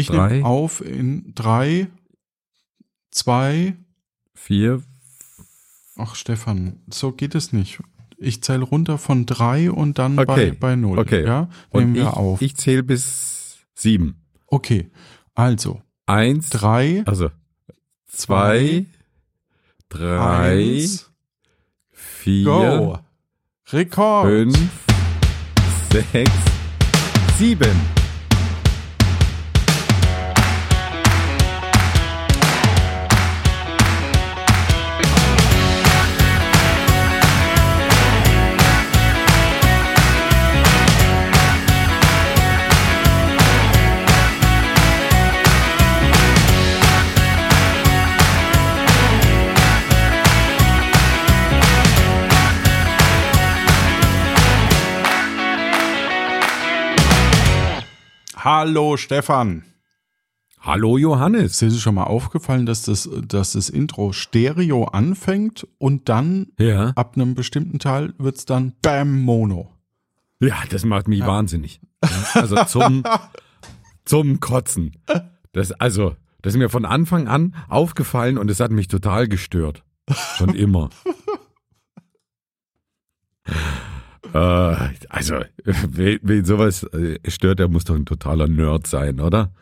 Ich 0.00 0.06
Drei. 0.08 0.32
nehme 0.36 0.46
auf 0.46 0.80
in 0.80 1.32
drei, 1.34 1.88
zwei, 3.10 3.76
Vier. 4.34 4.82
ach 5.96 6.14
Stefan, 6.14 6.80
so 6.90 7.12
geht 7.12 7.34
es 7.34 7.52
nicht. 7.52 7.80
Ich 8.16 8.42
zähle 8.42 8.62
runter 8.64 8.98
von 8.98 9.26
drei 9.26 9.70
und 9.70 9.98
dann 9.98 10.18
Okay. 10.18 10.52
bei, 10.52 10.56
bei 10.58 10.76
null. 10.76 10.98
Okay. 10.98 11.24
Ja, 11.24 11.48
nehmen 11.72 11.88
Und 11.90 11.94
wir 11.94 12.02
ich, 12.02 12.08
auf. 12.08 12.42
ich 12.42 12.56
zähle 12.56 12.82
bis 12.82 13.58
sieben. 13.74 14.22
okay, 14.46 14.90
also 15.34 15.82
Eins. 16.06 16.48
drei, 16.50 17.02
Also 17.06 17.30
zwei, 18.06 18.86
drei, 19.88 20.50
eins, 20.78 21.10
vier, 21.92 22.44
go. 22.44 22.98
Rekord. 23.72 24.26
fünf, 24.26 24.70
sechs, 25.92 26.32
sieben. 27.38 27.99
Hallo 58.42 58.96
Stefan. 58.96 59.64
Hallo 60.60 60.96
Johannes. 60.96 61.60
Ist 61.60 61.74
dir 61.74 61.78
schon 61.78 61.96
mal 61.96 62.04
aufgefallen, 62.04 62.64
dass 62.64 62.82
das, 62.82 63.06
dass 63.26 63.52
das 63.52 63.68
Intro 63.68 64.12
Stereo 64.12 64.84
anfängt 64.84 65.66
und 65.76 66.08
dann 66.08 66.46
Ja. 66.58 66.92
ab 66.96 67.16
einem 67.16 67.34
bestimmten 67.34 67.78
Teil 67.78 68.14
wird's 68.16 68.46
dann 68.46 68.72
Bam 68.80 69.20
Mono. 69.20 69.74
Ja, 70.40 70.56
das 70.70 70.86
macht 70.86 71.06
mich 71.06 71.20
wahnsinnig. 71.20 71.82
Ja, 72.02 72.40
Also 72.40 72.64
zum, 72.64 73.04
zum 74.06 74.40
Kotzen. 74.40 74.96
Das, 75.52 75.72
also, 75.72 76.16
das 76.40 76.54
ist 76.54 76.58
mir 76.58 76.70
von 76.70 76.86
Anfang 76.86 77.28
an 77.28 77.54
aufgefallen 77.68 78.38
und 78.38 78.50
es 78.50 78.60
hat 78.60 78.70
mich 78.70 78.88
total 78.88 79.28
gestört. 79.28 79.84
Schon 80.38 80.54
immer. 80.54 80.88
äh, 84.34 84.88
also, 85.08 85.36
wen, 85.64 86.44
sowas 86.44 86.84
äh, 86.84 87.18
stört, 87.28 87.58
der 87.58 87.68
muss 87.68 87.84
doch 87.84 87.96
ein 87.96 88.06
totaler 88.06 88.48
Nerd 88.48 88.86
sein, 88.86 89.20
oder? 89.20 89.52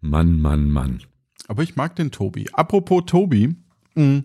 Mann, 0.00 0.40
Mann, 0.40 0.68
Mann. 0.68 1.02
Aber 1.48 1.62
ich 1.62 1.76
mag 1.76 1.96
den 1.96 2.10
Tobi. 2.10 2.48
Apropos 2.52 3.04
Tobi, 3.06 3.54
mh, 3.94 4.22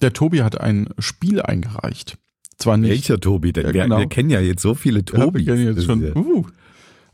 der 0.00 0.12
Tobi 0.12 0.42
hat 0.42 0.60
ein 0.60 0.88
Spiel 0.98 1.40
eingereicht. 1.40 2.18
Zwar 2.58 2.76
nicht. 2.76 2.90
Welcher 2.90 3.20
Tobi 3.20 3.52
denn? 3.52 3.66
Ja, 3.66 3.74
wir, 3.74 3.82
genau. 3.84 3.98
wir 3.98 4.08
kennen 4.08 4.30
ja 4.30 4.40
jetzt 4.40 4.62
so 4.62 4.74
viele 4.74 5.00
Ja, 5.00 5.04
Tobis. 5.24 5.46
wir 5.46 5.54
kennen 5.54 5.74
jetzt 5.76 5.84
schon. 5.84 6.16
Uh. 6.16 6.46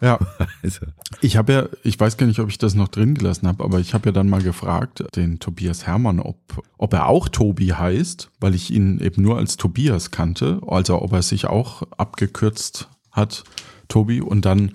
Ja, 0.00 0.08
Ja, 0.08 0.18
also, 0.62 0.86
ich 1.20 1.36
habe 1.36 1.52
ja, 1.52 1.68
ich 1.82 1.98
weiß 1.98 2.16
gar 2.16 2.26
nicht, 2.26 2.38
ob 2.40 2.48
ich 2.48 2.58
das 2.58 2.74
noch 2.74 2.88
drin 2.88 3.14
gelassen 3.14 3.48
habe, 3.48 3.64
aber 3.64 3.80
ich 3.80 3.94
habe 3.94 4.08
ja 4.08 4.12
dann 4.12 4.28
mal 4.28 4.42
gefragt, 4.42 5.04
den 5.16 5.38
Tobias 5.40 5.86
Hermann, 5.86 6.20
ob, 6.20 6.38
ob 6.76 6.92
er 6.92 7.08
auch 7.08 7.28
Tobi 7.28 7.72
heißt, 7.72 8.30
weil 8.40 8.54
ich 8.54 8.70
ihn 8.70 9.00
eben 9.00 9.22
nur 9.22 9.38
als 9.38 9.56
Tobias 9.56 10.10
kannte, 10.10 10.60
also 10.66 11.02
ob 11.02 11.12
er 11.12 11.22
sich 11.22 11.46
auch 11.46 11.82
abgekürzt 11.96 12.88
hat, 13.10 13.44
Tobi, 13.88 14.20
und 14.20 14.44
dann 14.44 14.72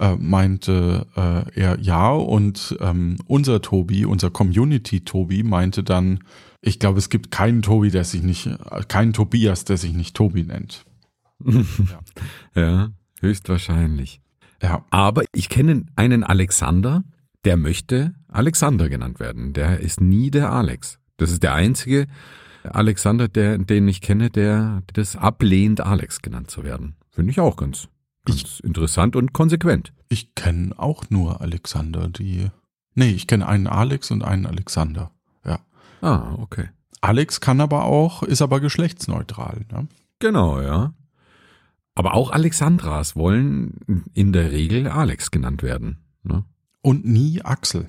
äh, 0.00 0.16
meinte 0.16 1.06
äh, 1.16 1.60
er 1.60 1.78
ja. 1.80 2.10
Und 2.10 2.76
ähm, 2.80 3.16
unser 3.26 3.62
Tobi, 3.62 4.04
unser 4.04 4.30
Community-Tobi 4.30 5.44
meinte 5.44 5.84
dann, 5.84 6.20
ich 6.60 6.80
glaube, 6.80 6.98
es 6.98 7.10
gibt 7.10 7.30
keinen 7.30 7.62
Tobi, 7.62 7.90
der 7.90 8.04
sich 8.04 8.22
nicht, 8.22 8.48
keinen 8.88 9.12
Tobias, 9.12 9.64
der 9.64 9.76
sich 9.76 9.92
nicht 9.92 10.16
Tobi 10.16 10.42
nennt. 10.42 10.86
ja, 12.54 12.88
höchstwahrscheinlich. 13.20 14.23
Ja, 14.64 14.82
Aber 14.88 15.24
ich 15.34 15.50
kenne 15.50 15.84
einen 15.94 16.24
Alexander, 16.24 17.04
der 17.44 17.58
möchte 17.58 18.14
Alexander 18.28 18.88
genannt 18.88 19.20
werden. 19.20 19.52
Der 19.52 19.80
ist 19.80 20.00
nie 20.00 20.30
der 20.30 20.50
Alex. 20.50 20.98
Das 21.18 21.30
ist 21.30 21.42
der 21.42 21.52
einzige 21.52 22.06
Alexander, 22.62 23.28
der, 23.28 23.58
den 23.58 23.86
ich 23.88 24.00
kenne, 24.00 24.30
der 24.30 24.82
das 24.94 25.16
ablehnt, 25.16 25.82
Alex 25.82 26.22
genannt 26.22 26.50
zu 26.50 26.64
werden. 26.64 26.96
Finde 27.10 27.30
ich 27.30 27.40
auch 27.40 27.56
ganz, 27.56 27.88
ganz 28.24 28.60
interessant 28.60 29.16
und 29.16 29.34
konsequent. 29.34 29.92
Ich 30.08 30.34
kenne 30.34 30.72
auch 30.78 31.10
nur 31.10 31.42
Alexander, 31.42 32.08
die. 32.08 32.48
Nee, 32.94 33.10
ich 33.10 33.26
kenne 33.26 33.46
einen 33.46 33.66
Alex 33.66 34.10
und 34.10 34.22
einen 34.22 34.46
Alexander. 34.46 35.10
Ja. 35.44 35.60
Ah, 36.00 36.36
okay. 36.38 36.70
Alex 37.02 37.42
kann 37.42 37.60
aber 37.60 37.84
auch, 37.84 38.22
ist 38.22 38.40
aber 38.40 38.60
geschlechtsneutral. 38.60 39.66
Ne? 39.70 39.88
Genau, 40.20 40.62
ja. 40.62 40.94
Aber 41.94 42.14
auch 42.14 42.30
Alexandras 42.30 43.14
wollen 43.16 44.04
in 44.14 44.32
der 44.32 44.50
Regel 44.50 44.88
Alex 44.88 45.30
genannt 45.30 45.62
werden. 45.62 45.98
Ne? 46.22 46.44
Und 46.82 47.04
nie 47.04 47.42
Axel. 47.42 47.88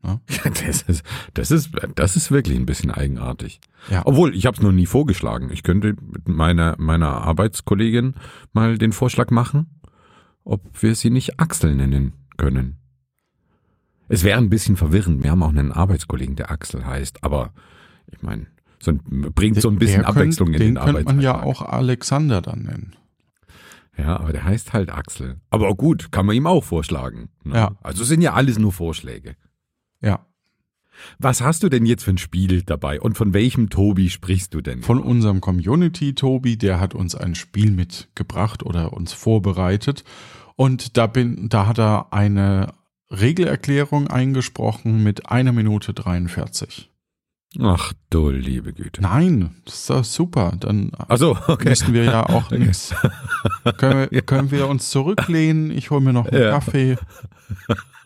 Das 0.44 0.82
ist, 0.82 1.02
das 1.34 1.50
ist, 1.50 1.70
das 1.94 2.16
ist 2.16 2.30
wirklich 2.30 2.56
ein 2.56 2.66
bisschen 2.66 2.90
eigenartig. 2.90 3.60
Ja. 3.90 4.02
Obwohl, 4.06 4.34
ich 4.34 4.46
habe 4.46 4.56
es 4.56 4.62
noch 4.62 4.72
nie 4.72 4.86
vorgeschlagen. 4.86 5.50
Ich 5.52 5.62
könnte 5.62 5.96
mit 6.00 6.28
meiner, 6.28 6.76
meiner 6.78 7.08
Arbeitskollegin 7.22 8.14
mal 8.52 8.78
den 8.78 8.92
Vorschlag 8.92 9.30
machen, 9.30 9.80
ob 10.44 10.62
wir 10.82 10.94
sie 10.94 11.10
nicht 11.10 11.40
Axel 11.40 11.74
nennen 11.74 12.12
können. 12.36 12.76
Es 14.08 14.24
wäre 14.24 14.38
ein 14.38 14.48
bisschen 14.48 14.76
verwirrend. 14.76 15.22
Wir 15.22 15.30
haben 15.32 15.42
auch 15.42 15.50
einen 15.50 15.72
Arbeitskollegen, 15.72 16.36
der 16.36 16.50
Axel 16.50 16.86
heißt, 16.86 17.22
aber 17.24 17.52
ich 18.10 18.22
meine, 18.22 18.46
so 18.80 18.92
ein, 18.92 19.00
bringt 19.34 19.60
so 19.60 19.68
ein 19.68 19.78
bisschen 19.78 20.00
Der 20.00 20.08
Abwechslung 20.08 20.50
könnt, 20.52 20.60
in 20.60 20.74
den 20.74 20.74
den 20.76 20.84
könnte 20.84 21.04
man 21.04 21.20
ja 21.20 21.34
Arbeitsalltag. 21.34 21.66
auch 21.68 21.72
Alexander 21.72 22.40
dann 22.40 22.62
nennen. 22.62 22.96
Ja, 23.98 24.20
aber 24.20 24.32
der 24.32 24.44
heißt 24.44 24.72
halt 24.72 24.90
Axel. 24.90 25.40
Aber 25.50 25.74
gut, 25.74 26.12
kann 26.12 26.24
man 26.24 26.36
ihm 26.36 26.46
auch 26.46 26.62
vorschlagen. 26.62 27.30
ne? 27.42 27.56
Ja. 27.56 27.76
Also 27.82 28.04
sind 28.04 28.20
ja 28.22 28.34
alles 28.34 28.58
nur 28.58 28.72
Vorschläge. 28.72 29.34
Ja. 30.00 30.24
Was 31.18 31.40
hast 31.40 31.62
du 31.62 31.68
denn 31.68 31.86
jetzt 31.86 32.04
für 32.04 32.12
ein 32.12 32.18
Spiel 32.18 32.62
dabei 32.62 33.00
und 33.00 33.16
von 33.16 33.32
welchem 33.32 33.70
Tobi 33.70 34.10
sprichst 34.10 34.54
du 34.54 34.60
denn? 34.60 34.82
Von 34.82 35.00
unserem 35.00 35.40
Community 35.40 36.14
Tobi, 36.14 36.56
der 36.56 36.80
hat 36.80 36.94
uns 36.94 37.14
ein 37.14 37.34
Spiel 37.34 37.70
mitgebracht 37.70 38.64
oder 38.64 38.92
uns 38.92 39.12
vorbereitet. 39.12 40.04
Und 40.56 40.96
da 40.96 41.06
bin, 41.06 41.48
da 41.48 41.66
hat 41.66 41.78
er 41.78 42.12
eine 42.12 42.72
Regelerklärung 43.10 44.08
eingesprochen 44.08 45.02
mit 45.02 45.30
einer 45.30 45.52
Minute 45.52 45.94
43. 45.94 46.90
Ach 47.60 47.92
du 48.10 48.28
liebe 48.30 48.72
Güte. 48.74 49.00
Nein, 49.00 49.54
das 49.64 49.74
ist 49.74 49.90
doch 49.90 50.04
super. 50.04 50.52
Dann 50.60 50.90
Also, 51.08 51.36
okay. 51.48 51.70
müssen 51.70 51.94
wir 51.94 52.04
ja 52.04 52.28
auch 52.28 52.50
nichts. 52.52 52.94
Können 53.78 54.08
wir, 54.10 54.22
können 54.26 54.50
wir 54.50 54.68
uns 54.68 54.90
zurücklehnen? 54.90 55.70
Ich 55.70 55.90
hole 55.90 56.00
mir 56.02 56.12
noch 56.12 56.26
einen 56.26 56.42
Ja. 56.42 56.50
Kaffee. 56.50 56.96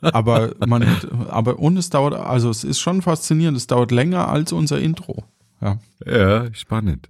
Aber 0.01 0.55
man, 0.67 0.85
aber 1.29 1.59
und 1.59 1.77
es 1.77 1.91
dauert, 1.91 2.15
also 2.15 2.51
es 2.51 2.65
ist 2.65 2.81
schon 2.81 3.03
faszinierend. 3.03 3.57
Es 3.57 3.67
dauert 3.67 3.91
länger 3.91 4.29
als 4.29 4.53
unser 4.53 4.79
Intro. 4.81 5.25
Ja. 5.61 5.79
Ja, 6.07 6.53
spannend. 6.55 7.09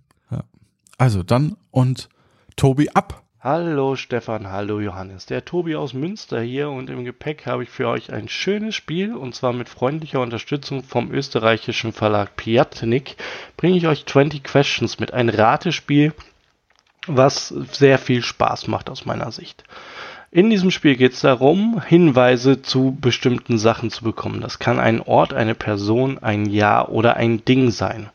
Also 0.99 1.23
dann 1.23 1.57
und 1.71 2.09
Tobi 2.57 2.91
ab. 2.91 3.22
Hallo 3.45 3.97
Stefan, 3.97 4.53
hallo 4.53 4.79
Johannes. 4.79 5.27
Der 5.27 5.45
Tobi 5.45 5.75
aus 5.75 5.95
Münster 5.95 6.41
hier 6.41 6.71
und 6.71 6.89
im 6.89 7.05
Gepäck 7.05 7.45
habe 7.45 7.65
ich 7.65 7.71
für 7.71 7.89
euch 7.89 8.13
ein 8.13 8.29
schönes 8.29 8.77
Spiel 8.77 9.17
und 9.17 9.35
zwar 9.35 9.53
mit 9.53 9.69
freundlicher 9.69 10.21
Unterstützung 10.21 10.85
vom 10.85 11.11
österreichischen 11.11 11.93
Verlag 11.93 12.37
Piatnik 12.37 13.17
bringe 13.57 13.77
ich 13.77 13.89
euch 13.89 14.07
20 14.07 14.45
Questions 14.45 15.01
mit 15.01 15.13
ein 15.13 15.29
Ratespiel, 15.29 16.15
was 17.09 17.49
sehr 17.49 17.99
viel 17.99 18.23
Spaß 18.23 18.69
macht 18.69 18.89
aus 18.89 19.07
meiner 19.07 19.33
Sicht. 19.33 19.65
In 20.31 20.49
diesem 20.49 20.71
Spiel 20.71 20.95
geht 20.95 21.15
es 21.15 21.23
darum, 21.23 21.83
Hinweise 21.83 22.63
zu 22.63 22.97
bestimmten 23.01 23.59
Sachen 23.59 23.91
zu 23.91 24.05
bekommen. 24.05 24.41
Das 24.41 24.61
kann 24.61 24.79
ein 24.79 25.01
Ort, 25.01 25.35
eine 25.35 25.57
Person, 25.57 26.19
ein 26.19 26.47
Jahr 26.47 26.91
oder 26.91 27.17
ein 27.17 27.45
Ding 27.45 27.73
sein. 27.73 28.09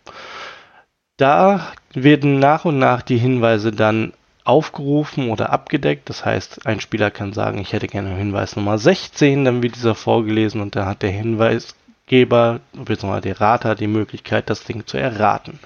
Da 1.18 1.74
werden 1.94 2.40
nach 2.40 2.64
und 2.64 2.80
nach 2.80 3.02
die 3.02 3.18
Hinweise 3.18 3.74
dann 3.74 4.14
aufgerufen 4.48 5.30
oder 5.30 5.52
abgedeckt. 5.52 6.10
Das 6.10 6.26
heißt, 6.26 6.66
ein 6.66 6.80
Spieler 6.80 7.12
kann 7.12 7.34
sagen, 7.34 7.60
ich 7.60 7.74
hätte 7.74 7.88
gerne 7.88 8.16
Hinweis 8.16 8.56
Nummer 8.56 8.78
16, 8.78 9.46
dann 9.46 9.62
wird 9.62 9.76
dieser 9.76 9.96
vorgelesen 9.96 10.62
und 10.62 10.76
dann 10.76 10.86
hat 10.86 11.02
der 11.02 11.12
Hinweisgeber 11.12 12.62
bzw. 12.74 13.22
der 13.22 13.42
Rater 13.42 13.76
die 13.76 13.88
Möglichkeit, 13.88 14.50
das 14.50 14.64
Ding 14.64 14.86
zu 14.86 14.98
erraten. 14.98 15.60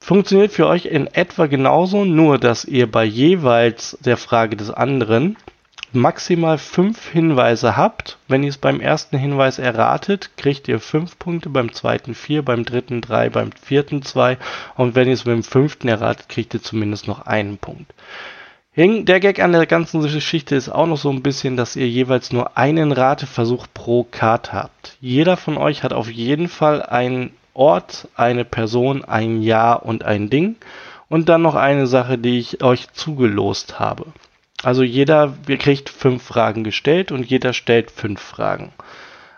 Funktioniert 0.00 0.52
für 0.52 0.66
euch 0.66 0.86
in 0.86 1.06
etwa 1.06 1.46
genauso, 1.46 2.04
nur 2.04 2.38
dass 2.38 2.64
ihr 2.64 2.90
bei 2.90 3.04
jeweils 3.04 3.96
der 4.00 4.16
Frage 4.16 4.56
des 4.56 4.70
anderen 4.70 5.36
maximal 5.94 6.58
fünf 6.58 7.10
Hinweise 7.10 7.76
habt. 7.76 8.18
Wenn 8.28 8.42
ihr 8.42 8.50
es 8.50 8.58
beim 8.58 8.80
ersten 8.80 9.18
Hinweis 9.18 9.58
erratet, 9.58 10.30
kriegt 10.36 10.68
ihr 10.68 10.80
fünf 10.80 11.18
Punkte, 11.18 11.48
beim 11.48 11.72
zweiten 11.72 12.14
vier, 12.14 12.42
beim 12.42 12.64
dritten 12.64 13.00
drei, 13.00 13.30
beim 13.30 13.50
vierten 13.52 14.02
zwei 14.02 14.38
und 14.76 14.94
wenn 14.94 15.08
ihr 15.08 15.14
es 15.14 15.24
beim 15.24 15.42
fünften 15.42 15.88
erratet, 15.88 16.28
kriegt 16.28 16.54
ihr 16.54 16.62
zumindest 16.62 17.08
noch 17.08 17.26
einen 17.26 17.58
Punkt. 17.58 17.92
Der 18.74 19.20
Gag 19.20 19.38
an 19.40 19.52
der 19.52 19.66
ganzen 19.66 20.00
Geschichte 20.00 20.54
ist 20.56 20.70
auch 20.70 20.86
noch 20.86 20.96
so 20.96 21.10
ein 21.10 21.22
bisschen, 21.22 21.58
dass 21.58 21.76
ihr 21.76 21.88
jeweils 21.88 22.32
nur 22.32 22.56
einen 22.56 22.90
Rateversuch 22.90 23.66
pro 23.74 24.04
Karte 24.04 24.54
habt. 24.54 24.96
Jeder 24.98 25.36
von 25.36 25.58
euch 25.58 25.82
hat 25.82 25.92
auf 25.92 26.10
jeden 26.10 26.48
Fall 26.48 26.82
einen 26.82 27.34
Ort, 27.52 28.08
eine 28.16 28.46
Person, 28.46 29.04
ein 29.04 29.42
Jahr 29.42 29.84
und 29.84 30.04
ein 30.04 30.30
Ding 30.30 30.56
und 31.10 31.28
dann 31.28 31.42
noch 31.42 31.54
eine 31.54 31.86
Sache, 31.86 32.16
die 32.16 32.38
ich 32.38 32.64
euch 32.64 32.90
zugelost 32.94 33.78
habe. 33.78 34.06
Also 34.62 34.82
jeder, 34.82 35.34
kriegt 35.46 35.88
fünf 35.88 36.22
Fragen 36.22 36.64
gestellt 36.64 37.12
und 37.12 37.28
jeder 37.28 37.52
stellt 37.52 37.90
fünf 37.90 38.20
Fragen. 38.20 38.72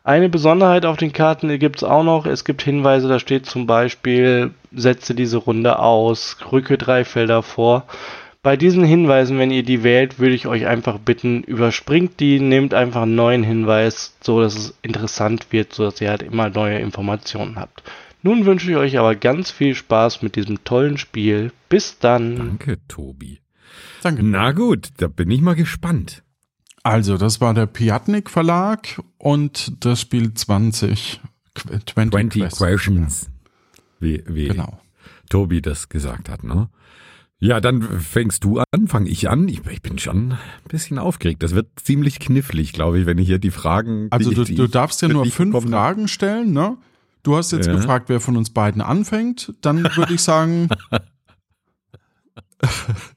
Eine 0.06 0.29
Besonderheit 0.29 0.85
auf 0.85 0.99
den 0.99 1.15
Karten 1.15 1.59
gibt 1.59 1.76
es 1.76 1.85
auch 1.85 2.05
noch. 2.05 2.26
Es 2.26 2.44
gibt 2.44 2.61
Hinweise, 2.61 3.09
da 3.09 3.19
steht 3.19 3.47
zum 3.47 3.67
Beispiel, 3.67 4.50
setze 4.71 5.15
diese 5.15 5.38
Runde 5.38 5.79
aus, 5.79 6.37
rücke 6.53 6.76
drei 6.76 7.06
Felder 7.06 7.43
vor. 7.43 7.87
Bei 8.43 8.59
diesen 8.59 8.85
Hinweisen, 8.85 9.38
wenn 9.38 9.50
ihr 9.50 9.62
die 9.62 9.82
wählt, 9.82 10.19
würde 10.19 10.35
ich 10.35 10.47
euch 10.47 10.67
einfach 10.67 10.99
bitten, 10.99 11.43
überspringt 11.44 12.20
die, 12.20 12.38
nehmt 12.41 12.75
einfach 12.75 13.03
einen 13.03 13.15
neuen 13.15 13.43
Hinweis, 13.43 14.15
so 14.20 14.43
dass 14.43 14.55
es 14.55 14.79
interessant 14.82 15.47
wird, 15.50 15.73
so 15.73 15.85
dass 15.85 16.03
ihr 16.03 16.11
halt 16.11 16.23
immer 16.23 16.50
neue 16.50 16.79
Informationen 16.79 17.56
habt. 17.56 17.82
Nun 18.23 18.44
wünsche 18.44 18.70
ich 18.70 18.77
euch 18.77 18.99
aber 18.99 19.15
ganz 19.15 19.50
viel 19.50 19.75
Spaß 19.75 20.20
mit 20.20 20.37
diesem 20.37 20.62
tollen 20.65 20.99
Spiel. 20.99 21.53
Bis 21.70 21.99
dann. 21.99 22.37
Danke, 22.37 22.79
Tobi. 22.88 23.41
Danke. 24.05 24.23
Na 24.23 24.53
gut, 24.53 24.91
da 24.99 25.09
bin 25.09 25.31
ich 25.31 25.41
mal 25.41 25.55
gespannt. 25.55 26.23
Also, 26.83 27.17
das 27.17 27.41
war 27.41 27.55
der 27.55 27.65
Piatnik 27.65 28.29
Verlag 28.29 29.01
und 29.17 29.73
das 29.85 30.03
Spiel 30.03 30.35
20. 30.35 31.21
20, 31.55 31.95
20 31.95 32.43
questions. 32.43 32.59
questions. 32.59 33.31
Wie, 34.01 34.23
wie 34.27 34.49
genau. 34.49 34.79
Tobi 35.31 35.62
das 35.62 35.89
gesagt 35.89 36.29
hat, 36.29 36.45
ne? 36.45 36.69
Ja, 37.39 37.61
dann 37.61 37.83
fängst 37.83 38.45
du 38.45 38.59
an, 38.59 38.89
fange 38.89 39.09
ich 39.09 39.31
an. 39.31 39.49
Ich, 39.49 39.65
ich, 39.67 39.81
bin 39.81 39.99
schon 39.99 40.33
ein 40.33 40.39
bisschen 40.69 40.99
aufgeregt. 40.99 41.43
Das 41.43 41.55
wird 41.55 41.69
ziemlich 41.83 42.19
knifflig, 42.19 42.75
glaube 42.75 42.99
ich, 42.99 43.06
wenn 43.06 43.17
ich 43.17 43.27
hier 43.27 43.39
die 43.39 43.51
Fragen. 43.51 44.09
Also 44.11 44.31
die, 44.31 44.37
du, 44.37 44.45
die 44.45 44.55
du 44.55 44.67
darfst 44.67 45.01
ja 45.01 45.09
nur 45.09 45.25
fünf 45.27 45.55
bekomme. 45.55 45.71
Fragen 45.71 46.09
stellen, 46.09 46.53
ne? 46.53 46.77
Du 47.23 47.37
hast 47.37 47.53
jetzt 47.53 47.67
ja. 47.67 47.75
gefragt, 47.75 48.11
wer 48.11 48.21
von 48.21 48.37
uns 48.37 48.51
beiden 48.51 48.83
anfängt. 48.83 49.55
Dann 49.62 49.83
würde 49.97 50.12
ich 50.12 50.21
sagen. 50.23 50.69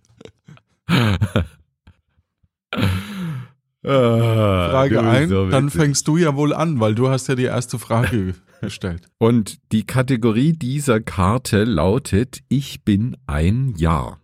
Frage 3.84 5.02
1, 5.02 5.30
so 5.30 5.50
dann 5.50 5.70
fängst 5.70 6.08
du 6.08 6.18
ja 6.18 6.36
wohl 6.36 6.54
an, 6.54 6.80
weil 6.80 6.96
du 6.96 7.10
hast 7.10 7.28
ja 7.28 7.36
die 7.36 7.44
erste 7.44 7.80
Frage 7.80 8.36
gestellt. 8.62 9.08
Und 9.18 9.60
die 9.72 9.86
Kategorie 9.86 10.54
dieser 10.54 11.00
Karte 11.00 11.64
lautet, 11.64 12.40
ich 12.50 12.84
bin 12.84 13.18
ein 13.28 13.74
Jahr. 13.78 14.20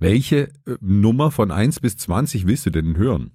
Welche 0.00 0.48
äh, 0.66 0.76
Nummer 0.80 1.30
von 1.30 1.50
1 1.50 1.80
bis 1.80 1.96
20 1.96 2.46
willst 2.46 2.66
du 2.66 2.70
denn 2.70 2.96
hören? 2.96 3.30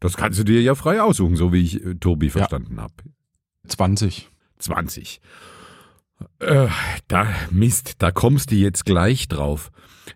Das 0.00 0.16
kannst 0.16 0.38
du 0.38 0.44
dir 0.44 0.60
ja 0.62 0.74
frei 0.74 1.02
aussuchen, 1.02 1.36
so 1.36 1.52
wie 1.52 1.62
ich 1.62 1.84
äh, 1.84 1.94
Tobi 1.94 2.30
verstanden 2.30 2.76
ja. 2.76 2.82
habe. 2.82 2.94
20. 3.68 4.30
20. 4.58 5.20
Äh, 6.38 6.68
da, 7.08 7.26
Mist, 7.50 7.94
da 7.98 8.10
kommst 8.10 8.50
du 8.50 8.54
jetzt 8.54 8.84
gleich 8.84 9.28
drauf. 9.28 9.70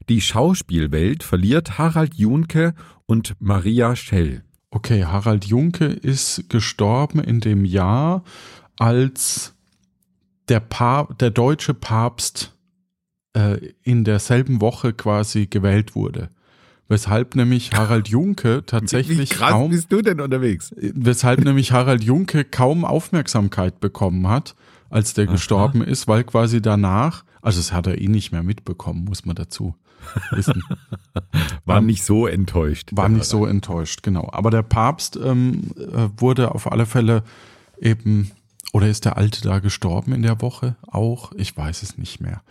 Die 0.08 0.20
Schauspielwelt 0.20 1.22
verliert 1.22 1.78
Harald 1.78 2.14
Junke 2.14 2.74
und 3.06 3.34
Maria 3.38 3.96
Schell. 3.96 4.44
Okay, 4.70 5.04
Harald 5.04 5.44
Junke 5.44 5.86
ist 5.86 6.48
gestorben 6.48 7.20
in 7.20 7.40
dem 7.40 7.64
Jahr, 7.64 8.22
als 8.78 9.54
der, 10.48 10.60
Pap 10.60 11.18
der 11.18 11.30
deutsche 11.30 11.74
Papst 11.74 12.56
äh, 13.36 13.58
in 13.82 14.04
derselben 14.04 14.60
Woche 14.60 14.92
quasi 14.92 15.46
gewählt 15.46 15.94
wurde. 15.94 16.30
Weshalb 16.88 17.36
nämlich 17.36 17.72
Harald 17.72 18.08
Junke 18.08 18.64
tatsächlich 18.66 19.18
Wie 19.18 19.26
krass 19.26 19.52
kaum, 19.52 19.70
bist 19.70 19.92
du 19.92 20.02
denn 20.02 20.20
unterwegs? 20.20 20.74
Weshalb 20.76 21.44
nämlich 21.44 21.70
Harald 21.70 22.02
Junke 22.02 22.44
kaum 22.44 22.84
Aufmerksamkeit 22.84 23.78
bekommen 23.78 24.26
hat, 24.26 24.56
als 24.90 25.14
der 25.14 25.26
Aha. 25.26 25.32
gestorben 25.32 25.82
ist, 25.82 26.08
weil 26.08 26.24
quasi 26.24 26.60
danach, 26.60 27.24
also 27.40 27.58
das 27.58 27.72
hat 27.72 27.86
er 27.86 27.98
eh 27.98 28.08
nicht 28.08 28.32
mehr 28.32 28.42
mitbekommen, 28.42 29.04
muss 29.04 29.24
man 29.24 29.36
dazu 29.36 29.74
wissen. 30.32 30.62
war 31.64 31.78
ähm, 31.78 31.86
nicht 31.86 32.04
so 32.04 32.26
enttäuscht. 32.26 32.90
War 32.92 33.08
nicht 33.08 33.24
so 33.24 33.46
enttäuscht, 33.46 34.02
genau. 34.02 34.28
Aber 34.32 34.50
der 34.50 34.62
Papst 34.62 35.16
ähm, 35.16 35.70
äh, 35.76 36.08
wurde 36.16 36.54
auf 36.54 36.70
alle 36.70 36.86
Fälle 36.86 37.22
eben 37.80 38.32
oder 38.72 38.88
ist 38.88 39.04
der 39.04 39.16
Alte 39.16 39.42
da 39.42 39.58
gestorben 39.58 40.12
in 40.12 40.22
der 40.22 40.40
Woche 40.40 40.76
auch? 40.86 41.32
Ich 41.36 41.56
weiß 41.56 41.82
es 41.82 41.98
nicht 41.98 42.20
mehr. 42.20 42.42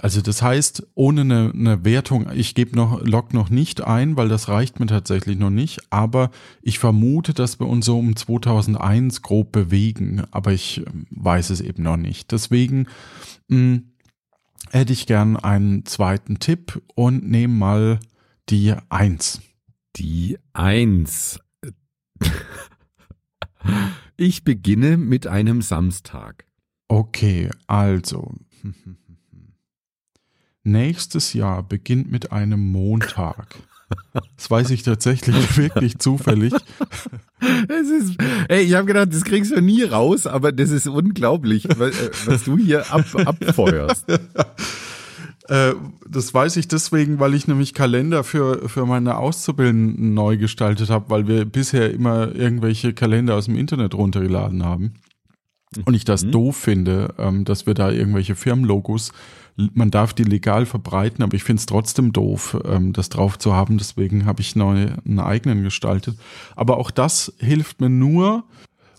Also 0.00 0.20
das 0.20 0.42
heißt, 0.42 0.86
ohne 0.94 1.22
eine, 1.22 1.52
eine 1.54 1.84
Wertung, 1.84 2.30
ich 2.34 2.54
gebe 2.54 2.76
noch 2.76 3.02
Log 3.02 3.32
noch 3.32 3.50
nicht 3.50 3.82
ein, 3.82 4.16
weil 4.16 4.28
das 4.28 4.48
reicht 4.48 4.80
mir 4.80 4.86
tatsächlich 4.86 5.38
noch 5.38 5.50
nicht, 5.50 5.80
aber 5.90 6.30
ich 6.62 6.78
vermute, 6.78 7.34
dass 7.34 7.60
wir 7.60 7.66
uns 7.66 7.86
so 7.86 7.98
um 7.98 8.16
2001 8.16 9.22
grob 9.22 9.52
bewegen, 9.52 10.22
aber 10.30 10.52
ich 10.52 10.78
ähm, 10.86 11.06
weiß 11.10 11.50
es 11.50 11.60
eben 11.60 11.82
noch 11.82 11.96
nicht. 11.96 12.32
Deswegen 12.32 12.86
mh, 13.48 13.56
hm, 13.56 13.82
hätte 14.70 14.92
ich 14.92 15.06
gern 15.06 15.36
einen 15.36 15.86
zweiten 15.86 16.38
Tipp 16.38 16.82
und 16.94 17.28
nehme 17.28 17.54
mal 17.54 18.00
die 18.48 18.74
Eins. 18.88 19.40
Die 19.96 20.38
Eins. 20.52 21.40
Ich 24.16 24.44
beginne 24.44 24.96
mit 24.96 25.26
einem 25.26 25.60
Samstag. 25.60 26.44
Okay, 26.88 27.50
also. 27.66 28.32
Nächstes 30.64 31.34
Jahr 31.34 31.62
beginnt 31.62 32.10
mit 32.10 32.32
einem 32.32 32.60
Montag. 32.60 33.56
Das 34.36 34.50
weiß 34.50 34.70
ich 34.70 34.82
tatsächlich 34.82 35.56
wirklich 35.58 35.98
zufällig. 35.98 36.54
Es 37.68 37.88
ist, 37.90 38.16
ey, 38.48 38.62
ich 38.62 38.74
habe 38.74 38.86
gedacht, 38.86 39.12
das 39.12 39.24
kriegst 39.24 39.54
du 39.54 39.60
nie 39.60 39.82
raus, 39.82 40.26
aber 40.26 40.52
das 40.52 40.70
ist 40.70 40.88
unglaublich, 40.88 41.68
was, 41.76 42.00
äh, 42.00 42.10
was 42.26 42.44
du 42.44 42.56
hier 42.56 42.90
ab, 42.90 43.04
abfeuerst. 43.14 44.06
Äh, 45.48 45.74
das 46.08 46.32
weiß 46.32 46.56
ich 46.56 46.68
deswegen, 46.68 47.20
weil 47.20 47.34
ich 47.34 47.46
nämlich 47.46 47.74
Kalender 47.74 48.24
für, 48.24 48.68
für 48.68 48.86
meine 48.86 49.18
Auszubildenden 49.18 50.14
neu 50.14 50.38
gestaltet 50.38 50.88
habe, 50.88 51.10
weil 51.10 51.28
wir 51.28 51.44
bisher 51.44 51.92
immer 51.92 52.34
irgendwelche 52.34 52.94
Kalender 52.94 53.34
aus 53.34 53.44
dem 53.44 53.56
Internet 53.56 53.94
runtergeladen 53.94 54.64
haben. 54.64 54.94
Und 55.84 55.94
ich 55.94 56.04
das 56.04 56.24
mhm. 56.24 56.30
doof 56.30 56.56
finde, 56.56 57.14
ähm, 57.18 57.44
dass 57.44 57.66
wir 57.66 57.74
da 57.74 57.90
irgendwelche 57.90 58.36
Firmenlogos, 58.36 59.12
man 59.56 59.90
darf 59.90 60.12
die 60.12 60.24
legal 60.24 60.66
verbreiten, 60.66 61.22
aber 61.22 61.34
ich 61.34 61.44
finde 61.44 61.60
es 61.60 61.66
trotzdem 61.66 62.12
doof, 62.12 62.58
ähm, 62.64 62.92
das 62.92 63.08
drauf 63.08 63.38
zu 63.38 63.54
haben. 63.54 63.78
Deswegen 63.78 64.26
habe 64.26 64.40
ich 64.40 64.56
neu 64.56 64.88
einen 65.04 65.20
eigenen 65.20 65.62
gestaltet. 65.62 66.18
Aber 66.56 66.78
auch 66.78 66.90
das 66.90 67.32
hilft 67.38 67.80
mir 67.80 67.88
nur, 67.88 68.44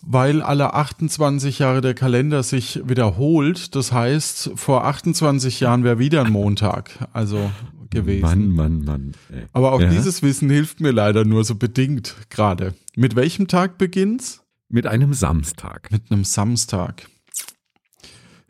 weil 0.02 0.40
alle 0.40 0.72
28 0.74 1.58
Jahre 1.58 1.80
der 1.80 1.94
Kalender 1.94 2.42
sich 2.42 2.80
wiederholt. 2.84 3.74
Das 3.74 3.92
heißt, 3.92 4.52
vor 4.54 4.84
28 4.84 5.60
Jahren 5.60 5.84
wäre 5.84 5.98
wieder 5.98 6.24
ein 6.24 6.32
Montag, 6.32 6.90
also 7.12 7.50
gewesen. 7.90 8.22
Mann, 8.22 8.50
Mann, 8.50 8.84
Mann. 8.84 9.12
Ey. 9.32 9.44
Aber 9.52 9.72
auch 9.72 9.80
ja. 9.80 9.90
dieses 9.90 10.22
Wissen 10.22 10.48
hilft 10.50 10.80
mir 10.80 10.92
leider 10.92 11.24
nur 11.24 11.44
so 11.44 11.54
bedingt 11.54 12.16
gerade. 12.30 12.74
Mit 12.94 13.16
welchem 13.16 13.48
Tag 13.48 13.78
beginnt's? 13.78 14.42
Mit 14.68 14.86
einem 14.86 15.12
Samstag. 15.12 15.90
Mit 15.90 16.10
einem 16.10 16.24
Samstag. 16.24 17.08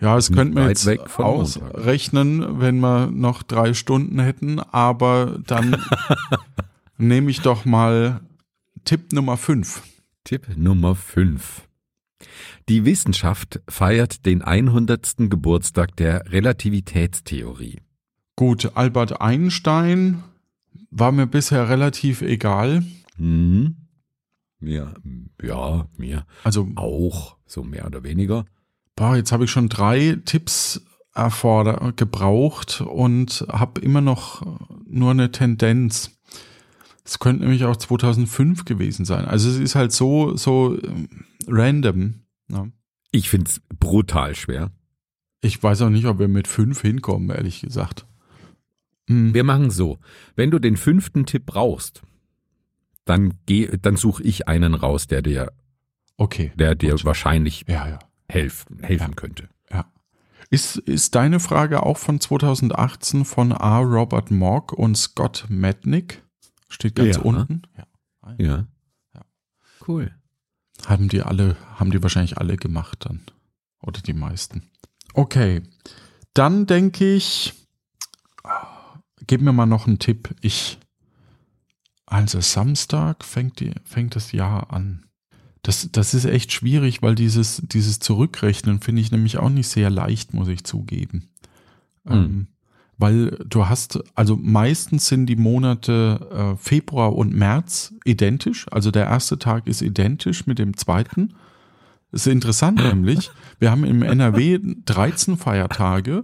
Ja, 0.00 0.16
es 0.18 0.30
könnte 0.30 0.54
man 0.54 0.68
jetzt 0.68 0.86
ausrechnen, 1.18 2.60
wenn 2.60 2.80
wir 2.80 3.06
noch 3.10 3.42
drei 3.42 3.72
Stunden 3.72 4.20
hätten, 4.20 4.60
aber 4.60 5.38
dann 5.46 5.82
nehme 6.98 7.30
ich 7.30 7.40
doch 7.40 7.64
mal 7.64 8.20
Tipp 8.84 9.12
Nummer 9.12 9.36
5. 9.38 9.82
Tipp 10.24 10.48
Nummer 10.56 10.94
5. 10.94 11.62
Die 12.68 12.84
Wissenschaft 12.84 13.60
feiert 13.68 14.26
den 14.26 14.42
100. 14.42 15.14
Geburtstag 15.30 15.96
der 15.96 16.30
Relativitätstheorie. 16.30 17.80
Gut, 18.34 18.72
Albert 18.74 19.20
Einstein 19.20 20.22
war 20.90 21.12
mir 21.12 21.26
bisher 21.26 21.68
relativ 21.68 22.22
egal. 22.22 22.84
Mhm. 23.16 23.76
Mir, 24.58 24.94
ja, 25.42 25.86
mir. 25.96 26.26
Also 26.44 26.68
auch, 26.74 27.36
so 27.46 27.62
mehr 27.62 27.86
oder 27.86 28.02
weniger. 28.02 28.44
Boah, 28.96 29.14
jetzt 29.16 29.30
habe 29.30 29.44
ich 29.44 29.50
schon 29.50 29.68
drei 29.68 30.18
Tipps 30.24 30.82
erforder 31.14 31.92
gebraucht 31.94 32.80
und 32.80 33.46
habe 33.50 33.80
immer 33.80 34.00
noch 34.00 34.42
nur 34.86 35.10
eine 35.10 35.30
Tendenz. 35.30 36.18
Es 37.04 37.18
könnte 37.18 37.42
nämlich 37.42 37.64
auch 37.64 37.76
2005 37.76 38.64
gewesen 38.64 39.04
sein. 39.04 39.26
Also 39.26 39.48
es 39.48 39.58
ist 39.58 39.74
halt 39.74 39.92
so, 39.92 40.36
so 40.36 40.76
ähm, 40.82 41.08
random. 41.46 42.22
Ja. 42.48 42.66
Ich 43.12 43.30
finde 43.30 43.50
es 43.50 43.60
brutal 43.78 44.34
schwer. 44.34 44.72
Ich 45.40 45.62
weiß 45.62 45.82
auch 45.82 45.90
nicht, 45.90 46.06
ob 46.06 46.18
wir 46.18 46.28
mit 46.28 46.48
fünf 46.48 46.80
hinkommen, 46.80 47.30
ehrlich 47.30 47.60
gesagt. 47.60 48.06
Hm. 49.08 49.32
Wir 49.32 49.44
machen 49.44 49.70
so. 49.70 49.98
Wenn 50.34 50.50
du 50.50 50.58
den 50.58 50.76
fünften 50.76 51.26
Tipp 51.26 51.46
brauchst, 51.46 52.02
dann 53.04 53.34
geh, 53.46 53.70
dann 53.80 53.96
suche 53.96 54.22
ich 54.22 54.48
einen 54.48 54.74
raus, 54.74 55.06
der 55.06 55.22
dir, 55.22 55.52
okay, 56.16 56.52
der 56.56 56.74
dir 56.74 56.92
gut. 56.92 57.04
wahrscheinlich 57.04 57.64
ja, 57.68 57.88
ja. 57.88 57.98
Helfen, 58.28 58.82
helfen 58.82 59.10
ja. 59.10 59.14
könnte. 59.14 59.48
Ja. 59.70 59.86
Ist, 60.50 60.76
ist 60.76 61.14
deine 61.14 61.40
Frage 61.40 61.82
auch 61.82 61.98
von 61.98 62.20
2018 62.20 63.24
von 63.24 63.52
A. 63.52 63.78
Robert 63.78 64.30
Mock 64.30 64.72
und 64.72 64.96
Scott 64.96 65.46
Mednick? 65.48 66.22
Steht 66.68 66.94
ganz 66.94 67.16
Ja. 67.16 67.22
unten. 67.22 67.62
Ja. 67.76 67.86
Ja. 68.38 68.66
Ja. 69.14 69.20
Cool. 69.86 70.14
Haben 70.86 71.08
die 71.08 71.22
alle, 71.22 71.56
haben 71.76 71.90
die 71.90 72.02
wahrscheinlich 72.02 72.38
alle 72.38 72.56
gemacht 72.56 73.06
dann. 73.06 73.22
Oder 73.82 74.00
die 74.00 74.12
meisten. 74.12 74.62
Okay. 75.14 75.62
Dann 76.34 76.66
denke 76.66 77.14
ich, 77.14 77.54
gib 79.26 79.40
mir 79.40 79.52
mal 79.52 79.66
noch 79.66 79.86
einen 79.86 79.98
Tipp. 79.98 80.34
Ich, 80.42 80.78
also 82.04 82.40
Samstag 82.40 83.24
fängt, 83.24 83.60
die, 83.60 83.72
fängt 83.84 84.16
das 84.16 84.32
Jahr 84.32 84.72
an. 84.72 85.06
Das, 85.66 85.88
das 85.90 86.14
ist 86.14 86.26
echt 86.26 86.52
schwierig, 86.52 87.02
weil 87.02 87.16
dieses, 87.16 87.60
dieses 87.64 87.98
Zurückrechnen 87.98 88.80
finde 88.80 89.02
ich 89.02 89.10
nämlich 89.10 89.38
auch 89.38 89.48
nicht 89.48 89.66
sehr 89.66 89.90
leicht, 89.90 90.32
muss 90.32 90.46
ich 90.46 90.62
zugeben. 90.62 91.28
Ähm, 92.08 92.46
weil 92.98 93.30
du 93.44 93.66
hast, 93.66 93.98
also 94.14 94.36
meistens 94.36 95.08
sind 95.08 95.26
die 95.26 95.34
Monate 95.34 96.54
äh, 96.54 96.56
Februar 96.56 97.16
und 97.16 97.34
März 97.34 97.92
identisch. 98.04 98.66
Also 98.70 98.92
der 98.92 99.06
erste 99.06 99.40
Tag 99.40 99.66
ist 99.66 99.82
identisch 99.82 100.46
mit 100.46 100.60
dem 100.60 100.76
zweiten. 100.76 101.34
Das 102.12 102.28
ist 102.28 102.32
interessant 102.32 102.78
nämlich. 102.78 103.32
Wir 103.58 103.72
haben 103.72 103.82
im 103.82 104.02
NRW 104.02 104.60
13 104.84 105.36
Feiertage 105.36 106.22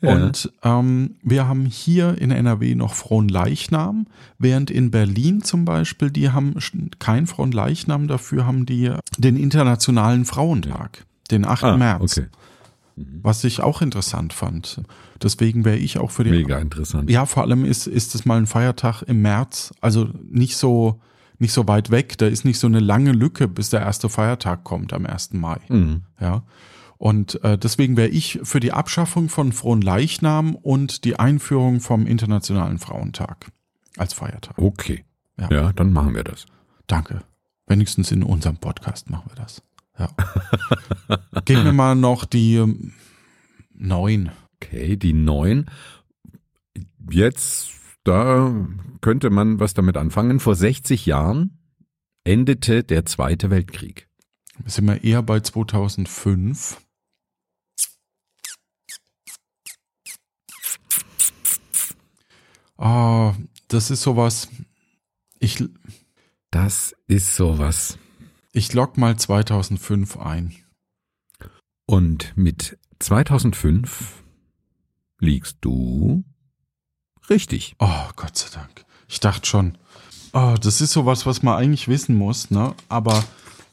Ja. 0.00 0.14
und 0.14 0.52
ähm, 0.62 1.16
wir 1.22 1.48
haben 1.48 1.66
hier 1.66 2.16
in 2.18 2.30
NRW 2.30 2.76
noch 2.76 2.94
Fronleichnam, 2.94 4.06
während 4.38 4.70
in 4.70 4.90
Berlin 4.92 5.42
zum 5.42 5.64
Beispiel, 5.64 6.10
die 6.10 6.30
haben 6.30 6.54
kein 7.00 7.26
Fronleichnam, 7.26 8.06
dafür 8.06 8.46
haben 8.46 8.64
die 8.64 8.92
den 9.18 9.36
Internationalen 9.36 10.24
Frauentag, 10.24 11.04
den 11.30 11.44
8. 11.44 11.64
Ah, 11.64 11.76
März. 11.76 12.18
okay. 12.18 12.28
Was 13.22 13.44
ich 13.44 13.60
auch 13.60 13.80
interessant 13.82 14.32
fand. 14.32 14.82
Deswegen 15.22 15.64
wäre 15.64 15.76
ich 15.76 15.98
auch 15.98 16.10
für 16.10 16.24
den. 16.24 16.32
Mega 16.32 16.58
interessant. 16.58 17.08
Ja, 17.10 17.26
vor 17.26 17.44
allem 17.44 17.64
ist, 17.64 17.86
ist 17.86 18.14
es 18.14 18.24
mal 18.24 18.38
ein 18.38 18.46
Feiertag 18.46 19.02
im 19.02 19.22
März, 19.22 19.72
also 19.80 20.08
nicht 20.28 20.56
so, 20.56 21.00
nicht 21.38 21.52
so 21.52 21.68
weit 21.68 21.90
weg. 21.90 22.18
Da 22.18 22.26
ist 22.26 22.44
nicht 22.44 22.58
so 22.58 22.66
eine 22.66 22.80
lange 22.80 23.12
Lücke, 23.12 23.46
bis 23.46 23.70
der 23.70 23.80
erste 23.80 24.08
Feiertag 24.08 24.64
kommt 24.64 24.92
am 24.92 25.06
1. 25.06 25.32
Mai. 25.34 25.58
Mhm. 25.68 26.02
Ja. 26.20 26.42
Und 26.98 27.42
äh, 27.44 27.56
deswegen 27.56 27.96
wäre 27.96 28.08
ich 28.08 28.40
für 28.42 28.58
die 28.58 28.72
Abschaffung 28.72 29.28
von 29.28 29.52
Fronleichnam 29.52 30.56
und 30.56 31.04
die 31.04 31.18
Einführung 31.18 31.80
vom 31.80 32.06
Internationalen 32.06 32.78
Frauentag 32.78 33.52
als 33.96 34.12
Feiertag. 34.12 34.58
Okay. 34.58 35.04
Ja. 35.38 35.50
Ja. 35.50 35.72
dann 35.72 35.92
machen 35.92 36.14
wir 36.14 36.24
das. 36.24 36.46
Danke. 36.88 37.22
Wenigstens 37.66 38.10
in 38.10 38.24
unserem 38.24 38.56
Podcast 38.56 39.10
machen 39.10 39.30
wir 39.30 39.36
das. 39.36 39.62
Ja. 39.98 40.10
Gib 41.44 41.62
mir 41.62 41.72
mal 41.72 41.94
noch 41.94 42.24
die 42.24 42.56
ähm, 42.56 42.94
neun. 43.72 44.30
Okay, 44.56 44.96
die 44.96 45.12
neun. 45.12 45.66
Jetzt, 47.10 47.70
da 48.02 48.54
könnte 49.00 49.30
man 49.30 49.60
was 49.60 49.74
damit 49.74 49.96
anfangen. 49.96 50.40
Vor 50.40 50.56
60 50.56 51.06
Jahren 51.06 51.58
endete 52.24 52.82
der 52.82 53.04
Zweite 53.06 53.50
Weltkrieg. 53.50 54.08
Sind 54.64 54.86
wir 54.86 55.04
eher 55.04 55.22
bei 55.22 55.40
2005. 55.40 56.78
Ah, 62.78 63.34
das 63.68 63.90
ist 63.90 64.02
sowas. 64.02 64.48
Ich, 65.40 65.62
Das 66.50 66.94
ist 67.06 67.36
sowas. 67.36 67.98
ich 68.52 68.72
log 68.72 68.96
mal 68.96 69.16
2005 69.18 70.16
ein. 70.16 70.54
Und 71.86 72.32
mit 72.36 72.78
2005 72.98 74.22
liegst 75.20 75.58
du 75.60 76.24
richtig. 77.30 77.74
Oh, 77.78 78.08
Gott 78.16 78.36
sei 78.36 78.48
Dank. 78.54 78.84
Ich 79.08 79.20
dachte 79.20 79.46
schon, 79.46 79.78
oh, 80.32 80.54
das 80.60 80.80
ist 80.80 80.92
sowas, 80.92 81.26
was 81.26 81.42
man 81.42 81.56
eigentlich 81.56 81.88
wissen 81.88 82.16
muss, 82.16 82.50
ne? 82.50 82.74
Aber 82.88 83.24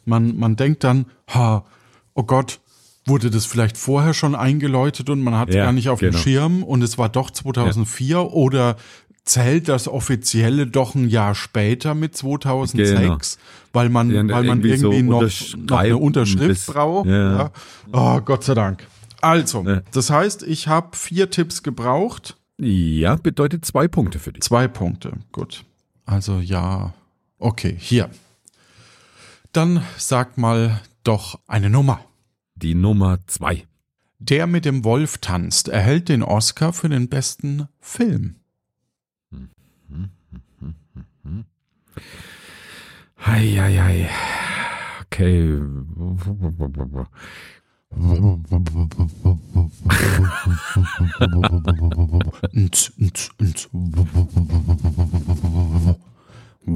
man, 0.06 0.38
man 0.38 0.56
denkt 0.56 0.84
dann, 0.84 1.06
ha, 1.28 1.66
oh 2.14 2.24
Gott, 2.24 2.62
wurde 3.06 3.30
das 3.30 3.46
vielleicht 3.46 3.78
vorher 3.78 4.14
schon 4.14 4.34
eingeläutet 4.36 5.10
und 5.10 5.22
man 5.22 5.36
hat 5.38 5.50
es 5.50 5.56
Ja, 5.56 5.66
gar 5.66 5.74
nicht 5.74 5.90
auf 5.90 6.00
dem 6.00 6.12
genau. 6.12 6.22
Schirm 6.24 6.64
und 6.64 6.82
es 6.82 6.98
war 6.98 7.10
doch 7.10 7.30
2004 7.30 8.32
oder 8.34 8.78
zählt 9.24 9.68
das 9.70 9.88
Offizielle 9.88 10.68
doch 10.68 10.96
ein 10.96 11.10
Jahr 11.10 11.34
später 11.36 11.94
mit 11.96 12.16
2006, 12.18 13.38
weil 13.74 13.90
man, 13.90 14.10
Ja, 14.12 14.18
weil 14.18 14.44
man 14.44 14.62
irgendwie 14.64 14.70
irgendwie 14.88 15.48
so 15.50 15.56
noch, 15.58 15.70
noch 15.70 15.78
eine 15.80 15.98
Unterschrift 15.98 16.68
das- 16.68 16.74
braucht. 16.76 17.08
ja. 17.08 17.38
Ja. 17.38 17.52
Oh, 17.92 18.22
Gott 18.22 18.44
sei 18.44 18.54
Dank. 18.54 18.88
Also, 19.22 19.64
Ja. 19.68 19.82
das 19.92 20.10
heißt, 20.10 20.44
ich 20.44 20.68
habe 20.68 20.96
vier 20.96 21.30
Tipps 21.32 21.64
gebraucht. 21.64 22.38
Ja, 22.58 23.16
bedeutet 23.16 23.66
zwei 23.66 23.88
Punkte 23.88 24.20
für 24.20 24.32
dich. 24.32 24.44
Zwei 24.44 24.68
Punkte, 24.68 25.14
gut. 25.32 25.64
Also 26.06 26.40
ja, 26.40 26.94
okay, 27.40 27.76
hier. 27.80 28.10
Dann 29.52 29.82
sag 29.98 30.38
mal 30.38 30.82
doch 31.04 31.40
eine 31.48 31.70
Nummer. 31.70 32.00
Die 32.56 32.76
Nummer 32.76 33.20
zwei. 33.28 33.68
Der 34.20 34.48
mit 34.48 34.66
dem 34.66 34.84
Wolf 34.86 35.18
tanzt 35.18 35.68
erhält 35.68 36.10
den 36.10 36.24
Oscar 36.24 36.72
für 36.74 36.90
den 36.90 37.10
besten 37.10 37.68
Film. 37.80 38.36
Heieiei. 43.26 44.10
Okay. 45.06 45.62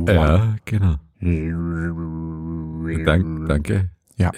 Ja, 0.08 0.56
genau. 0.66 0.96
Dank, 3.06 3.48
danke. 3.48 3.90
Ja. 4.18 4.32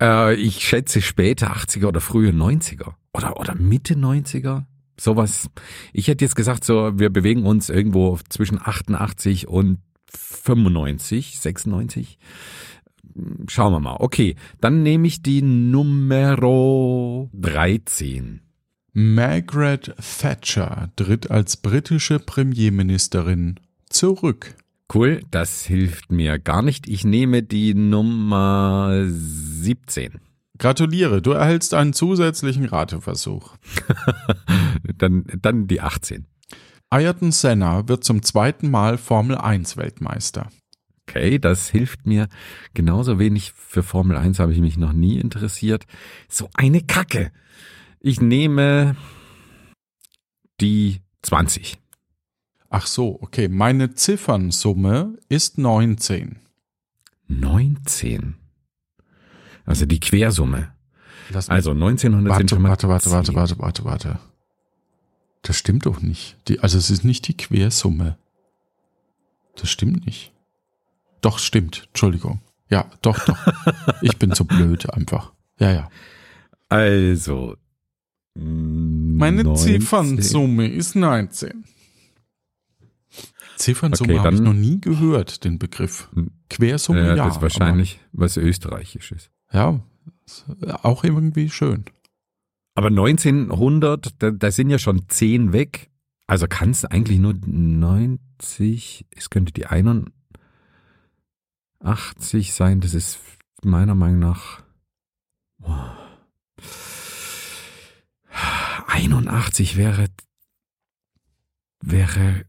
Äh, 0.00 0.34
ich 0.34 0.60
schätze 0.60 1.00
später 1.02 1.52
80er 1.52 1.86
oder 1.86 2.00
frühe 2.00 2.30
90er. 2.30 2.94
Oder, 3.12 3.38
oder 3.38 3.54
Mitte 3.54 3.94
90er. 3.94 4.64
Sowas. 4.98 5.50
Ich 5.92 6.08
hätte 6.08 6.24
jetzt 6.24 6.36
gesagt, 6.36 6.64
so, 6.64 6.98
wir 6.98 7.10
bewegen 7.10 7.44
uns 7.44 7.68
irgendwo 7.68 8.18
zwischen 8.28 8.58
88 8.60 9.46
und 9.48 9.78
95, 10.10 11.38
96. 11.38 12.18
Schauen 13.48 13.72
wir 13.72 13.80
mal. 13.80 13.96
Okay, 13.98 14.36
dann 14.60 14.82
nehme 14.82 15.06
ich 15.06 15.22
die 15.22 15.42
Numero 15.42 17.30
13. 17.34 18.40
Margaret 18.92 19.94
Thatcher 20.20 20.90
tritt 20.96 21.30
als 21.30 21.58
britische 21.58 22.18
Premierministerin 22.18 23.60
zurück. 23.90 24.54
Cool, 24.92 25.22
das 25.30 25.64
hilft 25.64 26.12
mir 26.12 26.38
gar 26.38 26.62
nicht. 26.62 26.88
Ich 26.88 27.04
nehme 27.04 27.42
die 27.42 27.74
Nummer 27.74 29.02
17. 29.04 30.20
Gratuliere, 30.58 31.20
du 31.20 31.32
erhältst 31.32 31.74
einen 31.74 31.92
zusätzlichen 31.92 32.64
Rateversuch. 32.64 33.56
Dann, 34.98 35.24
dann 35.42 35.66
die 35.66 35.80
18. 35.80 36.26
Ayrton 36.88 37.32
Senna 37.32 37.88
wird 37.88 38.04
zum 38.04 38.22
zweiten 38.22 38.70
Mal 38.70 38.96
Formel 38.96 39.36
1 39.36 39.76
Weltmeister. 39.76 40.48
Okay, 41.08 41.38
das 41.38 41.68
hilft 41.68 42.06
mir 42.06 42.28
genauso 42.72 43.18
wenig. 43.18 43.52
Für 43.52 43.82
Formel 43.82 44.16
1 44.16 44.38
habe 44.38 44.52
ich 44.52 44.60
mich 44.60 44.76
noch 44.76 44.92
nie 44.92 45.18
interessiert. 45.18 45.84
So 46.28 46.48
eine 46.54 46.80
Kacke. 46.80 47.32
Ich 48.00 48.20
nehme 48.20 48.96
die 50.60 51.00
20. 51.22 51.78
Ach 52.68 52.86
so, 52.86 53.18
okay. 53.22 53.48
Meine 53.48 53.94
Ziffernsumme 53.94 55.18
ist 55.28 55.58
19. 55.58 56.36
19. 57.28 58.34
Also 59.64 59.86
die 59.86 60.00
Quersumme. 60.00 60.72
Also 61.48 61.72
1900 61.72 62.36
sind 62.48 62.62
warte, 62.62 62.88
warte, 62.88 62.88
warte, 62.88 63.10
warte, 63.10 63.26
10. 63.32 63.36
warte, 63.36 63.58
warte, 63.58 63.84
warte. 63.84 64.18
Das 65.42 65.56
stimmt 65.56 65.86
doch 65.86 66.00
nicht. 66.00 66.36
Die, 66.48 66.60
also 66.60 66.78
es 66.78 66.90
ist 66.90 67.04
nicht 67.04 67.26
die 67.28 67.36
Quersumme. 67.36 68.16
Das 69.56 69.70
stimmt 69.70 70.06
nicht. 70.06 70.32
Doch, 71.20 71.38
stimmt. 71.38 71.84
Entschuldigung. 71.88 72.40
Ja, 72.68 72.90
doch, 73.02 73.18
doch. 73.24 73.38
ich 74.02 74.16
bin 74.18 74.32
zu 74.32 74.44
blöd 74.44 74.92
einfach. 74.92 75.32
Ja, 75.58 75.72
ja. 75.72 75.90
Also. 76.68 77.56
Meine 78.34 79.44
19. 79.44 79.80
Ziffernsumme 79.80 80.68
ist 80.68 80.94
19. 80.94 81.64
Ziffernsumme 83.56 84.14
Okay, 84.14 84.22
habe 84.24 84.36
ich 84.36 84.42
noch 84.42 84.52
nie 84.52 84.80
gehört, 84.80 85.44
den 85.44 85.58
Begriff. 85.58 86.08
Quersumme, 86.48 87.00
Ja, 87.00 87.16
ja. 87.16 87.24
das 87.26 87.36
ist 87.36 87.42
wahrscheinlich 87.42 88.00
was 88.12 88.36
Österreichisches. 88.36 89.30
Aber, 89.48 89.80
ja, 90.66 90.84
auch 90.84 91.04
irgendwie 91.04 91.50
schön. 91.50 91.84
Aber 92.74 92.88
1900, 92.88 94.14
da, 94.22 94.30
da 94.30 94.50
sind 94.50 94.70
ja 94.70 94.78
schon 94.78 95.08
10 95.08 95.52
weg. 95.52 95.90
Also 96.26 96.46
kann 96.48 96.70
es 96.70 96.84
eigentlich 96.84 97.18
nur 97.18 97.34
90, 97.34 99.06
es 99.16 99.30
könnte 99.30 99.52
die 99.52 99.66
81 99.66 100.10
sein. 102.52 102.80
Das 102.80 102.94
ist 102.94 103.18
meiner 103.62 103.94
Meinung 103.94 104.18
nach 104.18 104.62
oh. 105.62 105.72
81 108.88 109.76
wäre 109.76 110.08
wäre 111.80 112.44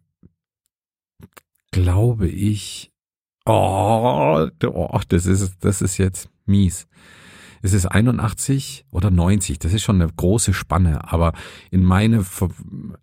glaube 1.81 2.27
ich. 2.27 2.91
Oh, 3.46 4.48
oh, 4.65 5.00
das 5.07 5.25
ist, 5.25 5.57
das 5.62 5.81
ist 5.81 5.98
jetzt 5.98 6.29
mies. 6.46 6.88
Es 7.62 7.74
ist 7.74 7.86
81 7.86 8.86
oder 8.91 9.10
90, 9.10 9.60
das 9.60 9.74
ist 9.74 9.84
schon 9.84 10.01
eine 10.01 10.12
große 10.12 10.53
Spanne, 10.53 11.12
aber 11.12 11.34
in 11.72 11.84
meine, 11.84 12.25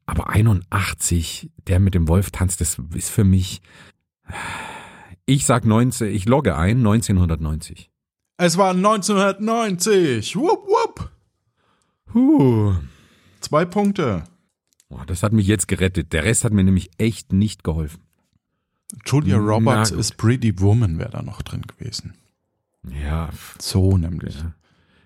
aber 0.07 0.29
81, 0.29 1.51
der 1.67 1.81
mit 1.81 1.95
dem 1.95 2.09
Wolf 2.09 2.31
tanzt, 2.31 2.61
das 2.61 2.79
ist 2.95 3.11
für 3.11 3.25
mich, 3.25 3.63
ich 5.27 5.45
sag 5.47 5.65
19, 5.65 6.15
ich 6.15 6.27
logge 6.27 6.57
ein, 6.57 6.79
1990. 6.79 7.91
Es 8.37 8.59
war 8.59 8.71
1990. 8.71 10.37
Wupp, 10.37 10.67
wupp. 10.67 11.11
Huh. 12.13 12.75
Zwei 13.41 13.65
Punkte. 13.65 14.25
Oh, 14.89 15.01
das 15.07 15.23
hat 15.23 15.33
mich 15.33 15.47
jetzt 15.47 15.69
gerettet. 15.69 16.13
Der 16.13 16.25
Rest 16.25 16.45
hat 16.45 16.53
mir 16.53 16.65
nämlich 16.65 16.91
echt 16.99 17.33
nicht 17.33 17.65
geholfen. 17.65 18.04
Julia 19.07 19.39
Na 19.39 19.43
Roberts 19.45 19.91
gut. 19.91 19.99
ist 20.01 20.17
Pretty 20.17 20.61
Woman, 20.61 20.99
wäre 20.99 21.11
da 21.11 21.23
noch 21.23 21.43
drin 21.43 21.63
gewesen. 21.63 22.15
Ja, 23.05 23.31
So 23.59 23.97
nämlich. 23.97 24.37
ja. 24.37 24.53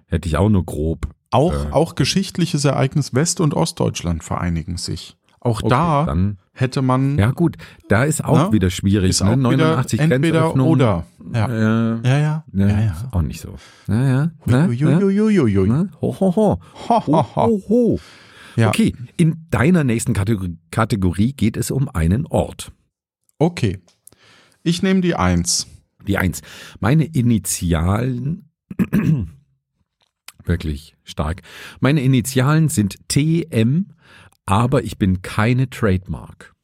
hätte 0.07 0.29
ich 0.29 0.37
auch 0.37 0.49
nur 0.49 0.65
grob. 0.65 1.09
Auch, 1.31 1.53
Äh. 1.67 1.73
auch 1.73 1.95
geschichtliches 1.95 2.65
Ereignis 2.65 3.15
West- 3.15 3.41
und 3.41 3.55
Ostdeutschland 3.55 4.25
vereinigen 4.25 4.77
sich. 4.79 5.17
Auch 5.41 5.61
Okay, 5.61 5.69
da 5.69 6.05
dann, 6.07 6.39
hätte 6.53 6.83
man 6.83 7.17
ja 7.17 7.31
gut, 7.31 7.57
da 7.89 8.03
ist 8.05 8.25
auch 8.25 8.49
Na, 8.49 8.53
wieder 8.53 8.71
schwierig. 8.71 9.11
ist 9.11 9.23
ne? 9.23 9.31
auch 9.31 9.37
89 9.37 10.01
wieder 10.01 10.15
entweder 10.17 10.55
oder. 10.57 11.07
Ja. 11.33 11.47
Äh, 11.47 12.01
Ja, 12.09 12.19
ja. 12.19 12.45
ja, 12.53 12.67
ja. 12.69 12.91
Ist 12.93 13.07
auch 13.13 13.23
nicht 13.23 13.41
so. 13.41 13.55
Ja, 13.87 14.03
ja. 14.09 14.31
Ne? 14.47 14.67
Ne? 14.67 14.69
Uiuiuiuiui. 14.69 15.69
Ne? 15.69 15.91
Ho, 16.01 16.17
ho, 16.19 16.35
ho. 16.35 16.61
Ho, 16.89 17.07
Ho, 17.37 17.63
ho. 17.69 18.01
Ja. 18.57 18.69
Okay, 18.71 18.93
in 19.17 19.47
deiner 19.51 19.85
nächsten 19.85 20.15
Kategorie 20.71 21.33
geht 21.35 21.57
es 21.57 21.71
um 21.71 21.89
einen 21.89 22.27
Ort. 22.27 22.73
Okay. 23.39 23.79
Ich 24.63 24.83
nehme 24.83 25.01
die 25.01 25.15
Eins. 25.15 25.67
Die 26.07 26.19
Eins. 26.19 26.43
Meine 26.81 27.05
Initialen, 27.05 28.51
wirklich 30.45 30.97
stark. 31.05 31.43
Meine 31.81 32.01
Initialen 32.03 32.69
sind 32.69 32.97
TM, 33.09 33.87
aber 34.47 34.83
ich 34.85 34.99
bin 34.99 35.23
keine 35.23 35.69
Trademark. 35.71 36.55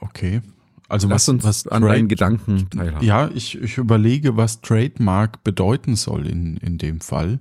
Okay. 0.00 0.42
Also 0.88 1.06
Lass 1.08 1.22
was, 1.22 1.28
uns 1.28 1.44
was 1.44 1.66
an 1.68 1.82
Trade- 1.82 1.94
deinen 1.94 2.08
Gedanken 2.08 2.70
teilhaben. 2.70 3.06
Ja, 3.06 3.28
ich, 3.34 3.58
ich 3.60 3.76
überlege, 3.78 4.36
was 4.36 4.60
Trademark 4.62 5.44
bedeuten 5.44 5.96
soll 5.96 6.26
in, 6.26 6.56
in 6.58 6.78
dem 6.78 7.00
Fall. 7.00 7.38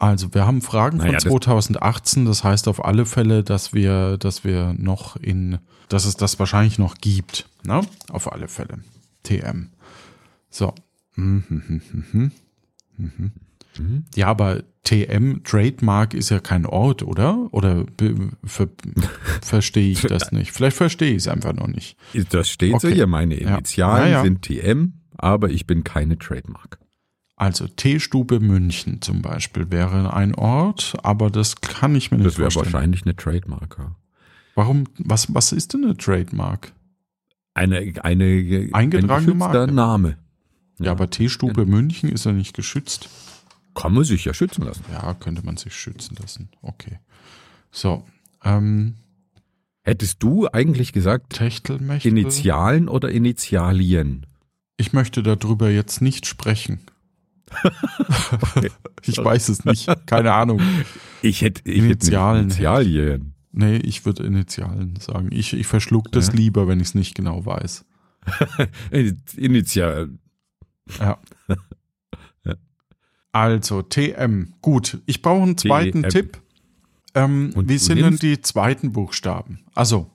Also 0.00 0.34
wir 0.34 0.46
haben 0.46 0.62
Fragen 0.62 0.96
Naja, 0.96 1.10
von 1.10 1.14
das- 1.14 1.22
2018, 1.24 2.24
das 2.24 2.42
heißt 2.42 2.66
auf 2.68 2.84
alle 2.84 3.04
Fälle, 3.06 3.44
dass 3.44 3.72
wir, 3.74 4.16
dass 4.18 4.42
wir 4.44 4.74
noch 4.78 5.14
in, 5.16 5.58
dass 5.88 6.06
es 6.06 6.16
das 6.16 6.38
wahrscheinlich 6.38 6.78
noch 6.78 6.96
gibt. 6.96 7.48
Ne? 7.64 7.82
Auf 8.10 8.32
alle 8.32 8.48
Fälle. 8.48 8.78
TM. 9.22 9.68
So. 10.48 10.74
Mhm, 11.16 11.44
mhm, 11.48 12.32
mhm. 12.96 14.04
Ja, 14.14 14.28
aber 14.28 14.62
TM, 14.84 15.42
Trademark 15.44 16.14
ist 16.14 16.30
ja 16.30 16.40
kein 16.40 16.64
Ort, 16.64 17.02
oder? 17.02 17.48
Oder 17.52 17.84
ver, 18.44 18.68
verstehe 19.42 19.90
ich 19.92 20.00
das 20.00 20.32
nicht? 20.32 20.50
Vielleicht 20.52 20.76
verstehe 20.78 21.10
ich 21.10 21.18
es 21.18 21.28
einfach 21.28 21.52
noch 21.52 21.68
nicht. 21.68 21.96
Das 22.30 22.48
steht 22.48 22.80
so 22.80 22.88
Okay. 22.88 22.94
hier. 22.96 23.06
Meine. 23.06 23.34
Initialen 23.34 24.04
Ja, 24.06 24.08
ja. 24.18 24.22
sind 24.22 24.42
TM, 24.42 24.94
aber 25.18 25.50
ich 25.50 25.66
bin 25.66 25.84
keine 25.84 26.18
Trademark. 26.18 26.78
Also 27.40 27.66
Teestube 27.68 28.38
München 28.38 29.00
zum 29.00 29.22
Beispiel 29.22 29.70
wäre 29.70 30.12
ein 30.12 30.34
Ort, 30.34 30.94
aber 31.02 31.30
das 31.30 31.62
kann 31.62 31.94
ich 31.94 32.10
mir 32.10 32.18
nicht 32.18 32.26
Das 32.26 32.36
wäre 32.36 32.50
vorstellen. 32.50 32.74
wahrscheinlich 32.74 33.06
eine 33.06 33.16
Trademark. 33.16 33.76
Ja. 33.78 33.96
Warum, 34.54 34.84
was, 34.98 35.32
was 35.32 35.52
ist 35.52 35.72
denn 35.72 35.84
eine 35.84 35.96
Trademark? 35.96 36.74
Eine, 37.54 37.94
eine 38.02 38.68
Eingetragene 38.72 39.32
ein 39.32 39.38
Marke. 39.38 39.72
Name. 39.72 40.18
Ja, 40.80 40.90
aber 40.90 41.08
Teestube 41.08 41.64
München 41.64 42.10
ist 42.10 42.26
ja 42.26 42.32
nicht 42.32 42.54
geschützt. 42.54 43.08
Kann 43.74 43.94
man 43.94 44.04
sich 44.04 44.26
ja 44.26 44.34
schützen 44.34 44.66
lassen. 44.66 44.84
Ja, 44.92 45.14
könnte 45.14 45.42
man 45.42 45.56
sich 45.56 45.74
schützen 45.74 46.18
lassen. 46.20 46.50
Okay. 46.60 46.98
So, 47.70 48.04
ähm, 48.44 48.96
Hättest 49.82 50.22
du 50.22 50.46
eigentlich 50.46 50.92
gesagt, 50.92 51.32
Techtelmechtel. 51.32 52.10
Initialen 52.10 52.90
oder 52.90 53.08
Initialien? 53.08 54.26
Ich 54.76 54.92
möchte 54.92 55.22
darüber 55.22 55.70
jetzt 55.70 56.02
nicht 56.02 56.26
sprechen. 56.26 56.80
ich 59.02 59.18
weiß 59.18 59.48
es 59.48 59.64
nicht. 59.64 59.88
Keine 60.06 60.32
Ahnung. 60.32 60.60
Ich 61.22 61.42
hätte 61.42 61.68
ich 61.70 61.78
Initialen. 61.78 62.36
Hätte 62.50 62.54
Initialien. 62.54 63.34
Nee, 63.52 63.76
ich 63.78 64.04
würde 64.06 64.22
Initialen 64.24 64.96
sagen. 65.00 65.30
Ich, 65.32 65.52
ich 65.52 65.66
verschluck 65.66 66.12
das 66.12 66.28
Ja. 66.28 66.34
lieber, 66.34 66.68
wenn 66.68 66.78
ich 66.80 66.88
es 66.88 66.94
nicht 66.94 67.14
genau 67.14 67.44
weiß. 67.44 67.84
Initial. 69.36 70.10
Ja. 71.00 71.18
Also, 73.32 73.82
TM. 73.82 74.54
Gut, 74.60 74.98
ich 75.06 75.22
brauche 75.22 75.42
einen 75.42 75.56
zweiten 75.56 76.02
TM. 76.02 76.08
Tipp. 76.10 76.38
Ähm, 77.14 77.52
Und 77.54 77.68
wie 77.68 77.78
sind 77.78 77.98
denn 78.00 78.16
die 78.16 78.40
zweiten 78.40 78.92
Buchstaben? 78.92 79.60
Also, 79.74 80.10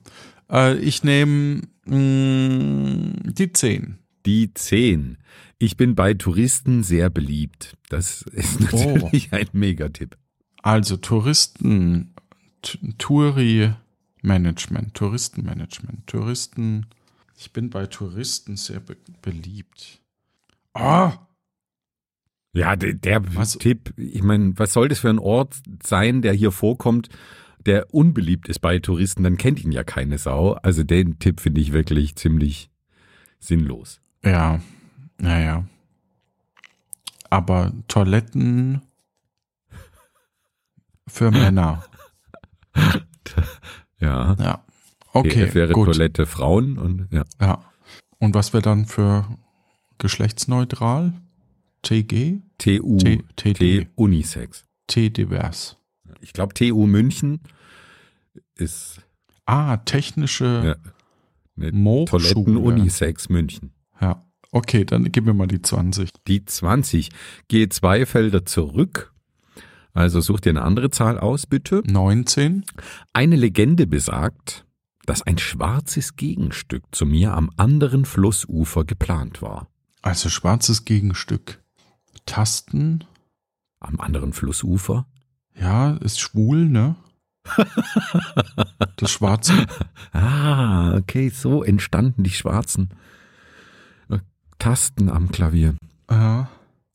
äh, 0.50 0.76
ich 0.78 1.02
nehme 1.02 1.62
mh, 1.86 3.32
die 3.32 3.52
10. 3.52 3.98
Die 4.26 4.52
10. 4.52 5.18
Ich 5.58 5.76
bin 5.76 5.94
bei 5.94 6.14
Touristen 6.14 6.82
sehr 6.82 7.08
beliebt. 7.10 7.76
Das 7.88 8.22
ist 8.22 8.72
Oh. 8.72 8.96
natürlich 8.96 9.32
ein 9.32 9.48
Megatipp. 9.52 10.16
Also 10.62 10.96
Touristen, 10.96 12.12
Touri-Management, 12.98 14.94
Touristenmanagement, 14.94 16.06
Touristen. 16.06 16.86
Ich 17.38 17.52
bin 17.52 17.70
bei 17.70 17.86
Touristen 17.86 18.56
sehr 18.56 18.80
be 18.80 18.96
beliebt. 19.22 20.00
Ah, 20.74 21.12
Ja, 22.52 22.74
der, 22.74 22.94
der 22.94 23.22
Tipp, 23.58 23.92
ich 23.96 24.22
meine, 24.22 24.58
was 24.58 24.72
soll 24.72 24.88
das 24.88 25.00
für 25.00 25.10
ein 25.10 25.18
Ort 25.18 25.54
sein, 25.82 26.22
der 26.22 26.32
hier 26.32 26.50
vorkommt, 26.52 27.10
der 27.66 27.92
unbeliebt 27.94 28.48
ist 28.48 28.60
bei 28.60 28.78
Touristen? 28.78 29.22
Dann 29.22 29.36
kennt 29.36 29.62
ihn 29.62 29.72
ja 29.72 29.84
keine 29.84 30.16
Sau. 30.18 30.52
Also 30.54 30.82
den 30.82 31.18
Tipp 31.18 31.40
finde 31.40 31.60
ich 31.60 31.72
wirklich 31.72 32.16
ziemlich 32.16 32.70
sinnlos. 33.38 34.00
Ja, 34.26 34.60
naja. 35.18 35.64
Aber 37.30 37.72
Toiletten 37.88 38.82
für 41.08 41.30
Männer. 41.30 41.84
Ja. 43.98 44.36
Ja. 44.38 44.64
Okay, 45.14 45.44
es 45.44 45.54
wäre 45.54 45.72
gut. 45.72 45.86
Toilette 45.86 46.26
Frauen 46.26 46.76
und 46.78 47.08
ja. 47.10 47.24
Ja. 47.40 47.64
Und 48.18 48.34
was 48.34 48.52
wäre 48.52 48.62
dann 48.62 48.84
für 48.84 49.26
geschlechtsneutral? 49.96 51.14
TG? 51.82 52.40
TU, 52.58 52.98
T- 52.98 53.22
TD. 53.36 53.54
T 53.54 53.88
Unisex. 53.94 54.66
T-divers. 54.86 55.78
Ich 56.20 56.34
glaube, 56.34 56.52
TU 56.52 56.86
München 56.86 57.40
ist 58.54 59.00
Ah, 59.46 59.78
technische 59.78 60.76
ja. 61.58 62.04
Toiletten 62.04 62.56
Unisex 62.58 63.30
München. 63.30 63.72
Okay, 64.56 64.86
dann 64.86 65.12
gib 65.12 65.26
mir 65.26 65.34
mal 65.34 65.46
die 65.46 65.60
20. 65.60 66.08
Die 66.26 66.42
20. 66.42 67.10
Gehe 67.46 67.68
zwei 67.68 68.06
Felder 68.06 68.46
zurück. 68.46 69.12
Also 69.92 70.22
such 70.22 70.40
dir 70.40 70.48
eine 70.48 70.62
andere 70.62 70.88
Zahl 70.88 71.18
aus, 71.18 71.44
bitte. 71.46 71.82
19. 71.84 72.64
Eine 73.12 73.36
Legende 73.36 73.86
besagt, 73.86 74.64
dass 75.04 75.20
ein 75.20 75.36
schwarzes 75.36 76.16
Gegenstück 76.16 76.84
zu 76.90 77.04
mir 77.04 77.34
am 77.34 77.50
anderen 77.58 78.06
Flussufer 78.06 78.86
geplant 78.86 79.42
war. 79.42 79.68
Also 80.00 80.30
schwarzes 80.30 80.86
Gegenstück. 80.86 81.62
Tasten. 82.24 83.04
Am 83.78 84.00
anderen 84.00 84.32
Flussufer? 84.32 85.06
Ja, 85.54 85.98
ist 85.98 86.18
schwul, 86.18 86.64
ne? 86.64 86.96
Das 88.96 89.10
Schwarze. 89.10 89.66
Ah, 90.12 90.96
okay, 90.96 91.28
so 91.28 91.62
entstanden 91.62 92.22
die 92.22 92.30
schwarzen 92.30 92.88
Tasten 94.58 95.08
am 95.08 95.30
Klavier. 95.30 95.74
Ja, 96.10 96.48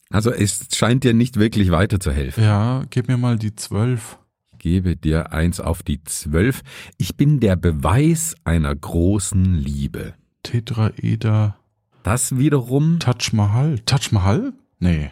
Also 0.09 0.31
es 0.31 0.67
scheint 0.73 1.03
dir 1.03 1.13
nicht 1.13 1.37
wirklich 1.37 1.71
weiterzuhelfen. 1.71 2.43
ja, 2.43 2.83
gib 2.89 3.07
mir 3.07 3.17
mal 3.17 3.37
die 3.37 3.55
12. 3.55 4.17
Ich 4.53 4.59
gebe 4.59 4.95
dir 4.95 5.31
eins 5.31 5.59
auf 5.59 5.81
die 5.83 6.03
zwölf. 6.03 6.61
Ich 6.97 7.15
bin 7.17 7.39
der 7.39 7.55
Beweis 7.55 8.35
einer 8.43 8.75
großen 8.75 9.55
Liebe. 9.55 10.13
Tetraeder. 10.43 11.55
Das 12.03 12.37
wiederum, 12.37 12.99
Taj 12.99 13.31
Mahal. 13.33 13.79
Taj 13.79 14.11
Mahal? 14.11 14.53
Nee. 14.79 15.11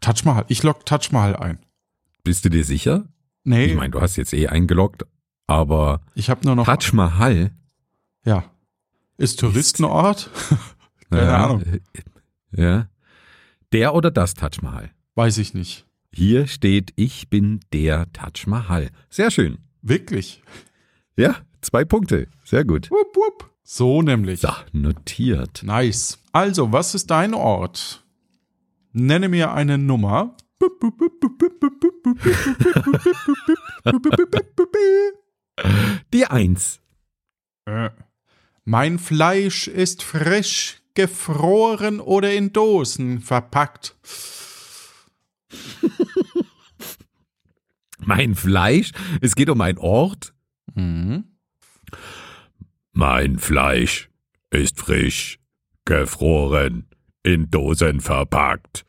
Taj 0.00 0.22
Mahal. 0.24 0.44
Ich 0.48 0.62
lock 0.62 0.84
Taj 0.86 1.08
Mahal 1.10 1.36
ein. 1.36 1.58
bist 2.24 2.44
du 2.44 2.50
dir 2.50 2.64
sicher? 2.64 3.04
Nee, 3.44 3.64
Ich 3.66 3.74
meine, 3.76 3.90
du 3.90 4.00
hast 4.00 4.16
jetzt 4.16 4.32
eh 4.34 4.48
eingeloggt, 4.48 5.04
aber 5.46 6.00
ich 6.14 6.28
habe 6.28 6.44
nur 6.46 6.54
noch. 6.54 6.66
Taj 6.66 6.92
Mahal, 6.92 7.50
Ja. 8.24 8.44
Ist 9.16 9.40
Touristenort? 9.40 10.30
Keine 11.10 11.26
ja, 11.26 11.44
Ahnung. 11.44 11.64
Ja. 12.52 12.88
Der 13.72 13.94
oder 13.94 14.10
das 14.10 14.34
Taj 14.34 14.58
Mahal? 14.62 14.90
Weiß 15.14 15.38
ich 15.38 15.54
nicht. 15.54 15.84
Hier 16.12 16.46
steht, 16.46 16.92
ich 16.96 17.28
bin 17.28 17.60
der 17.72 18.10
Taj 18.12 18.46
Mahal. 18.46 18.90
Sehr 19.10 19.30
schön. 19.30 19.58
Wirklich? 19.82 20.42
Ja, 21.16 21.36
zwei 21.60 21.84
Punkte. 21.84 22.28
Sehr 22.44 22.64
gut. 22.64 22.90
Wupp, 22.90 23.14
wupp. 23.14 23.50
So 23.62 24.00
nämlich. 24.02 24.40
So, 24.40 24.50
notiert. 24.72 25.62
Nice. 25.62 26.18
Also, 26.32 26.72
was 26.72 26.94
ist 26.94 27.10
dein 27.10 27.34
Ort? 27.34 28.04
Nenne 28.92 29.28
mir 29.28 29.52
eine 29.52 29.76
Nummer. 29.76 30.34
Die 36.12 36.26
Eins. 36.26 36.80
Äh. 37.66 37.90
Mein 38.64 38.98
Fleisch 38.98 39.68
ist 39.68 40.02
frisch, 40.02 40.77
gefroren 40.98 42.00
oder 42.00 42.34
in 42.34 42.52
Dosen 42.52 43.20
verpackt. 43.20 43.96
Mein 48.00 48.34
Fleisch? 48.34 48.90
Es 49.20 49.36
geht 49.36 49.48
um 49.48 49.60
einen 49.60 49.78
Ort? 49.78 50.34
Mhm. 50.74 51.22
Mein 52.90 53.38
Fleisch 53.38 54.10
ist 54.50 54.80
frisch, 54.80 55.38
gefroren, 55.84 56.88
in 57.22 57.48
Dosen 57.48 58.00
verpackt. 58.00 58.84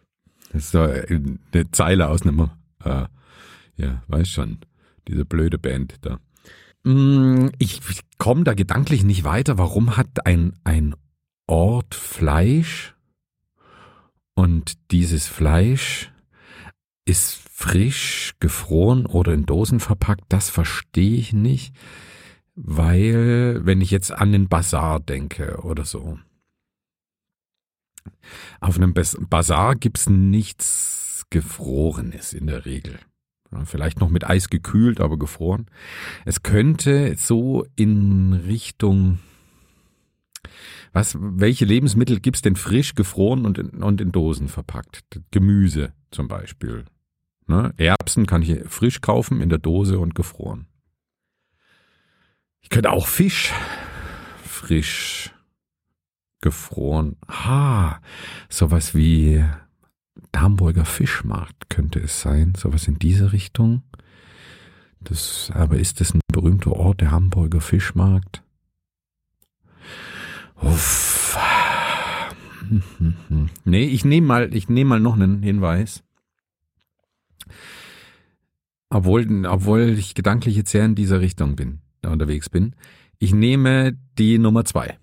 Das 0.52 0.64
ist 0.64 0.72
so 0.72 0.82
eine 0.82 1.70
Zeile 1.72 2.10
aus 2.10 2.24
einem, 2.24 2.50
äh, 2.84 3.06
ja, 3.76 4.02
weiß 4.08 4.28
schon, 4.28 4.58
diese 5.08 5.26
blöde 5.26 5.60
Band 5.60 5.98
da. 6.02 6.20
Mm, 6.84 7.50
Ich 7.60 7.82
komme 8.18 8.46
da 8.46 8.56
gedanklich 8.56 9.04
nicht 9.04 9.24
weiter. 9.26 9.60
Warum 9.60 9.96
hat 9.96 10.26
ein, 10.26 10.54
ein 10.64 10.96
Ort 11.50 11.96
Fleisch 11.96 12.96
und 14.36 14.92
dieses 14.92 15.26
Fleisch 15.26 16.12
ist 17.06 17.34
frisch, 17.34 18.36
gefroren 18.40 19.08
oder 19.08 19.34
in 19.34 19.48
Dosen 19.48 19.80
verpackt? 19.80 20.26
Das 20.30 20.52
verstehe 20.52 21.18
ich 21.18 21.34
nicht, 21.34 21.76
weil 22.54 23.66
wenn 23.66 23.82
ich 23.82 23.90
jetzt 23.90 24.12
an 24.12 24.32
den 24.32 24.48
Bazar 24.48 25.00
denke 25.00 25.62
oder 25.64 25.86
so. 25.86 26.20
Auf 28.60 28.78
einem 28.78 28.94
Bazar 28.94 29.76
gibt's 29.76 30.08
nichts 30.08 31.26
Gefrorenes 31.32 32.34
in 32.34 32.46
der 32.46 32.66
Regel. 32.68 33.00
Vielleicht 33.66 34.00
noch 34.00 34.10
mit 34.10 34.24
Eis 34.24 34.50
gekühlt, 34.50 35.02
aber 35.02 35.18
gefroren. 35.18 35.66
Es 36.26 36.44
könnte 36.44 37.16
so 37.18 37.66
in 37.76 38.34
Richtung, 38.34 39.18
was, 40.94 41.18
welche 41.20 41.66
Lebensmittel 41.66 42.20
gibt's 42.20 42.42
denn 42.42 42.56
frisch, 42.56 42.96
gefroren 42.96 43.46
und 43.46 43.58
in, 43.58 43.84
und 43.84 44.02
in 44.02 44.12
Dosen 44.12 44.48
verpackt? 44.48 45.04
Gemüse 45.32 45.94
zum 46.12 46.28
Beispiel. 46.28 46.86
Ne? 47.48 47.74
Erbsen 47.78 48.26
kann 48.26 48.42
ich 48.42 48.68
frisch 48.68 49.02
kaufen, 49.02 49.42
in 49.42 49.50
der 49.50 49.60
Dose 49.60 50.00
und 50.00 50.16
gefroren. 50.16 50.68
Ich 52.62 52.70
könnte 52.70 52.92
auch 52.92 53.08
Fisch 53.08 53.54
frisch, 54.60 55.34
gefroren. 56.42 57.16
Ha, 57.28 58.02
sowas 58.50 58.94
wie 58.94 59.44
Hamburger 60.36 60.86
Fischmarkt 60.86 61.70
könnte 61.70 62.00
es 62.00 62.22
sein, 62.22 62.54
sowas 62.56 62.88
in 62.88 63.00
diese 63.00 63.32
Richtung. 63.32 63.84
Das, 65.00 65.50
aber 65.54 65.78
ist 65.78 66.02
das 66.02 66.14
ein 66.14 66.20
berühmter 66.32 66.74
Ort, 66.74 67.02
der 67.02 67.12
Hamburger 67.12 67.62
Fischmarkt? 67.62 68.44
Uff. 70.62 71.38
Nee, 73.66 73.86
ich 73.86 74.06
nehme 74.06 74.28
mal, 74.28 74.54
ich 74.54 74.70
nehme 74.70 74.90
mal 74.90 75.00
noch 75.00 75.16
einen 75.16 75.42
Hinweis. 75.42 76.04
Obwohl, 78.90 79.46
obwohl 79.46 79.90
ich 79.98 80.16
gedanklich 80.16 80.56
jetzt 80.56 80.72
sehr 80.72 80.86
in 80.86 80.96
dieser 80.96 81.20
Richtung 81.20 81.56
bin, 81.56 81.82
da 82.02 82.12
unterwegs 82.12 82.50
bin. 82.50 82.76
Ich 83.20 83.34
nehme 83.34 83.98
die 84.18 84.38
Nummer 84.38 84.66
zwei. 84.66 84.98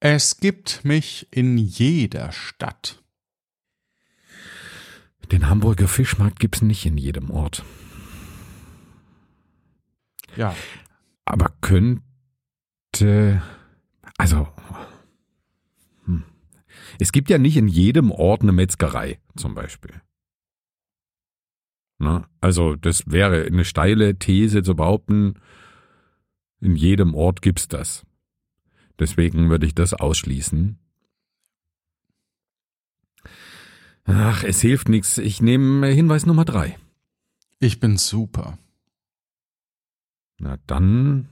Es 0.00 0.38
gibt 0.38 0.84
mich 0.84 1.28
in 1.30 1.56
jeder 1.58 2.32
Stadt. 2.32 3.02
Den 5.30 5.48
Hamburger 5.48 5.88
Fischmarkt 5.88 6.40
gibt's 6.40 6.60
nicht 6.60 6.84
in 6.84 6.98
jedem 6.98 7.30
Ort. 7.30 7.64
Ja. 10.36 10.54
Aber 11.24 11.52
könnte, 11.60 12.02
also, 14.22 14.46
hm. 16.04 16.22
es 17.00 17.10
gibt 17.10 17.28
ja 17.28 17.38
nicht 17.38 17.56
in 17.56 17.66
jedem 17.66 18.12
Ort 18.12 18.42
eine 18.42 18.52
Metzgerei, 18.52 19.18
zum 19.34 19.56
Beispiel. 19.56 20.00
Ne? 21.98 22.24
Also, 22.40 22.76
das 22.76 23.10
wäre 23.10 23.46
eine 23.46 23.64
steile 23.64 24.20
These 24.20 24.62
zu 24.62 24.76
behaupten, 24.76 25.34
in 26.60 26.76
jedem 26.76 27.16
Ort 27.16 27.42
gibt's 27.42 27.66
das. 27.66 28.06
Deswegen 29.00 29.50
würde 29.50 29.66
ich 29.66 29.74
das 29.74 29.92
ausschließen. 29.92 30.78
Ach, 34.04 34.44
es 34.44 34.60
hilft 34.60 34.88
nichts. 34.88 35.18
Ich 35.18 35.42
nehme 35.42 35.88
Hinweis 35.88 36.26
Nummer 36.26 36.44
drei. 36.44 36.78
Ich 37.58 37.80
bin 37.80 37.96
super. 37.96 38.56
Na 40.38 40.58
dann, 40.68 41.28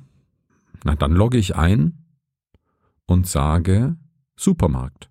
na 0.83 0.97
dann 0.97 1.13
logge 1.13 1.39
ich 1.39 1.55
ein 1.55 2.00
und 3.11 3.27
sage 3.27 3.97
Supermarkt. 4.37 5.11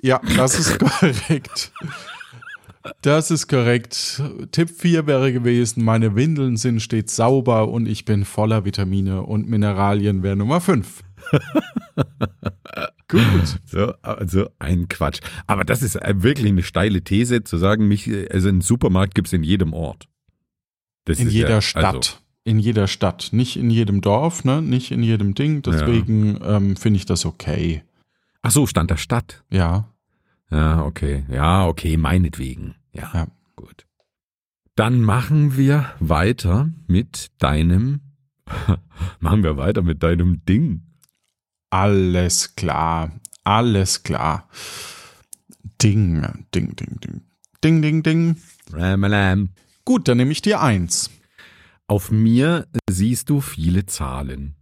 Ja, 0.00 0.20
das 0.36 0.58
ist 0.58 0.78
korrekt. 1.00 1.72
Das 3.00 3.30
ist 3.30 3.48
korrekt. 3.48 4.22
Tipp 4.52 4.68
4 4.68 5.06
wäre 5.06 5.32
gewesen, 5.32 5.84
meine 5.84 6.14
Windeln 6.14 6.58
sind 6.58 6.80
stets 6.80 7.16
sauber 7.16 7.68
und 7.68 7.86
ich 7.86 8.04
bin 8.04 8.26
voller 8.26 8.66
Vitamine 8.66 9.22
und 9.22 9.48
Mineralien 9.48 10.22
wäre 10.22 10.36
Nummer 10.36 10.60
5. 10.60 11.02
Gut. 13.08 13.60
So, 13.64 13.94
also 14.02 14.48
ein 14.58 14.88
Quatsch. 14.88 15.20
Aber 15.46 15.64
das 15.64 15.82
ist 15.82 15.96
äh, 15.96 16.22
wirklich 16.22 16.48
eine 16.48 16.62
steile 16.62 17.02
These, 17.02 17.44
zu 17.44 17.56
sagen, 17.56 17.88
mich, 17.88 18.10
also 18.30 18.48
einen 18.48 18.60
Supermarkt 18.60 19.14
gibt's 19.14 19.32
in 19.32 19.42
jedem 19.42 19.72
Ort. 19.72 20.08
Das 21.04 21.18
In 21.18 21.28
jeder 21.28 21.48
ja, 21.50 21.60
Stadt. 21.60 21.94
Also, 21.94 22.12
In 22.44 22.58
jeder 22.58 22.86
Stadt. 22.86 23.28
Nicht 23.32 23.56
in 23.56 23.70
jedem 23.70 24.00
Dorf, 24.00 24.44
ne? 24.44 24.62
Nicht 24.62 24.90
in 24.90 25.02
jedem 25.02 25.34
Ding. 25.34 25.62
Deswegen 25.62 26.38
ähm, 26.42 26.76
finde 26.76 26.98
ich 26.98 27.06
das 27.06 27.24
okay. 27.26 27.82
ach 28.42 28.50
so, 28.50 28.66
stand 28.66 28.90
da 28.90 28.96
Stadt. 28.96 29.42
Ja. 29.50 29.88
Ja, 30.50 30.84
okay. 30.84 31.24
Ja, 31.30 31.66
okay, 31.66 31.96
meinetwegen. 31.96 32.74
Ja, 32.92 33.10
Ja. 33.12 33.26
gut. 33.56 33.86
Dann 34.76 35.02
machen 35.02 35.56
wir 35.56 35.90
weiter 36.00 36.68
mit 36.86 37.30
deinem, 37.38 38.00
machen 39.20 39.42
wir 39.42 39.56
weiter 39.56 39.82
mit 39.82 40.02
deinem 40.02 40.44
Ding. 40.44 40.82
Alles 41.70 42.56
klar. 42.56 43.12
Alles 43.44 44.02
klar. 44.02 44.48
Ding, 45.82 46.22
ding, 46.54 46.74
ding, 46.76 46.98
ding. 47.00 47.22
Ding, 47.62 47.82
ding, 47.82 48.02
ding. 48.02 48.36
Ramalam. 48.72 49.50
Gut, 49.84 50.08
dann 50.08 50.16
nehme 50.16 50.32
ich 50.32 50.42
dir 50.42 50.60
eins. 50.60 51.10
Auf 51.86 52.10
mir 52.10 52.66
siehst 52.88 53.28
du 53.28 53.40
viele 53.40 53.86
Zahlen. 53.86 54.54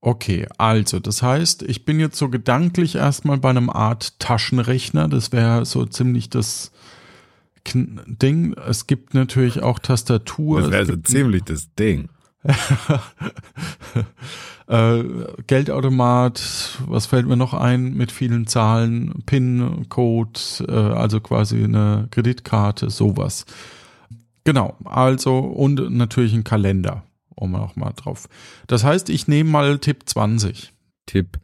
Okay, 0.00 0.46
also 0.56 1.00
das 1.00 1.22
heißt, 1.22 1.62
ich 1.62 1.84
bin 1.84 1.98
jetzt 2.00 2.16
so 2.16 2.28
gedanklich 2.28 2.94
erstmal 2.94 3.38
bei 3.38 3.50
einem 3.50 3.68
Art 3.68 4.18
Taschenrechner. 4.20 5.08
Das 5.08 5.32
wäre 5.32 5.66
so 5.66 5.84
ziemlich 5.84 6.30
das 6.30 6.72
Ding. 7.74 8.54
Es 8.54 8.86
gibt 8.86 9.14
natürlich 9.14 9.62
auch 9.62 9.78
Tastatur. 9.78 10.62
Das 10.62 10.70
wäre 10.70 10.86
so 10.86 10.96
ziemlich 10.96 11.42
das 11.44 11.74
Ding. 11.74 12.08
äh, 14.68 15.04
Geldautomat, 15.46 16.78
was 16.86 17.06
fällt 17.06 17.26
mir 17.26 17.36
noch 17.36 17.52
ein 17.52 17.94
mit 17.94 18.12
vielen 18.12 18.46
Zahlen, 18.46 19.24
PIN-Code, 19.26 20.40
äh, 20.68 20.72
also 20.72 21.20
quasi 21.20 21.64
eine 21.64 22.06
Kreditkarte, 22.10 22.88
sowas. 22.90 23.44
Genau, 24.48 24.78
also 24.86 25.40
und 25.40 25.90
natürlich 25.90 26.32
ein 26.32 26.42
Kalender, 26.42 27.04
um 27.34 27.54
auch 27.54 27.76
mal 27.76 27.92
drauf. 27.92 28.30
Das 28.66 28.82
heißt, 28.82 29.10
ich 29.10 29.28
nehme 29.28 29.50
mal 29.50 29.78
Tipp 29.78 30.04
20. 30.06 30.72
Tipp 31.04 31.38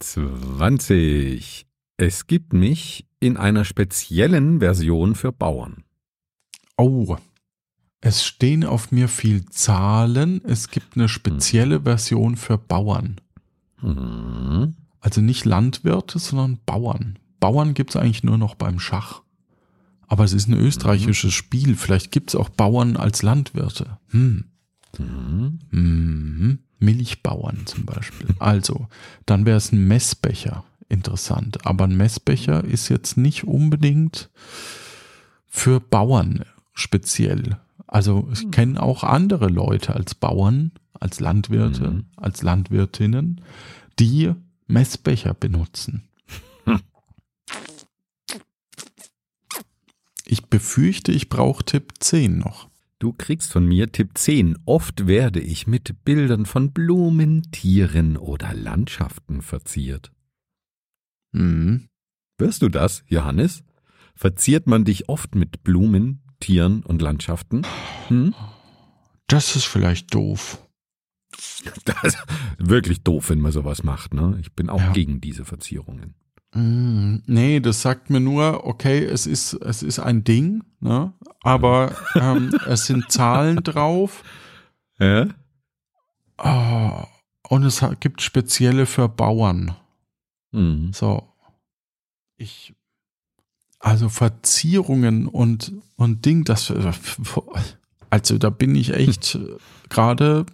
20. 0.00 1.66
Es 1.96 2.26
gibt 2.26 2.52
mich 2.52 3.06
in 3.20 3.38
einer 3.38 3.64
speziellen 3.64 4.60
Version 4.60 5.14
für 5.14 5.32
Bauern. 5.32 5.84
Oh, 6.76 7.16
es 8.02 8.22
stehen 8.22 8.64
auf 8.64 8.92
mir 8.92 9.08
viel 9.08 9.46
Zahlen. 9.46 10.44
Es 10.44 10.68
gibt 10.68 10.94
eine 10.98 11.08
spezielle 11.08 11.80
Version 11.80 12.36
für 12.36 12.58
Bauern. 12.58 13.18
Mhm. 13.80 14.74
Also 15.00 15.22
nicht 15.22 15.46
Landwirte, 15.46 16.18
sondern 16.18 16.58
Bauern. 16.66 17.18
Bauern 17.40 17.72
gibt 17.72 17.88
es 17.88 17.96
eigentlich 17.96 18.24
nur 18.24 18.36
noch 18.36 18.56
beim 18.56 18.78
Schach. 18.78 19.21
Aber 20.12 20.24
es 20.24 20.34
ist 20.34 20.46
ein 20.46 20.52
österreichisches 20.58 21.32
Spiel. 21.32 21.74
Vielleicht 21.74 22.12
gibt 22.12 22.28
es 22.28 22.34
auch 22.36 22.50
Bauern 22.50 22.98
als 22.98 23.22
Landwirte. 23.22 23.96
Hm. 24.10 24.44
Mhm. 24.98 25.58
Mhm. 25.70 26.58
Milchbauern 26.80 27.62
zum 27.64 27.86
Beispiel. 27.86 28.26
Also, 28.38 28.88
dann 29.24 29.46
wäre 29.46 29.56
es 29.56 29.72
ein 29.72 29.88
Messbecher. 29.88 30.64
Interessant. 30.90 31.64
Aber 31.64 31.84
ein 31.84 31.96
Messbecher 31.96 32.62
ist 32.62 32.90
jetzt 32.90 33.16
nicht 33.16 33.44
unbedingt 33.44 34.28
für 35.48 35.80
Bauern 35.80 36.44
speziell. 36.74 37.56
Also 37.86 38.28
ich 38.34 38.50
kenne 38.50 38.82
auch 38.82 39.04
andere 39.04 39.46
Leute 39.48 39.94
als 39.94 40.14
Bauern, 40.14 40.72
als 40.92 41.20
Landwirte, 41.20 41.88
Mhm. 41.90 42.04
als 42.16 42.42
Landwirtinnen, 42.42 43.40
die 43.98 44.32
Messbecher 44.66 45.32
benutzen. 45.32 46.02
Ich 50.32 50.46
befürchte, 50.46 51.12
ich 51.12 51.28
brauche 51.28 51.62
Tipp 51.62 51.92
10 52.00 52.38
noch. 52.38 52.70
Du 52.98 53.12
kriegst 53.12 53.52
von 53.52 53.66
mir 53.66 53.92
Tipp 53.92 54.12
10. 54.16 54.56
Oft 54.64 55.06
werde 55.06 55.40
ich 55.40 55.66
mit 55.66 56.06
Bildern 56.06 56.46
von 56.46 56.72
Blumen, 56.72 57.42
Tieren 57.52 58.16
oder 58.16 58.54
Landschaften 58.54 59.42
verziert. 59.42 60.10
Hm. 61.34 61.86
Wirst 62.38 62.62
du 62.62 62.70
das, 62.70 63.04
Johannes? 63.08 63.62
Verziert 64.14 64.66
man 64.66 64.86
dich 64.86 65.10
oft 65.10 65.34
mit 65.34 65.64
Blumen, 65.64 66.22
Tieren 66.40 66.82
und 66.82 67.02
Landschaften? 67.02 67.66
Hm? 68.08 68.34
Das 69.26 69.54
ist 69.54 69.66
vielleicht 69.66 70.14
doof. 70.14 70.66
Das 71.84 72.04
ist 72.04 72.18
wirklich 72.56 73.02
doof, 73.02 73.28
wenn 73.28 73.40
man 73.40 73.52
sowas 73.52 73.82
macht. 73.82 74.14
Ne? 74.14 74.38
Ich 74.40 74.54
bin 74.54 74.70
auch 74.70 74.80
Ja. 74.80 74.92
gegen 74.92 75.20
diese 75.20 75.44
Verzierungen. 75.44 76.14
Hm, 76.54 77.22
Nee, 77.26 77.60
das 77.60 77.82
sagt 77.82 78.10
mir 78.10 78.20
nur, 78.20 78.66
okay, 78.66 79.04
es 79.04 79.26
ist, 79.26 79.54
es 79.54 79.82
ist 79.82 79.98
ein 79.98 80.22
Ding, 80.24 80.62
ne? 80.80 81.12
aber 81.42 81.94
ähm, 82.14 82.54
es 82.66 82.86
sind 82.86 83.10
Zahlen 83.10 83.62
drauf 83.62 84.22
Ja? 84.98 85.28
Ah, 86.36 87.06
und 87.48 87.64
es 87.64 87.84
gibt 88.00 88.22
spezielle 88.22 88.86
für 88.86 89.08
Bauern. 89.08 89.76
Mhm. 90.52 90.92
So. 90.92 91.28
Ich. 92.36 92.74
Also 93.78 94.08
Verzierungen 94.08 95.26
und, 95.26 95.72
und 95.96 96.24
Ding, 96.24 96.44
das. 96.44 96.72
Also 98.10 98.38
da 98.38 98.50
bin 98.50 98.74
ich 98.74 98.94
echt 98.94 99.38
gerade. 99.88 100.46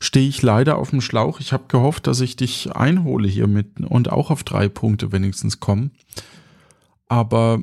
Stehe 0.00 0.28
ich 0.28 0.42
leider 0.42 0.78
auf 0.78 0.90
dem 0.90 1.00
Schlauch. 1.00 1.40
Ich 1.40 1.52
habe 1.52 1.64
gehofft, 1.68 2.06
dass 2.06 2.20
ich 2.20 2.36
dich 2.36 2.70
einhole 2.74 3.28
hier 3.28 3.46
mit 3.48 3.80
und 3.80 4.10
auch 4.12 4.30
auf 4.30 4.44
drei 4.44 4.68
Punkte 4.68 5.10
wenigstens 5.12 5.58
kommen. 5.60 5.90
Aber 7.06 7.60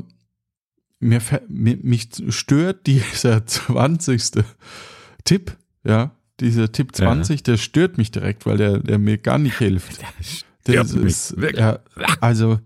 mir, 1.00 1.22
fä- 1.22 1.42
mi- 1.48 1.80
mich 1.82 2.10
stört 2.30 2.88
dieser 2.88 3.46
20. 3.46 4.44
Tipp, 5.24 5.56
ja, 5.84 6.12
dieser 6.40 6.72
Tipp 6.72 6.96
20, 6.96 7.44
der 7.44 7.58
stört 7.58 7.98
mich 7.98 8.12
direkt, 8.12 8.46
weil 8.46 8.58
der, 8.58 8.80
der 8.80 8.98
mir 9.00 9.18
gar 9.18 9.38
nicht 9.38 9.58
hilft. 9.58 10.00
Das 10.78 10.94
ist, 11.06 11.36
ja, 11.60 11.80
also, 12.22 12.60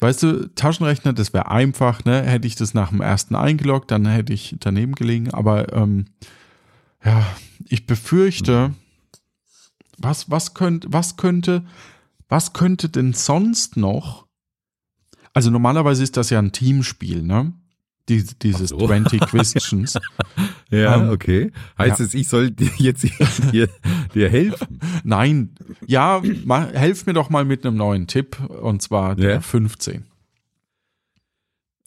weißt 0.00 0.22
du, 0.22 0.48
Taschenrechner, 0.54 1.12
das 1.12 1.34
wäre 1.34 1.50
einfach, 1.50 2.02
ne? 2.06 2.22
Hätte 2.22 2.46
ich 2.46 2.54
das 2.54 2.72
nach 2.72 2.88
dem 2.88 3.02
ersten 3.02 3.34
eingeloggt, 3.34 3.90
dann 3.90 4.06
hätte 4.06 4.32
ich 4.32 4.56
daneben 4.58 4.94
gelegen. 4.94 5.30
Aber 5.30 5.70
ähm, 5.74 6.06
ja, 7.04 7.22
ich 7.68 7.86
befürchte, 7.86 8.72
was, 10.00 10.30
was 10.30 10.54
könnte, 10.54 10.88
was 10.90 11.16
könnte, 11.16 11.64
was 12.28 12.52
könnte 12.52 12.88
denn 12.88 13.12
sonst 13.12 13.76
noch? 13.76 14.26
Also 15.32 15.50
normalerweise 15.50 16.02
ist 16.02 16.16
das 16.16 16.30
ja 16.30 16.38
ein 16.38 16.52
Teamspiel, 16.52 17.22
ne? 17.22 17.52
Die, 18.08 18.24
dieses 18.24 18.70
so. 18.70 18.86
20 18.86 19.20
Questions. 19.28 19.96
Ja, 20.70 20.96
Ähm, 21.00 21.10
okay. 21.10 21.52
Heißt 21.78 22.00
ja. 22.00 22.06
es, 22.06 22.14
ich 22.14 22.26
soll 22.28 22.50
dir 22.50 22.70
jetzt 22.78 23.04
dir, 23.52 23.68
dir 24.14 24.28
helfen? 24.28 24.80
Nein, 25.04 25.54
ja, 25.86 26.20
ma, 26.44 26.66
helf 26.66 27.06
mir 27.06 27.12
doch 27.12 27.30
mal 27.30 27.44
mit 27.44 27.64
einem 27.64 27.76
neuen 27.76 28.06
Tipp 28.08 28.40
und 28.40 28.82
zwar 28.82 29.14
der 29.14 29.34
Ja. 29.34 29.40
15. 29.40 30.06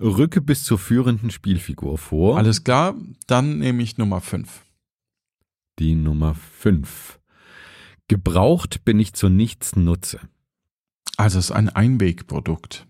Rücke 0.01 0.41
bis 0.41 0.63
zur 0.63 0.79
führenden 0.79 1.29
Spielfigur 1.31 1.97
vor. 1.97 2.37
Alles 2.37 2.63
klar, 2.63 2.95
dann 3.27 3.59
nehme 3.59 3.83
ich 3.83 3.97
Nummer 3.97 4.21
5. 4.21 4.61
Die 5.79 5.95
Nummer 5.95 6.35
5. 6.35 7.19
Gebraucht 8.13 8.85
bin 8.85 8.99
ich 8.99 9.13
zu 9.13 9.27
nichts 9.27 9.75
nutze. 9.75 10.19
Also 11.17 11.39
es 11.39 11.45
ist 11.45 11.51
ein 11.51 11.69
Einwegprodukt. 11.69 12.85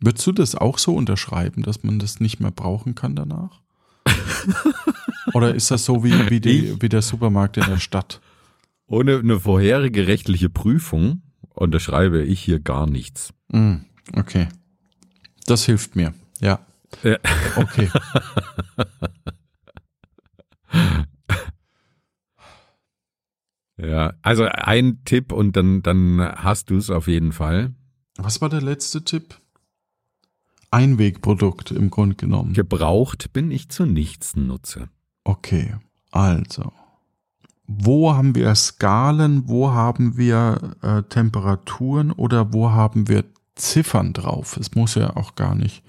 Würdest 0.00 0.26
du 0.26 0.32
das 0.32 0.56
auch 0.56 0.78
so 0.78 0.96
unterschreiben, 0.96 1.62
dass 1.62 1.84
man 1.84 2.00
das 2.00 2.18
nicht 2.18 2.40
mehr 2.40 2.50
brauchen 2.50 2.96
kann 2.96 3.14
danach? 3.14 3.62
Oder 5.32 5.54
ist 5.54 5.70
das 5.70 5.84
so 5.84 6.02
wie, 6.02 6.28
wie, 6.28 6.40
die, 6.40 6.82
wie 6.82 6.88
der 6.88 7.02
Supermarkt 7.02 7.56
in 7.56 7.66
der 7.66 7.78
Stadt? 7.78 8.20
Ohne 8.88 9.20
eine 9.20 9.38
vorherige 9.38 10.08
rechtliche 10.08 10.50
Prüfung 10.50 11.22
unterschreibe 11.50 12.24
ich 12.24 12.40
hier 12.40 12.58
gar 12.58 12.88
nichts. 12.88 13.32
Mm, 13.52 13.76
okay. 14.16 14.48
Das 15.46 15.66
hilft 15.66 15.94
mir. 15.94 16.14
Ja. 16.40 16.66
Ja. 17.04 17.18
Okay. 17.54 17.88
Ja, 23.76 24.14
also 24.22 24.44
ein 24.44 25.04
Tipp 25.04 25.32
und 25.32 25.56
dann, 25.56 25.82
dann 25.82 26.20
hast 26.20 26.70
du 26.70 26.76
es 26.76 26.90
auf 26.90 27.08
jeden 27.08 27.32
Fall. 27.32 27.74
Was 28.16 28.40
war 28.40 28.48
der 28.48 28.62
letzte 28.62 29.04
Tipp? 29.04 29.40
Einwegprodukt 30.70 31.70
im 31.70 31.90
Grunde 31.90 32.16
genommen. 32.16 32.52
Gebraucht 32.52 33.32
bin 33.32 33.50
ich 33.50 33.68
zu 33.68 33.86
nichts 33.86 34.36
nutze. 34.36 34.88
Okay, 35.24 35.74
also. 36.10 36.72
Wo 37.66 38.14
haben 38.14 38.34
wir 38.34 38.54
Skalen, 38.54 39.48
wo 39.48 39.70
haben 39.70 40.16
wir 40.16 40.76
äh, 40.82 41.02
Temperaturen 41.04 42.12
oder 42.12 42.52
wo 42.52 42.70
haben 42.70 43.08
wir 43.08 43.24
Ziffern 43.54 44.12
drauf? 44.12 44.56
Es 44.56 44.74
muss 44.74 44.96
ja 44.96 45.16
auch 45.16 45.34
gar 45.34 45.54
nicht. 45.54 45.82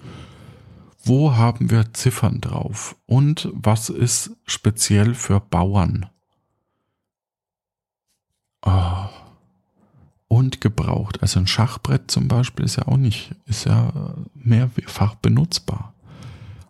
Wo 1.04 1.36
haben 1.36 1.70
wir 1.70 1.92
Ziffern 1.92 2.40
drauf? 2.40 2.96
Und 3.06 3.50
was 3.52 3.90
ist 3.90 4.36
speziell 4.46 5.14
für 5.14 5.40
Bauern? 5.40 6.06
Ah. 8.66 9.10
Und 10.28 10.60
gebraucht. 10.60 11.22
Also 11.22 11.38
ein 11.38 11.46
Schachbrett 11.46 12.10
zum 12.10 12.28
Beispiel 12.28 12.64
ist 12.64 12.76
ja 12.76 12.88
auch 12.88 12.96
nicht, 12.96 13.34
ist 13.46 13.64
ja 13.64 13.92
mehrfach 14.34 15.14
benutzbar. 15.14 15.94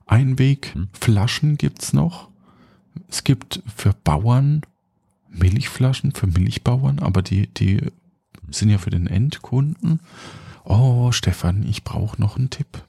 Einwegflaschen 0.06 1.56
gibt's 1.56 1.92
noch. 1.92 2.28
Es 3.08 3.24
gibt 3.24 3.62
für 3.74 3.92
Bauern 4.04 4.62
Milchflaschen 5.28 6.12
für 6.12 6.26
Milchbauern, 6.26 6.98
aber 6.98 7.22
die, 7.22 7.48
die 7.48 7.80
sind 8.50 8.70
ja 8.70 8.78
für 8.78 8.90
den 8.90 9.06
Endkunden. 9.06 10.00
Oh, 10.64 11.12
Stefan, 11.12 11.62
ich 11.66 11.84
brauche 11.84 12.20
noch 12.20 12.36
einen 12.36 12.50
Tipp. 12.50 12.82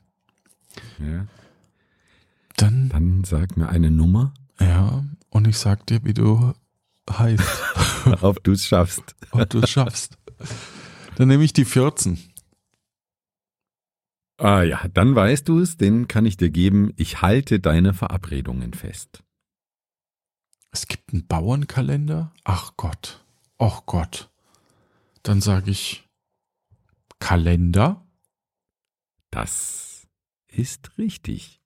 Ja. 0.99 1.25
Dann, 2.55 2.89
Dann 2.89 3.23
sag 3.23 3.57
mir 3.57 3.69
eine 3.69 3.91
Nummer, 3.91 4.33
ja, 4.59 5.03
und 5.29 5.47
ich 5.47 5.57
sag 5.57 5.85
dir, 5.85 6.03
wie 6.03 6.13
du 6.13 6.53
heißt, 7.09 7.63
ob 8.21 8.43
du 8.43 8.53
es 8.53 8.65
schaffst. 8.65 9.15
ob 9.31 9.49
du 9.49 9.59
es 9.59 9.69
schaffst. 9.69 10.17
Dann 11.15 11.27
nehme 11.27 11.43
ich 11.43 11.53
die 11.53 11.65
14. 11.65 12.19
Ah 14.37 14.61
ja, 14.61 14.87
dann 14.93 15.15
weißt 15.15 15.47
du 15.47 15.59
es, 15.59 15.77
den 15.77 16.07
kann 16.07 16.25
ich 16.25 16.37
dir 16.37 16.51
geben. 16.51 16.93
Ich 16.95 17.21
halte 17.21 17.59
deine 17.59 17.93
Verabredungen 17.93 18.73
fest. 18.73 19.23
Es 20.71 20.87
gibt 20.87 21.11
einen 21.11 21.25
Bauernkalender? 21.25 22.31
Ach 22.43 22.73
Gott. 22.77 23.25
Ach 23.57 23.81
Gott. 23.87 24.29
Dann 25.23 25.41
sage 25.41 25.71
ich 25.71 26.07
Kalender. 27.19 28.05
Das 29.31 30.07
ist 30.47 30.97
richtig. 30.99 31.61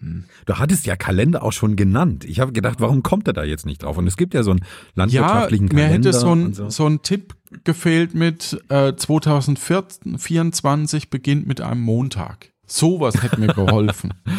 Hm. 0.00 0.24
Du 0.46 0.54
hattest 0.54 0.86
ja 0.86 0.96
Kalender 0.96 1.42
auch 1.42 1.52
schon 1.52 1.76
genannt. 1.76 2.24
Ich 2.24 2.40
habe 2.40 2.52
gedacht, 2.52 2.80
warum 2.80 3.02
kommt 3.02 3.26
er 3.28 3.34
da 3.34 3.44
jetzt 3.44 3.66
nicht 3.66 3.82
drauf? 3.82 3.98
Und 3.98 4.06
es 4.06 4.16
gibt 4.16 4.32
ja 4.34 4.42
so 4.42 4.52
einen 4.52 4.64
landwirtschaftlichen 4.94 5.66
mir 5.66 5.82
Kalender. 5.84 6.08
hätte 6.10 6.18
so 6.18 6.34
ein, 6.34 6.54
so. 6.54 6.70
so. 6.70 6.86
ein 6.86 7.02
Tipp 7.02 7.34
gefehlt 7.64 8.14
mit 8.14 8.58
äh, 8.70 8.94
2024 8.96 11.10
beginnt 11.10 11.46
mit 11.46 11.60
einem 11.60 11.82
Montag. 11.82 12.52
Sowas 12.66 13.22
hätte 13.22 13.38
mir 13.40 13.48
geholfen. 13.54 14.14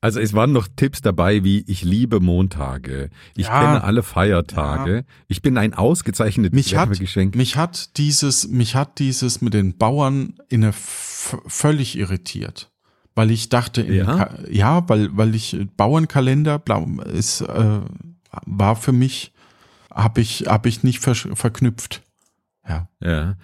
Also 0.00 0.20
es 0.20 0.34
waren 0.34 0.52
noch 0.52 0.68
Tipps 0.76 1.00
dabei 1.00 1.44
wie 1.44 1.64
ich 1.66 1.82
liebe 1.82 2.20
Montage, 2.20 3.08
ich 3.36 3.46
Ja. 3.46 3.58
kenne 3.62 3.84
alle 3.84 4.02
Feiertage, 4.02 5.06
ich 5.28 5.40
bin 5.40 5.56
ein 5.56 5.72
ausgezeichnetes 5.72 6.54
mich 6.54 6.76
hat, 6.76 6.90
mich 7.34 7.56
hat 7.56 7.96
dieses, 7.96 8.46
mich 8.48 8.74
hat 8.74 8.98
dieses 8.98 9.40
mit 9.40 9.54
den 9.54 9.78
Bauern 9.78 10.34
in 10.50 10.70
v- 10.74 11.40
völlig 11.46 11.96
irritiert. 11.96 12.70
Weil 13.14 13.30
ich 13.30 13.48
dachte, 13.48 13.82
Ja? 13.82 14.30
Ja, 14.50 14.88
weil, 14.88 15.16
weil 15.16 15.34
ich 15.34 15.56
Bauernkalender 15.76 16.58
blau 16.58 16.86
ist, 17.12 17.42
äh, 17.42 17.80
war 18.46 18.76
für 18.76 18.92
mich, 18.92 19.32
habe 19.92 20.20
ich, 20.20 20.46
habe 20.48 20.68
ich 20.68 20.82
nicht 20.82 20.98
ver 21.00 21.14
verknüpft. 21.14 22.02
Ja. 22.68 22.88
Ja. 23.00 23.36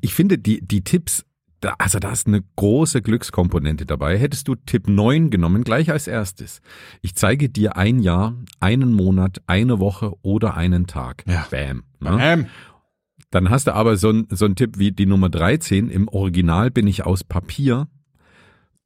Ich 0.00 0.14
finde 0.14 0.38
die, 0.38 0.66
die 0.66 0.82
Tipps, 0.82 1.24
da, 1.60 1.74
also 1.78 2.00
da 2.00 2.10
ist 2.10 2.26
eine 2.26 2.42
große 2.56 3.02
Glückskomponente 3.02 3.86
dabei. 3.86 4.18
Hättest 4.18 4.48
du 4.48 4.56
Tipp 4.56 4.88
9 4.88 5.30
genommen, 5.30 5.62
gleich 5.62 5.90
als 5.92 6.08
erstes. 6.08 6.60
Ich 7.02 7.14
zeige 7.14 7.48
dir 7.48 7.76
ein 7.76 8.00
Jahr, 8.00 8.34
einen 8.58 8.92
Monat, 8.92 9.42
eine 9.46 9.78
Woche 9.78 10.12
oder 10.22 10.56
einen 10.56 10.88
Tag. 10.88 11.22
Ja. 11.28 11.46
Bam. 11.50 11.84
Ne? 12.00 12.18
Ähm, 12.20 12.46
Dann 13.30 13.50
hast 13.50 13.68
du 13.68 13.74
aber 13.74 13.96
so 13.96 14.10
ein, 14.10 14.26
so 14.30 14.46
ein 14.46 14.56
Tipp 14.56 14.78
wie 14.78 14.90
die 14.90 15.06
Nummer 15.06 15.28
13. 15.28 15.88
Im 15.90 16.08
Original 16.08 16.72
bin 16.72 16.88
ich 16.88 17.04
aus 17.06 17.22
Papier. 17.22 17.86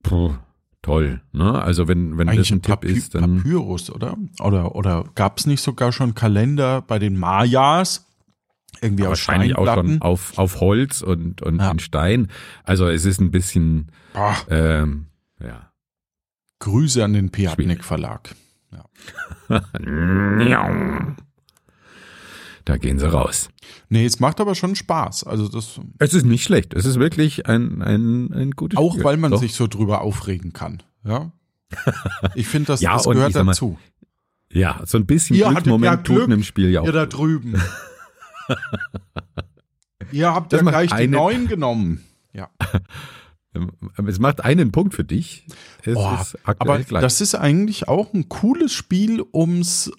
Puh, 0.02 0.34
toll. 0.82 1.20
Ne? 1.32 1.60
Also 1.60 1.88
wenn, 1.88 2.16
wenn 2.18 2.28
das 2.28 2.50
ein 2.50 2.56
ein 2.58 2.62
Tipp 2.62 2.80
Papy 2.80 2.88
ist, 2.92 3.14
dann 3.14 3.38
Papyrus, 3.38 3.90
oder? 3.90 4.16
Oder, 4.40 4.74
oder 4.74 5.04
gab 5.14 5.38
es 5.38 5.46
nicht 5.46 5.60
sogar 5.62 5.92
schon 5.92 6.14
Kalender 6.14 6.82
bei 6.82 6.98
den 6.98 7.18
Mayas? 7.18 8.06
Irgendwie 8.82 9.04
aus 9.04 9.10
wahrscheinlich 9.10 9.56
auch 9.56 9.72
schon 9.74 10.02
auf, 10.02 10.36
auf 10.38 10.60
Holz 10.60 11.00
und, 11.02 11.40
und 11.42 11.60
Ja. 11.60 11.70
in 11.70 11.78
Stein. 11.78 12.28
Also 12.62 12.88
es 12.88 13.04
ist 13.06 13.20
ein 13.20 13.30
bisschen, 13.30 13.90
ähm, 14.50 15.06
ja. 15.40 15.70
Grüße 16.58 17.02
an 17.04 17.12
den. 17.14 17.30
Piatnik 17.30 17.84
Verlag. 17.84 18.34
Da 22.66 22.76
gehen 22.78 22.98
sie 22.98 23.08
raus. 23.10 23.48
Nee, 23.88 24.04
es 24.04 24.18
macht 24.20 24.40
aber 24.40 24.54
schon 24.56 24.74
Spaß. 24.74 25.22
Also 25.24 25.48
das, 25.48 25.80
Es 25.98 26.12
ist 26.14 26.26
nicht 26.26 26.42
schlecht. 26.42 26.74
Es 26.74 26.84
ist 26.84 26.98
wirklich 26.98 27.46
ein, 27.46 27.80
ein, 27.80 28.32
ein 28.34 28.50
gutes 28.50 28.76
auch 28.76 28.92
Spiel. 28.94 29.04
weil 29.04 29.16
man 29.16 29.30
Doch. 29.30 29.38
sich 29.40 29.54
so 29.54 29.66
drüber 29.68 30.02
aufregen 30.02 30.52
kann. 30.52 30.82
Ja. 31.04 31.30
Ich 32.34 32.48
finde, 32.48 32.66
das, 32.66 32.80
Ja, 32.82 32.94
das 32.94 33.04
gehört 33.04 33.34
mal, 33.34 33.44
dazu. 33.46 33.78
Ja, 34.52 34.82
so 34.84 34.98
ein 34.98 35.06
bisschen 35.06 35.36
Ihr 35.36 35.46
Glücksmoment 35.48 35.84
ja 35.84 35.96
tut 35.96 36.16
Glück, 36.16 36.24
einem 36.28 36.42
Spiel 36.42 36.70
ja 36.70 36.80
auch. 36.80 36.86
Ihr 36.86 36.92
da 36.92 37.06
drüben. 37.06 37.54
Ihr 40.12 40.32
habt 40.34 40.52
Das 40.52 40.62
ja 40.62 40.70
gleich 40.70 40.92
die 40.92 41.08
neuen 41.08 41.48
genommen. 41.48 42.04
Ja. 42.32 42.50
Es 44.06 44.18
macht 44.18 44.42
einen 44.44 44.70
Punkt 44.70 44.92
für 44.92 45.02
dich. 45.04 45.46
Es 45.82 45.96
Oh, 45.96 46.12
ist 46.20 46.36
aktuell 46.46 46.74
aber 46.74 46.84
gleich. 46.84 47.00
das 47.00 47.22
ist 47.22 47.34
eigentlich 47.34 47.88
auch 47.88 48.12
ein 48.12 48.28
cooles 48.28 48.74
Spiel, 48.74 49.24
ums 49.32 49.90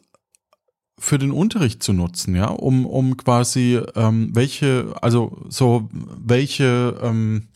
für 1.00 1.18
den 1.18 1.32
Unterricht 1.32 1.84
zu 1.84 1.94
nutzen, 1.94 2.36
ja, 2.36 2.48
um, 2.48 2.86
um 2.86 3.18
quasi 3.18 3.80
ähm, 3.96 4.32
welche, 4.34 4.96
also 5.02 5.46
so 5.50 5.90
welche, 5.92 7.00
ähm, 7.02 7.48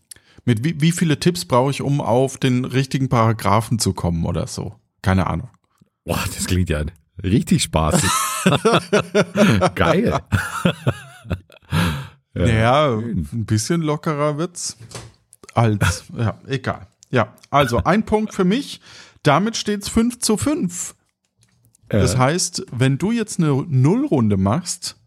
mit 0.46 0.64
wie, 0.64 0.80
wie 0.82 0.92
viele 0.92 1.20
Tipps 1.20 1.46
brauche 1.46 1.72
ich, 1.72 1.82
um 1.82 2.02
auf 2.02 2.38
den 2.38 2.66
richtigen 2.66 3.10
Paragraphen 3.10 3.80
zu 3.80 3.94
kommen 3.94 4.26
oder 4.26 4.48
so. 4.48 4.76
Keine 5.02 5.28
Ahnung. 5.28 5.50
Boah, 6.06 6.24
das 6.36 6.46
klingt 6.46 6.70
ja 6.70 6.84
richtig 7.24 7.64
spaßig. 7.64 8.10
Geil. 9.76 10.20
Ja, 12.34 12.46
naja, 12.46 12.98
ein 12.98 13.46
bisschen 13.46 13.82
lockerer 13.82 14.38
wird's 14.38 14.78
als, 15.54 16.06
ja, 16.18 16.40
egal. 16.48 16.88
Ja, 17.10 17.36
also 17.50 17.84
ein 17.84 18.06
Punkt 18.06 18.34
für 18.34 18.46
mich. 18.46 18.80
Damit 19.24 19.58
steht's 19.58 19.90
5 19.90 20.20
zu 20.20 20.38
5. 20.38 20.96
Das 21.92 22.16
Äh, 22.16 22.18
heißt, 22.18 22.66
wenn 22.72 22.98
du 22.98 23.12
jetzt 23.12 23.40
eine 23.40 23.54
Nullrunde 23.68 24.38
machst, 24.38 24.98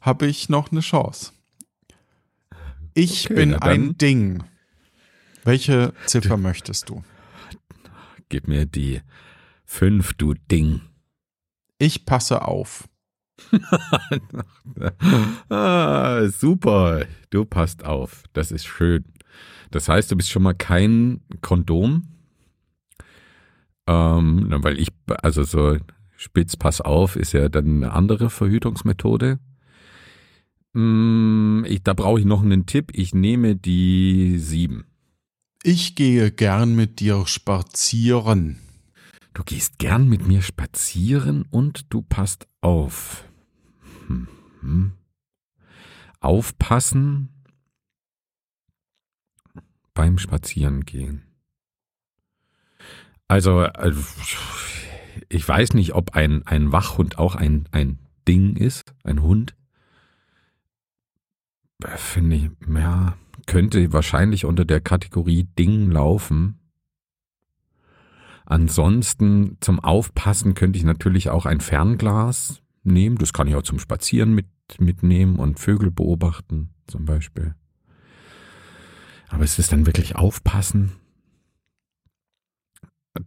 habe 0.00 0.26
ich 0.26 0.48
noch 0.48 0.70
eine 0.72 0.80
Chance. 0.80 1.32
Ich 2.94 3.26
Okay, 3.26 3.34
bin 3.34 3.54
ein 3.54 3.98
Ding. 3.98 4.42
Welche 5.44 5.92
Ziffer 6.06 6.36
möchtest 6.36 6.88
du? 6.88 7.04
gib 8.28 8.48
mir 8.48 8.66
die 8.66 9.02
fünf, 9.64 10.14
du 10.14 10.34
Ding. 10.34 10.80
Ich 11.78 12.06
passe 12.06 12.42
auf. 12.42 12.88
ah, 15.48 16.26
super. 16.28 17.04
Du 17.30 17.44
passt 17.44 17.84
auf. 17.84 18.24
Das 18.32 18.50
ist 18.50 18.64
schön. 18.66 19.04
Das 19.70 19.88
heißt, 19.88 20.10
du 20.10 20.16
bist 20.16 20.30
schon 20.30 20.42
mal 20.42 20.54
kein 20.54 21.20
Kondom. 21.42 22.08
Ähm, 23.86 24.48
weil 24.62 24.78
ich, 24.80 24.88
also 25.22 25.44
so 25.44 25.76
spitz 26.26 26.56
pass 26.56 26.80
auf 26.80 27.14
ist 27.14 27.32
ja 27.32 27.48
dann 27.48 27.84
eine 27.84 27.92
andere 27.92 28.30
Verhütungsmethode. 28.30 29.38
Mm, 30.72 31.64
ich, 31.64 31.82
da 31.84 31.94
brauche 31.94 32.18
ich 32.18 32.26
noch 32.26 32.42
einen 32.42 32.66
Tipp. 32.66 32.90
Ich 32.92 33.14
nehme 33.14 33.54
die 33.54 34.38
sieben. 34.38 34.86
Ich 35.62 35.94
gehe 35.94 36.30
gern 36.32 36.74
mit 36.74 37.00
dir 37.00 37.26
spazieren. 37.26 38.58
Du 39.34 39.44
gehst 39.44 39.78
gern 39.78 40.08
mit 40.08 40.26
mir 40.26 40.42
spazieren 40.42 41.44
und 41.50 41.92
du 41.92 42.02
passt 42.02 42.48
auf. 42.60 43.24
Hm, 44.08 44.28
hm. 44.60 44.92
Aufpassen 46.20 47.28
beim 49.94 50.18
Spazierengehen. 50.18 51.22
Also, 53.28 53.58
also, 53.60 54.00
ich 55.28 55.46
weiß 55.46 55.74
nicht, 55.74 55.94
ob 55.94 56.14
ein, 56.14 56.46
ein 56.46 56.72
Wachhund 56.72 57.18
auch 57.18 57.34
ein, 57.34 57.68
ein 57.72 57.98
Ding 58.26 58.56
ist, 58.56 58.94
ein 59.04 59.22
Hund. 59.22 59.54
Äh, 61.82 61.96
Finde 61.96 62.36
ich, 62.36 62.50
ja, 62.68 63.16
könnte 63.46 63.92
wahrscheinlich 63.92 64.44
unter 64.44 64.64
der 64.64 64.80
Kategorie 64.80 65.44
Ding 65.58 65.90
laufen. 65.90 66.58
Ansonsten 68.44 69.56
zum 69.60 69.80
Aufpassen 69.80 70.54
könnte 70.54 70.78
ich 70.78 70.84
natürlich 70.84 71.30
auch 71.30 71.46
ein 71.46 71.60
Fernglas 71.60 72.62
nehmen. 72.84 73.18
Das 73.18 73.32
kann 73.32 73.48
ich 73.48 73.56
auch 73.56 73.62
zum 73.62 73.78
Spazieren 73.78 74.34
mit, 74.34 74.46
mitnehmen 74.78 75.36
und 75.36 75.58
Vögel 75.58 75.90
beobachten 75.90 76.70
zum 76.86 77.04
Beispiel. 77.04 77.54
Aber 79.28 79.42
ist 79.42 79.58
es 79.58 79.68
dann 79.68 79.86
wirklich 79.86 80.14
aufpassen? 80.14 80.92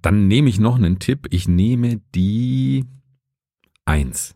Dann 0.01 0.27
nehme 0.27 0.49
ich 0.49 0.59
noch 0.59 0.75
einen 0.75 0.99
Tipp. 0.99 1.27
Ich 1.31 1.47
nehme 1.47 2.01
die 2.15 2.85
eins. 3.85 4.35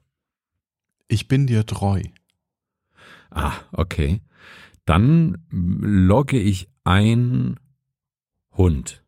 Ich 1.08 1.28
bin 1.28 1.48
dir 1.48 1.66
treu. 1.66 2.02
Ah, 3.30 3.54
okay. 3.72 4.22
Dann 4.86 5.38
logge 5.50 6.40
ich 6.40 6.70
ein 6.84 7.60
Hund. 8.56 9.04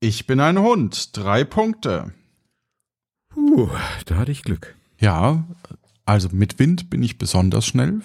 Ich 0.00 0.26
bin 0.26 0.40
ein 0.40 0.58
Hund. 0.58 1.16
Drei 1.16 1.44
Punkte. 1.44 2.12
Puh, 3.28 3.68
da 4.06 4.16
hatte 4.16 4.32
ich 4.32 4.42
Glück. 4.42 4.76
Ja, 5.00 5.46
also 6.04 6.28
mit 6.32 6.58
Wind 6.58 6.90
bin 6.90 7.02
ich 7.02 7.18
besonders 7.18 7.66
schnell. 7.66 8.00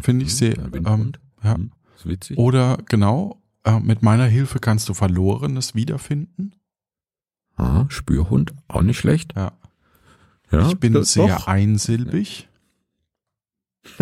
Finde 0.00 0.24
ich 0.24 0.34
sehr, 0.34 0.56
Ja, 0.56 0.94
ähm, 0.94 1.12
ja. 1.42 1.54
Hm, 1.54 1.70
Ist 1.96 2.06
witzig. 2.06 2.38
Oder 2.38 2.78
genau, 2.88 3.40
äh, 3.64 3.80
mit 3.80 4.02
meiner 4.02 4.26
Hilfe 4.26 4.60
kannst 4.60 4.88
du 4.88 4.94
Verlorenes 4.94 5.74
wiederfinden. 5.74 6.54
Ah, 7.56 7.86
Spürhund, 7.88 8.54
auch 8.68 8.82
nicht 8.82 8.98
schlecht. 8.98 9.34
Ja. 9.36 9.52
Ja, 10.50 10.68
ich 10.68 10.78
bin 10.78 11.02
sehr 11.04 11.36
doch. 11.36 11.46
einsilbig. 11.46 12.48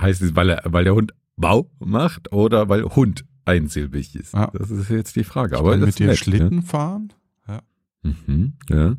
Heißt 0.00 0.22
es, 0.22 0.36
weil, 0.36 0.50
er, 0.50 0.62
weil 0.64 0.84
der 0.84 0.94
Hund 0.94 1.14
Bau 1.36 1.70
macht 1.78 2.32
oder 2.32 2.68
weil 2.68 2.82
Hund 2.84 3.24
einsilbig 3.44 4.14
ist? 4.14 4.34
Ja. 4.34 4.50
Das 4.52 4.70
ist 4.70 4.88
jetzt 4.90 5.16
die 5.16 5.24
Frage. 5.24 5.54
Ich 5.54 5.60
Aber 5.60 5.76
mit 5.76 5.98
dir 5.98 6.08
nett, 6.08 6.18
Schlitten 6.18 6.62
fahren. 6.62 7.12
Ja. 7.46 7.62
Mhm, 8.02 8.54
ja. 8.68 8.96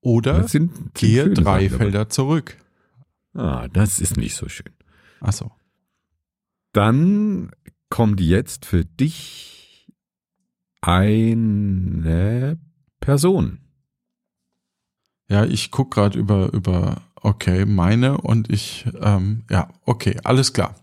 Oder 0.00 0.48
sind, 0.48 0.74
sind 0.74 0.94
gehe 0.94 1.30
drei 1.30 1.68
Felder 1.68 2.08
zurück. 2.08 2.56
Ah, 3.34 3.68
das 3.68 4.00
ist 4.00 4.16
nicht 4.16 4.34
so 4.34 4.48
schön. 4.48 4.72
Achso. 5.20 5.52
Dann 6.72 7.50
kommt 7.88 8.20
jetzt 8.20 8.64
für 8.66 8.84
dich 8.84 9.88
eine 10.80 12.58
Person. 13.00 13.58
Ja, 15.28 15.44
ich 15.44 15.70
guck 15.70 15.92
gerade 15.92 16.18
über, 16.18 16.52
über, 16.52 17.02
okay, 17.16 17.64
meine 17.64 18.18
und 18.18 18.50
ich, 18.50 18.86
ähm, 19.00 19.44
ja, 19.50 19.68
okay, 19.84 20.16
alles 20.24 20.52
klar. 20.52 20.74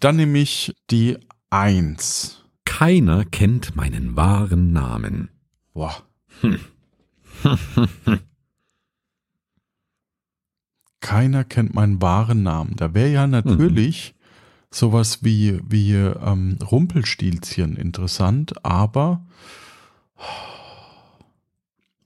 Dann 0.00 0.16
nehme 0.16 0.38
ich 0.38 0.74
die 0.90 1.16
Eins. 1.48 2.42
Keiner 2.64 3.24
kennt 3.24 3.76
meinen 3.76 4.16
wahren 4.16 4.72
Namen. 4.72 5.30
Boah. 5.72 6.02
Keiner 11.00 11.44
kennt 11.44 11.72
meinen 11.74 12.02
wahren 12.02 12.42
Namen. 12.42 12.74
Da 12.76 12.92
wäre 12.92 13.10
ja 13.10 13.26
natürlich 13.28 14.15
sowas 14.76 15.24
wie, 15.24 15.60
wie 15.66 15.94
ähm, 15.94 16.58
Rumpelstilzchen 16.70 17.76
interessant, 17.76 18.64
aber 18.64 19.24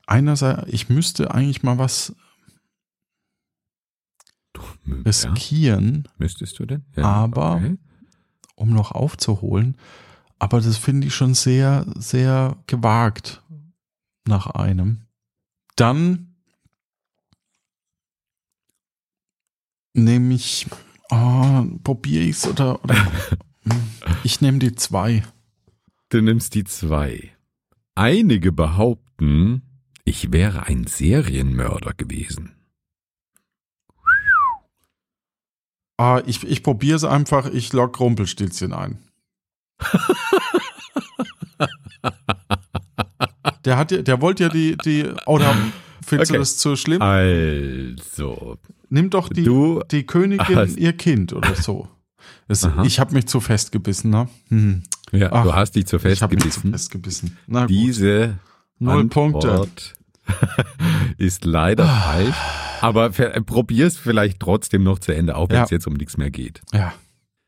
einerseits, 0.06 0.72
ich 0.72 0.88
müsste 0.88 1.32
eigentlich 1.32 1.62
mal 1.62 1.78
was 1.78 2.14
Du, 4.52 4.62
ja, 4.84 4.96
riskieren, 5.06 6.08
müsstest 6.18 6.58
du 6.58 6.66
denn? 6.66 6.84
Aber- 6.96 7.56
okay. 7.56 7.76
um 8.56 8.70
noch 8.70 8.92
aufzuholen. 8.92 9.76
Aber 10.38 10.60
das 10.60 10.76
finde 10.76 11.06
ich 11.06 11.14
schon 11.14 11.34
sehr, 11.34 11.86
sehr 11.96 12.56
gewagt 12.66 13.42
nach 14.26 14.46
einem. 14.48 15.02
Dann 15.76 16.34
nehme 19.92 20.34
ich, 20.34 20.66
oh, 21.10 21.64
probiere 21.84 22.24
ich 22.24 22.36
es 22.36 22.46
oder, 22.46 22.82
oder 22.84 22.96
ich 24.24 24.40
nehme 24.40 24.58
die 24.58 24.74
zwei. 24.74 25.22
Du 26.08 26.20
nimmst 26.20 26.54
die 26.54 26.64
zwei. 26.64 27.30
Einige 27.94 28.52
behaupten, 28.52 29.62
ich 30.04 30.32
wäre 30.32 30.66
ein 30.66 30.86
Serienmörder 30.86 31.92
gewesen. 31.94 32.56
Ah, 35.98 36.22
ich 36.26 36.44
ich 36.44 36.62
probiere 36.62 36.96
es 36.96 37.04
einfach, 37.04 37.46
ich 37.50 37.72
lock 37.72 38.00
Rumpelstilzchen 38.00 38.72
ein. 38.72 38.98
Der 43.64 43.76
hat 43.76 43.90
ja, 43.92 44.00
der 44.00 44.20
wollte 44.22 44.44
ja 44.44 44.48
die, 44.48 44.76
die, 44.78 45.04
oder 45.26 45.54
findest 46.04 46.30
Okay. 46.30 46.38
du 46.38 46.38
das 46.38 46.56
zu 46.56 46.76
schlimm? 46.76 47.02
Also, 47.02 48.58
Nimm 48.90 49.08
doch 49.10 49.28
die, 49.28 49.44
Du 49.44 49.82
die 49.90 50.04
Königin 50.04 50.56
hast- 50.56 50.76
ihr 50.76 50.92
Kind 50.92 51.32
oder 51.32 51.54
so. 51.54 51.88
Das, 52.48 52.68
ich 52.84 53.00
habe 53.00 53.14
mich 53.14 53.26
zu 53.26 53.40
fest 53.40 53.72
gebissen, 53.72 54.10
ne? 54.10 54.28
Hm. 54.48 54.82
ja, 55.12 55.32
Ach, 55.32 55.44
du 55.44 55.54
hast 55.54 55.74
dich 55.76 55.86
zu 55.86 55.98
fest 55.98 56.16
ich 56.16 56.22
habe 56.22 56.34
mich 56.34 56.42
zu 56.44 56.48
gebissen. 56.50 56.70
fest 56.72 56.90
gebissen. 56.90 57.36
Na 57.46 57.60
gut. 57.62 57.70
Diese 57.70 58.38
Null 58.78 59.08
Punkte. 59.08 59.68
Ist 61.18 61.44
leider 61.44 61.86
falsch. 61.86 62.36
Aber 62.80 63.18
äh, 63.18 63.40
probier's 63.42 63.96
vielleicht 63.96 64.40
trotzdem 64.40 64.82
noch 64.82 64.98
zu 64.98 65.12
Ende, 65.14 65.36
auch 65.36 65.48
wenn 65.48 65.56
Ja. 65.58 65.64
es 65.64 65.70
jetzt 65.70 65.86
um 65.86 65.94
nichts 65.94 66.16
mehr 66.16 66.30
geht. 66.30 66.60
Ja. 66.72 66.92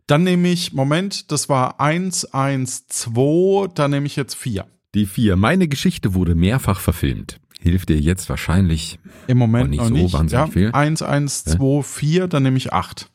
Dann 0.06 0.24
nehme 0.24 0.48
ich, 0.48 0.72
Moment, 0.72 1.30
das 1.32 1.48
war 1.48 1.80
1, 1.80 2.26
1, 2.34 2.86
2, 2.88 3.68
dann 3.74 3.92
nehme 3.92 4.06
ich 4.06 4.16
jetzt 4.16 4.34
4. 4.34 4.66
Die 4.94 5.06
vier. 5.06 5.36
Meine 5.36 5.68
Geschichte 5.68 6.12
wurde 6.12 6.34
mehrfach 6.34 6.80
verfilmt. 6.80 7.40
Hilft 7.62 7.88
dir 7.90 7.98
jetzt 8.00 8.28
wahrscheinlich. 8.28 8.98
Im 9.28 9.38
Moment 9.38 9.66
Oh, 9.66 9.70
nicht 9.70 9.78
noch 9.78 9.86
so 9.88 9.94
nicht. 9.94 10.12
wahnsinnig 10.12 10.46
Ja, 10.46 10.52
viel. 10.52 10.70
1, 10.72 11.00
1, 11.02 11.44
Ja. 11.46 11.52
2, 11.56 11.82
4, 11.82 12.26
dann 12.28 12.42
nehme 12.42 12.56
ich 12.56 12.72
8. 12.72 13.08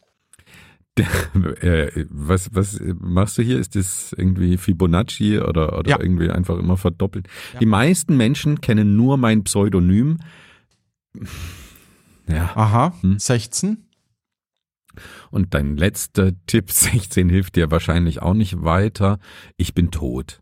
äh, 1.61 2.05
was, 2.09 2.49
was 2.55 2.81
machst 2.99 3.37
du 3.37 3.43
hier? 3.43 3.59
Ist 3.59 3.75
das 3.75 4.13
irgendwie 4.17 4.57
Fibonacci 4.57 5.37
oder, 5.39 5.77
oder 5.77 5.89
Ja. 5.91 5.99
irgendwie 5.99 6.29
einfach 6.31 6.57
immer 6.57 6.75
verdoppelt? 6.77 7.27
Die 7.59 7.65
meisten 7.67 8.17
Menschen 8.17 8.61
kennen 8.61 8.95
nur 8.95 9.17
mein 9.17 9.43
Pseudonym. 9.43 10.17
Ja. 12.27 12.51
Aha, 12.55 12.93
Hm. 13.01 13.19
16. 13.19 13.83
Und 15.29 15.53
dein 15.53 15.77
letzter 15.77 16.31
Tipp 16.47 16.71
16 16.71 17.29
hilft 17.29 17.55
dir 17.57 17.69
wahrscheinlich 17.69 18.21
auch 18.21 18.33
nicht 18.33 18.63
weiter. 18.63 19.19
Ich 19.57 19.73
bin 19.75 19.91
tot. 19.91 20.41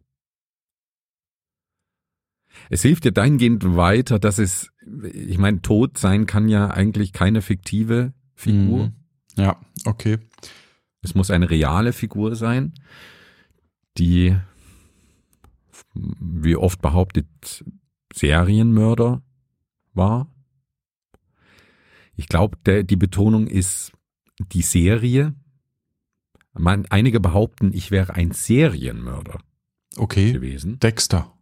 Es 2.70 2.82
hilft 2.82 3.04
dir 3.06 3.12
dahingehend 3.12 3.76
weiter, 3.76 4.20
dass 4.20 4.40
es, 4.40 4.72
ich 5.14 5.38
meine, 5.38 5.62
tot 5.62 5.98
sein 5.98 6.26
kann 6.26 6.50
ja 6.50 6.70
eigentlich 6.70 7.14
keine 7.14 7.42
fiktive 7.42 8.14
Figur. 8.34 8.88
Mhm. 8.88 8.94
Ja, 9.38 9.60
okay. 9.86 10.18
Es 11.02 11.14
muss 11.16 11.30
eine 11.32 11.50
reale 11.50 11.94
Figur 11.94 12.36
sein, 12.36 12.74
die, 13.98 14.36
wie 15.94 16.56
oft 16.56 16.82
behauptet, 16.82 17.64
Serienmörder 18.14 19.22
war. 19.94 20.28
Ich 22.16 22.28
glaube, 22.28 22.58
die 22.84 22.96
Betonung 22.96 23.48
ist 23.48 23.92
die 24.40 24.62
Serie. 24.62 25.36
Man, 26.54 26.86
einige 26.90 27.20
behaupten, 27.20 27.72
ich 27.74 27.92
wäre 27.92 28.14
ein 28.14 28.32
Serienmörder 28.32 29.40
Okay. 29.98 30.32
gewesen. 30.32 30.80
Dexter. 30.80 31.35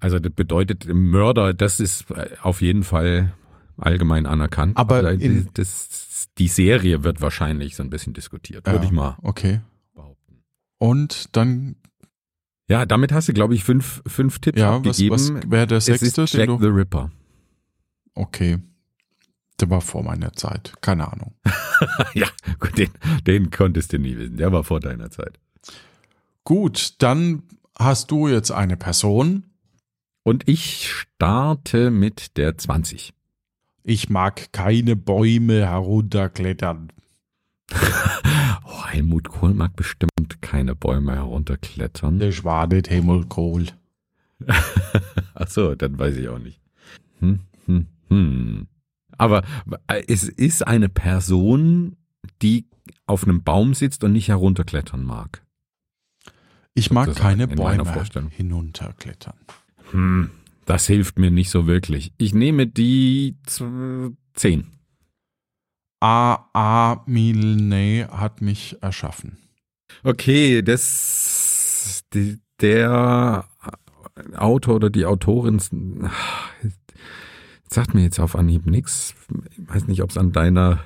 Also 0.00 0.18
das 0.18 0.32
bedeutet, 0.32 0.86
Mörder, 0.92 1.54
das 1.54 1.80
ist 1.80 2.06
auf 2.42 2.60
jeden 2.62 2.82
Fall 2.84 3.32
allgemein 3.76 4.26
anerkannt. 4.26 4.76
Aber 4.76 5.16
die, 5.16 5.24
in- 5.24 5.48
das, 5.54 6.28
die 6.38 6.48
Serie 6.48 7.02
wird 7.04 7.20
wahrscheinlich 7.20 7.76
so 7.76 7.82
ein 7.82 7.90
bisschen 7.90 8.12
diskutiert, 8.14 8.66
würde 8.66 8.78
Ja, 8.78 8.84
ich 8.84 8.92
mal 8.92 9.16
Okay. 9.22 9.60
behaupten. 9.94 10.42
Und 10.78 11.36
dann, 11.36 11.76
Ja, 12.68 12.86
damit 12.86 13.12
hast 13.12 13.28
du, 13.28 13.32
glaube 13.32 13.54
ich, 13.54 13.64
fünf, 13.64 14.02
fünf 14.06 14.38
Tipps 14.38 14.58
ja, 14.60 14.70
was, 14.70 14.76
abgegeben. 14.76 15.10
was 15.14 15.32
wäre 15.50 15.66
der 15.66 15.78
es 15.78 15.86
sechste? 15.86 16.06
ist 16.06 16.16
den 16.34 16.40
Jack 16.48 16.60
the 16.60 16.66
Ripper. 16.68 17.10
okay. 18.14 18.58
Der 19.60 19.70
war 19.70 19.80
vor 19.80 20.02
meiner 20.02 20.32
Zeit. 20.32 20.72
Keine 20.80 21.10
Ahnung. 21.12 21.32
ja, 22.14 22.26
gut, 22.58 22.76
den, 22.76 22.90
den 23.24 23.50
konntest 23.52 23.92
du 23.92 23.98
nie 24.00 24.16
wissen. 24.18 24.36
Der 24.36 24.50
war 24.50 24.64
vor 24.64 24.80
deiner 24.80 25.10
Zeit. 25.10 25.38
Gut, 26.42 26.94
dann 26.98 27.44
hast 27.78 28.10
du 28.10 28.26
jetzt 28.26 28.50
eine 28.50 28.76
Person. 28.76 29.44
Und 30.24 30.48
ich 30.48 30.90
starte 30.90 31.90
mit 31.90 32.38
der 32.38 32.56
20. 32.56 33.12
Ich 33.82 34.08
mag 34.08 34.52
keine 34.52 34.96
Bäume 34.96 35.66
herunterklettern. 35.66 36.90
Oh, 38.66 38.86
Helmut 38.86 39.28
Kohl 39.28 39.52
mag 39.52 39.76
bestimmt 39.76 40.40
keine 40.40 40.74
Bäume 40.74 41.14
herunterklettern. 41.14 42.18
Das 42.18 42.42
war 42.42 42.66
nicht 42.66 42.88
Himmelkohl. 42.88 43.66
Ach 45.34 45.48
so, 45.48 45.74
dann 45.74 45.98
weiß 45.98 46.16
ich 46.16 46.28
auch 46.28 46.38
nicht. 46.38 46.60
Hm, 47.20 47.40
hm, 47.66 47.86
hm. 48.08 48.66
Aber 49.18 49.42
es 50.08 50.24
ist 50.24 50.66
eine 50.66 50.88
Person, 50.88 51.96
die 52.40 52.66
auf 53.06 53.24
einem 53.24 53.44
Baum 53.44 53.74
sitzt 53.74 54.02
und 54.02 54.12
nicht 54.12 54.28
herunterklettern 54.28 55.04
mag. 55.04 55.44
Ich 56.72 56.90
mag 56.90 57.14
keine 57.14 57.46
Bäume 57.46 57.84
hinunterklettern. 58.30 59.36
Hm, 59.90 60.30
das 60.66 60.86
hilft 60.86 61.18
mir 61.18 61.30
nicht 61.30 61.50
so 61.50 61.66
wirklich. 61.66 62.12
Ich 62.18 62.34
nehme 62.34 62.66
die 62.66 63.36
z- 63.46 64.12
10. 64.34 64.66
A. 66.00 66.44
A. 66.52 67.02
Milne 67.06 68.08
hat 68.10 68.40
mich 68.42 68.76
erschaffen. 68.82 69.38
Okay, 70.02 70.62
das 70.62 72.02
die, 72.12 72.38
der 72.60 73.46
Autor 74.36 74.76
oder 74.76 74.90
die 74.90 75.06
Autorin 75.06 75.60
sagt 77.68 77.94
mir 77.94 78.02
jetzt 78.02 78.20
auf 78.20 78.36
Anhieb 78.36 78.66
nichts. 78.66 79.14
Ich 79.50 79.68
weiß 79.68 79.86
nicht, 79.86 80.02
ob 80.02 80.10
es 80.10 80.18
an 80.18 80.32
deiner 80.32 80.80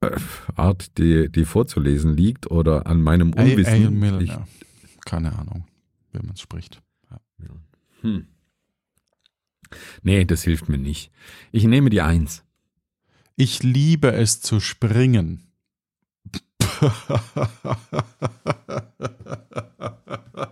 äh, 0.00 0.10
Art, 0.54 0.96
die, 0.98 1.30
die 1.30 1.44
vorzulesen 1.44 2.16
liegt 2.16 2.50
oder 2.50 2.86
an 2.86 3.02
meinem 3.02 3.32
A. 3.34 3.38
A. 3.40 3.42
Unwissen. 3.44 3.98
Milne. 3.98 4.22
Ich, 4.24 4.32
Keine 5.04 5.36
Ahnung, 5.38 5.66
wie 6.12 6.18
man 6.18 6.34
es 6.34 6.40
spricht. 6.40 6.80
Hm. 8.00 8.26
Nee, 10.02 10.24
das 10.24 10.44
hilft 10.44 10.68
mir 10.68 10.78
nicht. 10.78 11.10
Ich 11.50 11.64
nehme 11.64 11.90
die 11.90 12.02
Eins. 12.02 12.44
Ich 13.36 13.62
liebe 13.62 14.12
es 14.12 14.40
zu 14.40 14.60
springen. 14.60 15.50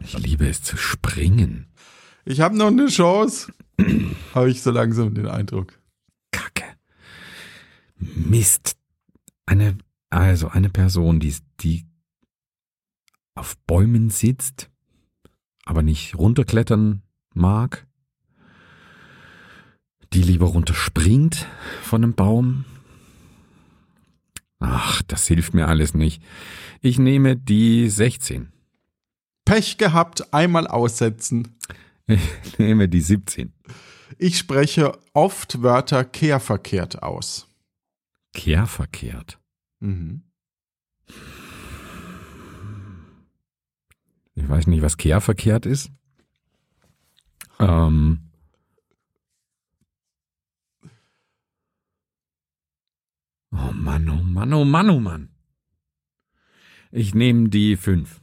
Ich 0.01 0.19
liebe 0.19 0.49
es 0.49 0.63
zu 0.63 0.77
springen. 0.77 1.67
Ich 2.25 2.41
habe 2.41 2.57
noch 2.57 2.69
eine 2.69 2.87
Chance. 2.87 3.53
habe 4.35 4.51
ich 4.51 4.63
so 4.63 4.71
langsam 4.71 5.15
den 5.15 5.27
Eindruck. 5.27 5.79
Kacke. 6.31 6.65
Mist. 7.97 8.77
Eine, 9.47 9.77
also 10.11 10.49
eine 10.49 10.71
Person, 10.71 11.21
die, 11.21 11.35
die 11.61 11.85
auf 13.35 13.57
Bäumen 13.67 14.11
sitzt, 14.11 14.72
aber 15.65 15.83
nicht 15.83 16.17
runterklettern 16.17 17.03
mag, 17.35 17.87
die 20.13 20.23
lieber 20.23 20.47
runterspringt 20.47 21.47
von 21.83 22.03
einem 22.03 22.15
Baum. 22.15 22.65
Ach, 24.59 25.03
das 25.03 25.27
hilft 25.27 25.55
mir 25.55 25.69
alles 25.69 25.95
nicht. 25.95 26.23
Ich 26.81 26.99
nehme 26.99 27.37
die 27.37 27.89
16. 27.89 28.53
Pech 29.45 29.79
gehabt, 29.79 30.33
einmal 30.33 30.67
aussetzen. 30.67 31.57
Ich 32.07 32.59
nehme 32.59 32.89
die 32.89 33.01
17. 33.01 33.53
Ich 34.19 34.39
spreche 34.39 34.99
oft 35.15 35.63
Wörter 35.63 36.05
kehrverkehrt 36.05 37.03
aus. 37.03 37.49
Kehrverkehrt. 38.35 39.39
Mhm. 39.81 40.25
Ich 44.35 44.49
weiß 44.49 44.67
nicht, 44.67 44.83
was 44.83 44.97
kehrverkehrt 44.97 45.67
ist. 45.67 45.91
Ähm. 47.59 48.31
Oh 53.53 53.73
Mann, 53.75 54.09
oh 54.09 54.23
Mann, 54.23 54.53
oh 54.55 54.65
Mann, 54.65 54.91
oh 54.91 55.01
Mann. 55.01 55.29
Ich 56.91 57.15
nehme 57.15 57.49
die 57.49 57.77
fünf. 57.77 58.21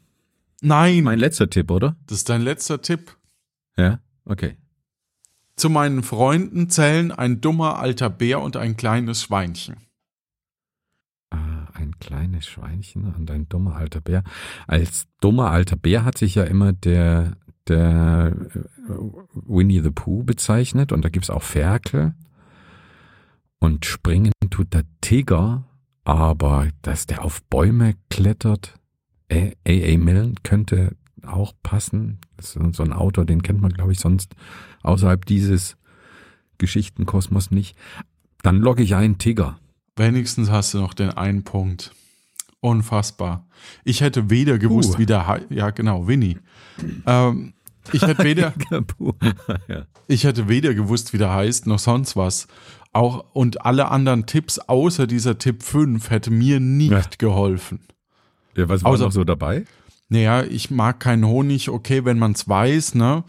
Nein, 0.61 1.03
Mein 1.03 1.19
letzter 1.19 1.49
Tipp, 1.49 1.71
oder? 1.71 1.95
das 2.07 2.19
ist 2.19 2.29
dein 2.29 2.41
letzter 2.41 2.81
Tipp. 2.81 3.15
Ja, 3.77 4.01
okay. 4.25 4.57
Zu 5.55 5.69
meinen 5.69 6.03
Freunden 6.03 6.69
zählen 6.69 7.11
ein 7.11 7.41
dummer 7.41 7.79
alter 7.79 8.09
Bär 8.09 8.41
und 8.41 8.57
ein 8.57 8.75
kleines 8.77 9.23
Schweinchen. 9.23 9.77
Ein 11.79 11.97
kleines 11.99 12.45
Schweinchen 12.45 13.13
und 13.13 13.31
ein 13.31 13.47
dummer 13.47 13.77
alter 13.77 14.01
Bär. 14.01 14.23
Als 14.67 15.07
dummer 15.21 15.49
alter 15.49 15.77
Bär 15.77 16.03
hat 16.03 16.17
sich 16.17 16.35
ja 16.35 16.43
immer 16.43 16.73
der, 16.73 17.37
der 17.69 18.35
äh, 18.53 18.91
Winnie 19.33 19.81
the 19.81 19.89
Pooh 19.89 20.23
bezeichnet 20.23 20.91
und 20.91 21.05
da 21.05 21.09
gibt's 21.09 21.29
auch 21.29 21.41
Ferkel. 21.43 22.15
Und 23.59 23.85
springen 23.85 24.33
tut 24.49 24.73
der 24.73 24.83
Tiger, 24.99 25.63
aber 26.03 26.67
dass 26.81 27.05
der 27.05 27.23
auf 27.23 27.41
Bäume 27.43 27.93
klettert, 28.09 28.75
A. 29.31 29.51
A. 29.65 29.97
Milne 29.97 30.33
könnte 30.43 30.97
auch 31.25 31.53
passen. 31.63 32.19
Das 32.35 32.57
ist 32.57 32.75
so 32.75 32.83
ein 32.83 32.93
Autor, 32.93 33.23
den 33.23 33.41
kennt 33.41 33.61
man, 33.61 33.71
glaube 33.71 33.93
ich, 33.93 33.99
sonst 33.99 34.35
außerhalb 34.83 35.25
dieses 35.25 35.77
Geschichtenkosmos 36.57 37.51
nicht. 37.51 37.77
Dann 38.41 38.57
logge 38.57 38.83
ich 38.83 38.95
ein 38.95 39.17
Tiger. 39.17 39.59
Wenigstens 39.99 40.49
hast 40.49 40.73
du 40.73 40.79
noch 40.79 40.93
den 40.93 41.09
einen 41.11 41.43
Punkt. 41.43 41.91
Unfassbar. 42.61 43.45
Ich 43.83 44.01
hätte 44.01 44.29
weder 44.29 44.57
gewusst, 44.57 44.93
Puh. 44.93 44.99
wie 44.99 45.05
der 45.05 45.27
heißt. 45.27 45.47
Ja, 45.49 45.69
genau, 45.71 46.07
Winnie. 46.07 46.37
Ähm, 47.05 47.53
ich 47.91 48.01
hätte 48.01 48.23
weder, 48.23 48.53
ich 50.07 50.23
hätte 50.23 50.47
weder 50.47 50.73
gewusst, 50.73 51.13
wie 51.13 51.17
der 51.17 51.33
heißt, 51.33 51.67
noch 51.67 51.79
sonst 51.79 52.15
was. 52.15 52.47
Auch, 52.93 53.25
und 53.33 53.65
alle 53.65 53.89
anderen 53.91 54.25
Tipps 54.25 54.57
außer 54.59 55.05
dieser 55.05 55.37
Tipp 55.37 55.63
5 55.63 56.09
hätte 56.09 56.31
mir 56.31 56.59
nicht 56.59 56.91
Ja. 56.91 57.01
geholfen. 57.17 57.79
ja, 58.55 58.67
was 58.69 58.83
war 58.83 58.93
Außer- 58.93 58.99
noch 59.03 59.11
so 59.11 59.23
dabei? 59.23 59.65
Naja, 60.09 60.43
ich 60.43 60.71
mag 60.71 60.99
keinen 60.99 61.25
Honig, 61.25 61.69
okay, 61.69 62.03
wenn 62.03 62.17
man 62.19 62.31
es 62.33 62.47
weiß, 62.49 62.95
ne? 62.95 63.23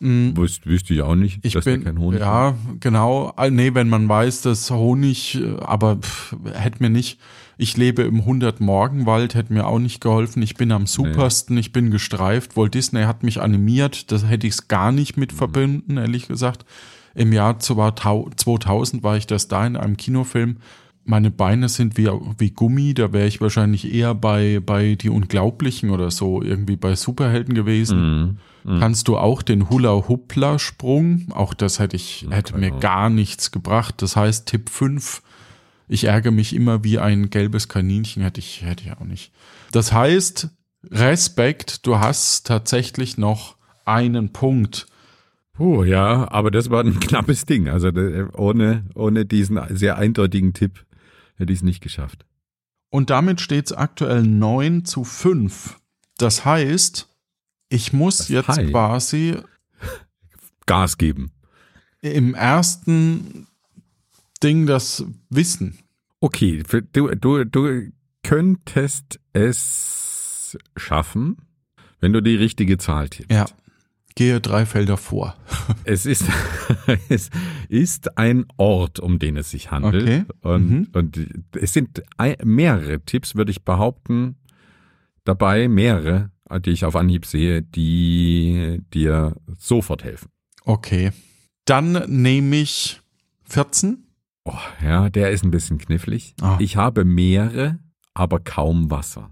Wüsste, 0.00 0.68
wüsste 0.68 0.92
ich 0.92 1.02
auch 1.02 1.14
nicht, 1.14 1.38
Ich 1.42 1.52
dass 1.52 1.64
bin, 1.64 1.84
kein 1.84 1.98
Honig 1.98 2.20
ja, 2.20 2.54
genau. 2.80 3.32
Ah, 3.36 3.48
Nee, 3.48 3.74
wenn 3.74 3.88
man 3.88 4.08
weiß, 4.08 4.42
dass 4.42 4.70
Honig, 4.70 5.40
aber 5.60 5.96
pff, 5.96 6.36
hätte 6.52 6.82
mir 6.82 6.90
nicht, 6.90 7.20
ich 7.56 7.76
lebe 7.76 8.02
im 8.02 8.20
100 8.20 8.60
Morgenwald, 8.60 9.34
hätte 9.34 9.52
mir 9.52 9.66
auch 9.66 9.78
nicht 9.78 10.00
geholfen. 10.00 10.42
Ich 10.42 10.56
bin 10.56 10.72
am 10.72 10.86
supersten, 10.86 11.56
ich 11.56 11.72
bin 11.72 11.90
gestreift. 11.90 12.56
Walt 12.56 12.74
Disney 12.74 13.02
hat 13.04 13.22
mich 13.22 13.40
animiert, 13.40 14.10
das 14.10 14.26
hätte 14.26 14.46
ich 14.46 14.54
es 14.54 14.68
gar 14.68 14.90
nicht 14.92 15.16
mit 15.16 15.32
verbinden, 15.32 15.96
ehrlich 15.96 16.26
gesagt. 16.26 16.66
Im 17.14 17.32
Jahr 17.32 17.60
2000 17.60 19.02
war 19.04 19.16
ich 19.16 19.26
das 19.26 19.46
da 19.46 19.64
in 19.66 19.76
einem 19.76 19.96
Kinofilm. 19.96 20.56
Meine 21.04 21.30
Beine 21.30 21.68
sind 21.68 21.98
wie, 21.98 22.08
wie 22.38 22.50
Gummi, 22.50 22.94
da 22.94 23.12
wäre 23.12 23.26
ich 23.26 23.40
wahrscheinlich 23.40 23.92
eher 23.92 24.14
bei, 24.14 24.60
bei 24.64 24.94
Die 24.94 25.10
Unglaublichen 25.10 25.90
oder 25.90 26.10
so, 26.10 26.42
irgendwie 26.42 26.76
bei 26.76 26.96
Superhelden 26.96 27.54
gewesen. 27.54 28.38
Mhm. 28.64 28.78
Kannst 28.80 29.08
du 29.08 29.18
auch 29.18 29.42
den 29.42 29.68
Hula-Hoopla-Sprung? 29.68 31.26
Auch 31.32 31.52
das 31.52 31.78
hätte 31.78 31.96
ich, 31.96 32.26
hätte 32.30 32.56
mir 32.56 32.70
keine 32.70 32.80
gar 32.80 33.10
nichts 33.10 33.50
gebracht. 33.50 34.00
Das 34.00 34.16
heißt, 34.16 34.46
Tipp 34.46 34.70
5, 34.70 35.22
ich 35.86 36.04
ärgere 36.04 36.32
mich 36.32 36.54
immer 36.54 36.82
wie 36.82 36.98
ein 36.98 37.28
gelbes 37.28 37.68
Kaninchen, 37.68 38.22
hätte 38.22 38.40
ich, 38.40 38.62
hätte 38.62 38.84
ich 38.84 38.92
auch 38.92 39.04
nicht. 39.04 39.32
Das 39.72 39.92
heißt, 39.92 40.48
Respekt, 40.90 41.86
du 41.86 41.98
hast 41.98 42.46
tatsächlich 42.46 43.18
noch 43.18 43.56
einen 43.84 44.32
Punkt. 44.32 44.86
Puh, 45.52 45.84
ja, 45.84 46.30
aber 46.32 46.50
das 46.50 46.70
war 46.70 46.82
ein 46.82 46.98
knappes 47.00 47.44
Ding. 47.44 47.68
Also 47.68 47.88
äh, 47.88 48.26
ohne, 48.36 48.84
ohne 48.94 49.26
diesen 49.26 49.60
sehr 49.70 49.98
eindeutigen 49.98 50.52
Tipp 50.52 50.83
hätte 51.36 51.52
ich 51.52 51.58
es 51.60 51.62
nicht 51.62 51.82
geschafft. 51.82 52.24
Und 52.90 53.10
damit 53.10 53.40
steht 53.40 53.66
es 53.66 53.72
aktuell 53.72 54.22
9 54.22 54.84
zu 54.84 55.04
5. 55.04 55.78
Das 56.18 56.44
heißt, 56.44 57.08
ich 57.68 57.92
muss 57.92 58.18
Das 58.18 58.28
jetzt 58.28 58.48
heißt- 58.50 58.70
quasi 58.70 59.36
Gas 60.66 60.96
geben. 60.98 61.32
im 62.00 62.34
ersten 62.34 63.46
Ding 64.42 64.66
das 64.66 65.04
wissen. 65.30 65.78
Okay, 66.20 66.62
du, 66.92 67.08
du, 67.14 67.44
du 67.44 67.92
könntest 68.22 69.18
es 69.32 70.56
schaffen, 70.76 71.38
wenn 72.00 72.12
du 72.12 72.22
die 72.22 72.36
richtige 72.36 72.78
Zahl 72.78 73.08
tippst. 73.08 73.30
Ja. 73.32 73.46
Gehe 74.16 74.40
drei 74.40 74.64
Felder 74.66 74.96
vor. 74.96 75.36
Es 75.84 76.06
ist, 76.06 76.24
es 77.08 77.30
ist 77.68 78.16
ein 78.16 78.46
Ort, 78.56 79.00
um 79.00 79.18
den 79.18 79.36
es 79.36 79.50
sich 79.50 79.70
handelt. 79.70 80.02
Okay. 80.02 80.24
Und, 80.40 80.70
Mhm. 80.70 80.88
und 80.92 81.28
es 81.56 81.72
sind 81.72 82.02
mehrere 82.44 83.00
Tipps, 83.00 83.34
würde 83.34 83.50
ich 83.50 83.64
behaupten, 83.64 84.36
dabei, 85.24 85.68
mehrere, 85.68 86.30
die 86.64 86.70
ich 86.70 86.84
auf 86.84 86.96
Anhieb 86.96 87.26
sehe, 87.26 87.62
die 87.62 88.80
dir 88.94 89.36
sofort 89.58 90.04
helfen. 90.04 90.28
Okay. 90.64 91.12
Dann 91.64 91.92
nehme 92.08 92.56
ich 92.56 93.00
14. 93.44 94.06
Oh, 94.44 94.52
ja, 94.82 95.08
der 95.10 95.30
ist 95.30 95.44
ein 95.44 95.50
bisschen 95.50 95.78
knifflig. 95.78 96.34
Ah. 96.40 96.56
Ich 96.60 96.76
habe 96.76 97.04
Meere, 97.04 97.78
aber 98.12 98.38
kaum 98.40 98.90
Wasser. 98.90 99.30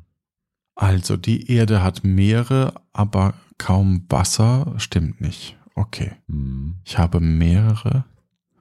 Also 0.75 1.17
die 1.19 1.51
Erde 1.53 1.83
hat 1.83 2.03
Meere, 2.05 2.75
aber 2.95 3.35
kaum 3.63 4.05
Wasser. 4.09 4.75
Stimmt 4.79 5.21
nicht. 5.21 5.57
Okay. 5.77 6.13
Hm. 6.29 6.81
Ich 6.85 6.99
habe 6.99 7.21
mehrere. 7.21 8.05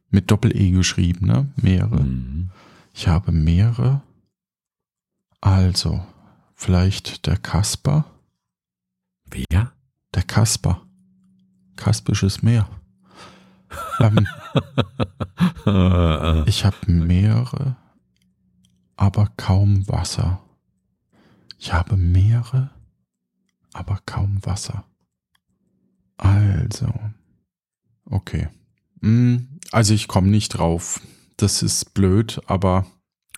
Mit 0.10 0.30
Doppel-E 0.30 0.72
geschrieben, 0.72 1.26
ne? 1.26 1.52
Meere. 1.56 2.00
Hm. 2.00 2.52
Ich 2.94 3.08
habe 3.08 3.32
Meere. 3.32 4.04
Also, 5.40 6.06
vielleicht 6.54 7.26
der 7.26 7.38
Kasper. 7.38 8.06
Wer? 9.26 9.72
Der 10.14 10.24
Kasper. 10.24 10.82
Kaspisches 11.78 12.44
Meer. 12.44 12.70
ähm, 14.00 14.28
Äh, 15.66 16.44
ich 16.50 16.66
habe 16.66 16.92
Meere, 16.92 17.76
aber 18.98 19.30
kaum 19.38 19.88
Wasser. 19.88 20.42
Ich 21.58 21.72
habe 21.74 21.96
Meere, 21.98 22.70
aber 23.74 24.00
kaum 24.06 24.46
Wasser. 24.46 24.84
Also, 26.22 26.88
okay. 28.06 28.48
Hm, 29.02 29.48
Also 29.72 29.94
ich 29.94 30.08
komme 30.08 30.28
nicht 30.30 30.50
drauf. 30.50 31.02
Das 31.38 31.64
ist 31.64 31.94
blöd, 31.94 32.40
aber 32.46 32.86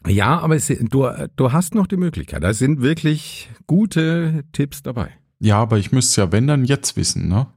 ja, 0.05 0.37
aber 0.39 0.55
es, 0.57 0.67
du, 0.67 1.07
du 1.37 1.51
hast 1.53 1.75
noch 1.75 1.87
die 1.87 1.95
Möglichkeit. 1.95 2.43
Da 2.43 2.53
sind 2.53 2.81
wirklich 2.81 3.49
gute 3.67 4.43
Tipps 4.51 4.83
dabei. 4.83 5.11
ja, 5.39 5.57
aber 5.59 5.77
ich 5.77 5.93
müsste 5.93 6.21
ja, 6.21 6.31
wenn 6.33 6.45
dann 6.47 6.65
jetzt 6.65 6.97
wissen, 6.97 7.29
ne? 7.29 7.47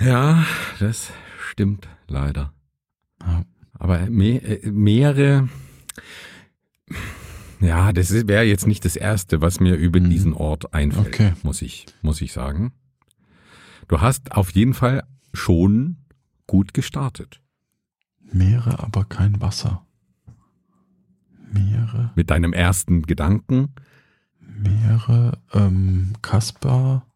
Ja, 0.00 0.44
das 0.80 1.10
stimmt 1.50 1.86
leider. 2.08 2.52
Ja. 3.22 3.44
Aber 3.74 4.10
Me 4.10 4.42
äh, 4.42 4.68
Meere, 4.72 5.48
ja, 7.60 7.92
das 7.92 8.12
wäre 8.26 8.42
jetzt 8.44 8.66
nicht 8.66 8.84
das 8.84 8.96
Erste, 8.96 9.40
was 9.40 9.60
mir 9.60 9.74
über 9.76 10.00
Mhm. 10.00 10.10
diesen 10.10 10.32
Ort 10.32 10.74
einfällt, 10.74 11.06
Okay. 11.06 11.32
muss 11.44 11.62
ich, 11.62 11.86
muss 12.02 12.20
ich 12.20 12.32
sagen. 12.32 12.72
Du 13.88 14.00
hast 14.00 14.32
auf 14.32 14.50
jeden 14.50 14.74
Fall 14.74 15.04
schon 15.32 15.96
gut 16.46 16.74
gestartet. 16.74 17.40
Meere, 18.20 18.78
aber 18.80 19.04
kein 19.04 19.40
Wasser. 19.40 19.86
Meere, 21.52 22.10
Mit 22.16 22.30
deinem 22.30 22.52
ersten 22.52 23.02
Gedanken. 23.02 23.74
Meere, 24.40 25.38
ähm, 25.52 26.14
Kasper 26.22 27.06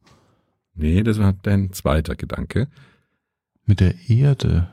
Nee, 0.80 1.02
das 1.02 1.18
war 1.18 1.32
dein 1.32 1.72
zweiter 1.72 2.14
Gedanke. 2.14 2.68
mit 3.66 3.80
der 3.80 4.08
Erde. 4.08 4.68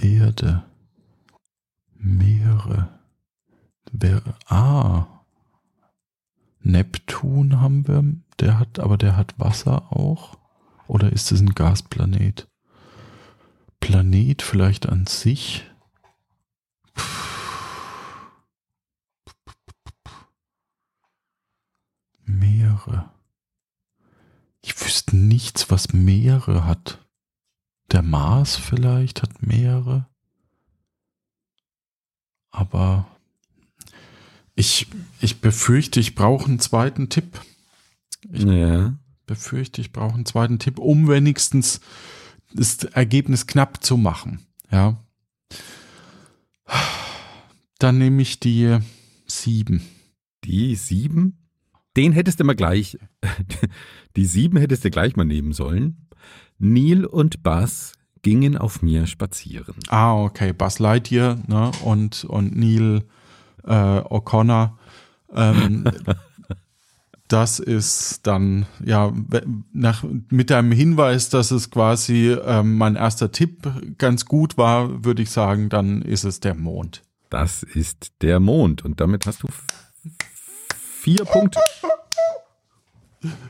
Erde. 0.00 0.64
Meere. 1.96 2.88
Wäre, 3.90 4.36
ah. 4.46 5.24
Neptun 6.60 7.60
haben 7.60 7.88
wir, 7.88 8.04
der 8.38 8.60
hat, 8.60 8.78
aber 8.78 8.96
der 8.96 9.16
hat 9.16 9.38
Wasser 9.38 9.92
auch. 9.92 10.38
Oder 10.88 11.12
ist 11.12 11.32
es 11.32 11.40
ein 11.40 11.54
Gasplanet? 11.54 12.48
Planet 13.80 14.42
vielleicht 14.42 14.88
an 14.88 15.06
sich? 15.06 15.64
Meere. 22.24 23.10
Ich 24.62 24.80
wüsste 24.80 25.16
nichts, 25.16 25.70
was 25.70 25.92
Meere 25.92 26.64
hat. 26.64 27.04
Der 27.92 28.02
Mars 28.02 28.56
vielleicht 28.56 29.22
hat 29.22 29.42
Meere. 29.42 30.08
Aber 32.50 33.06
ich, 34.54 34.88
ich 35.20 35.40
befürchte, 35.40 36.00
ich 36.00 36.14
brauche 36.14 36.46
einen 36.46 36.58
zweiten 36.58 37.08
Tipp. 37.08 37.40
Ich- 38.32 38.42
Ja. 38.42 38.94
Befürchte, 39.26 39.80
ich 39.80 39.92
brauche 39.92 40.14
einen 40.14 40.26
zweiten 40.26 40.58
Tipp, 40.58 40.78
um 40.78 41.08
wenigstens 41.08 41.80
das 42.52 42.84
Ergebnis 42.84 43.46
knapp 43.46 43.82
zu 43.82 43.96
machen. 43.96 44.46
Ja. 44.70 44.96
Dann 47.78 47.98
nehme 47.98 48.22
ich 48.22 48.40
die 48.40 48.78
sieben. 49.26 49.82
Die 50.44 50.76
sieben, 50.76 51.38
den 51.96 52.12
hättest 52.12 52.40
du 52.40 52.44
mal 52.44 52.54
gleich, 52.54 52.98
die 54.16 54.26
sieben 54.26 54.58
hättest 54.58 54.84
du 54.84 54.90
gleich 54.90 55.16
mal 55.16 55.24
nehmen 55.24 55.52
sollen. 55.52 56.08
Neil 56.58 57.04
und 57.04 57.42
Buzz 57.42 57.92
gingen 58.22 58.56
auf 58.56 58.82
mir 58.82 59.06
spazieren. 59.06 59.74
Ah, 59.88 60.14
okay. 60.14 60.52
Buzz 60.52 60.78
Lightyear 60.78 61.38
ne? 61.46 61.70
und, 61.84 62.24
und 62.24 62.56
Neil 62.56 63.04
äh, 63.64 63.70
O'Connor. 63.70 64.76
Ähm, 65.32 65.84
das 67.28 67.58
ist 67.58 68.26
dann, 68.26 68.66
ja, 68.84 69.12
nach, 69.72 70.04
mit 70.30 70.52
einem 70.52 70.72
Hinweis, 70.72 71.28
dass 71.28 71.50
es 71.50 71.70
quasi 71.70 72.32
ähm, 72.32 72.76
mein 72.76 72.96
erster 72.96 73.32
Tipp 73.32 73.68
ganz 73.98 74.26
gut 74.26 74.56
war, 74.56 75.04
würde 75.04 75.22
ich 75.22 75.30
sagen, 75.30 75.68
dann 75.68 76.02
ist 76.02 76.24
es 76.24 76.40
der 76.40 76.54
Mond. 76.54 77.02
Das 77.30 77.62
ist 77.62 78.12
der 78.22 78.38
Mond 78.38 78.84
und 78.84 79.00
damit 79.00 79.26
hast 79.26 79.42
du 79.42 79.48
vier 80.68 81.24
Punkte, 81.24 81.60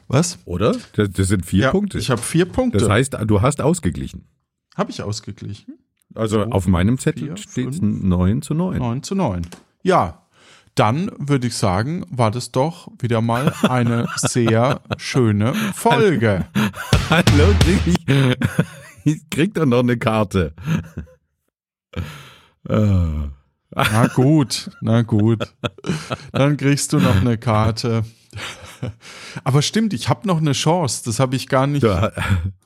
Was? 0.09 0.39
oder? 0.47 0.75
Das, 0.95 1.11
das 1.11 1.29
sind 1.29 1.45
vier 1.45 1.65
ja, 1.65 1.71
Punkte. 1.71 1.99
Ich 1.99 2.11
habe 2.11 2.23
vier 2.23 2.47
Punkte. 2.47 2.79
das 2.79 2.89
heißt, 2.89 3.17
du 3.27 3.43
hast 3.43 3.61
ausgeglichen. 3.61 4.27
habe 4.75 4.91
ich 4.91 5.03
ausgeglichen? 5.03 5.79
Also 6.15 6.43
Zwei, 6.43 6.53
auf 6.53 6.67
meinem 6.67 6.99
Zettel 6.99 7.37
steht 7.37 7.69
es 7.69 7.79
fünf, 7.79 7.81
9 7.83 8.41
zu 8.41 8.55
9. 8.55 8.79
9 8.79 9.03
zu 9.03 9.15
9. 9.15 9.47
Ja, 9.83 10.26
dann 10.77 11.11
würde 11.19 11.49
ich 11.49 11.57
sagen, 11.57 12.05
war 12.11 12.31
das 12.31 12.53
doch 12.53 12.89
wieder 12.99 13.21
mal 13.21 13.53
eine 13.63 14.07
sehr 14.17 14.81
schöne 14.99 15.55
Folge. 15.75 16.47
Hallo, 17.11 17.55
krieg 17.61 17.81
ich, 17.87 17.97
ich 19.05 19.31
krieg 19.31 19.55
doch 19.55 19.67
noch 19.67 19.81
eine 19.81 19.97
Karte. 19.97 20.55
Ah. 22.69 23.31
Na 23.75 24.07
gut, 24.09 24.71
na 24.81 25.03
gut. 25.03 25.55
Dann 26.33 26.57
kriegst 26.57 26.93
du 26.93 26.99
noch 26.99 27.17
eine 27.17 27.37
Karte. 27.39 28.05
Aber 29.45 29.63
stimmt, 29.63 29.93
ich 29.93 30.09
habe 30.09 30.27
noch 30.27 30.39
eine 30.39 30.53
Chance. 30.53 31.03
Das 31.05 31.21
habe 31.21 31.37
ich 31.37 31.49
gar 31.49 31.67
nicht. 31.67 31.83
Ja, 31.83 32.13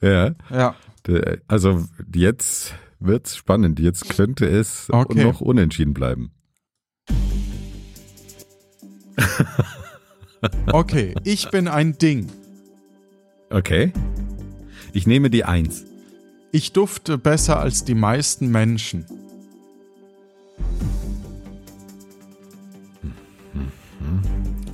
ja. 0.01 0.35
Ja. 0.51 0.75
Also 1.49 1.85
jetzt 2.13 2.75
wird's 2.99 3.37
spannend. 3.37 3.81
Jetzt 3.81 4.09
könnte 4.11 4.47
es 4.47 4.89
Okay. 4.91 5.25
noch 5.25 5.41
unentschieden 5.41 5.95
bleiben. 5.95 6.33
Okay, 10.73 11.15
ich 11.25 11.51
bin 11.51 11.69
ein 11.69 11.99
Ding. 11.99 12.29
Okay. 13.51 13.93
Ich 14.93 15.07
nehme 15.07 15.31
die 15.31 15.45
Eins. 15.45 15.85
Ich 16.53 16.73
dufte 16.73 17.19
besser 17.19 17.61
als 17.61 17.85
die 17.85 17.95
meisten 17.95 18.51
Menschen. 18.51 19.05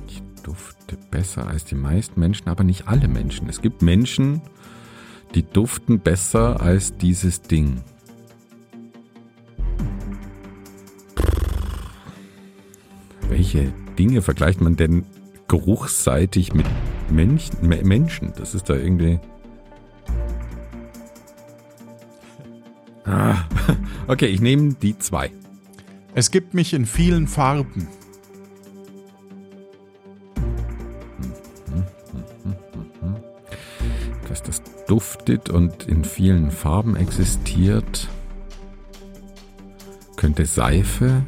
Ich 0.07 0.21
dufte 0.43 0.97
besser 1.11 1.47
als 1.47 1.65
die 1.65 1.75
meisten 1.75 2.19
Menschen, 2.19 2.47
aber 2.47 2.63
nicht 2.63 2.87
alle 2.87 3.07
Menschen. 3.07 3.49
Es 3.49 3.61
gibt 3.61 3.81
Menschen, 3.81 4.41
die 5.35 5.43
duften 5.43 5.99
besser 5.99 6.61
als 6.61 6.95
dieses 6.97 7.41
Ding. 7.41 7.81
Welche 13.29 13.73
Dinge 13.97 14.21
vergleicht 14.21 14.61
man 14.61 14.75
denn 14.75 15.05
geruchsseitig 15.47 16.53
mit 16.53 16.65
Mensch, 17.09 17.49
Me- 17.61 17.83
Menschen? 17.83 18.33
Das 18.37 18.53
ist 18.53 18.69
da 18.69 18.75
irgendwie. 18.75 19.19
Ah, 23.05 23.45
okay, 24.07 24.27
ich 24.27 24.41
nehme 24.41 24.73
die 24.73 24.97
zwei. 24.97 25.31
Es 26.13 26.31
gibt 26.31 26.53
mich 26.53 26.73
in 26.73 26.85
vielen 26.85 27.27
Farben. 27.27 27.87
dass 34.27 34.43
das 34.43 34.61
duftet 34.87 35.49
und 35.49 35.87
in 35.87 36.03
vielen 36.03 36.51
Farben 36.51 36.95
existiert. 36.95 38.07
Könnte 40.15 40.45
Seife 40.45 41.23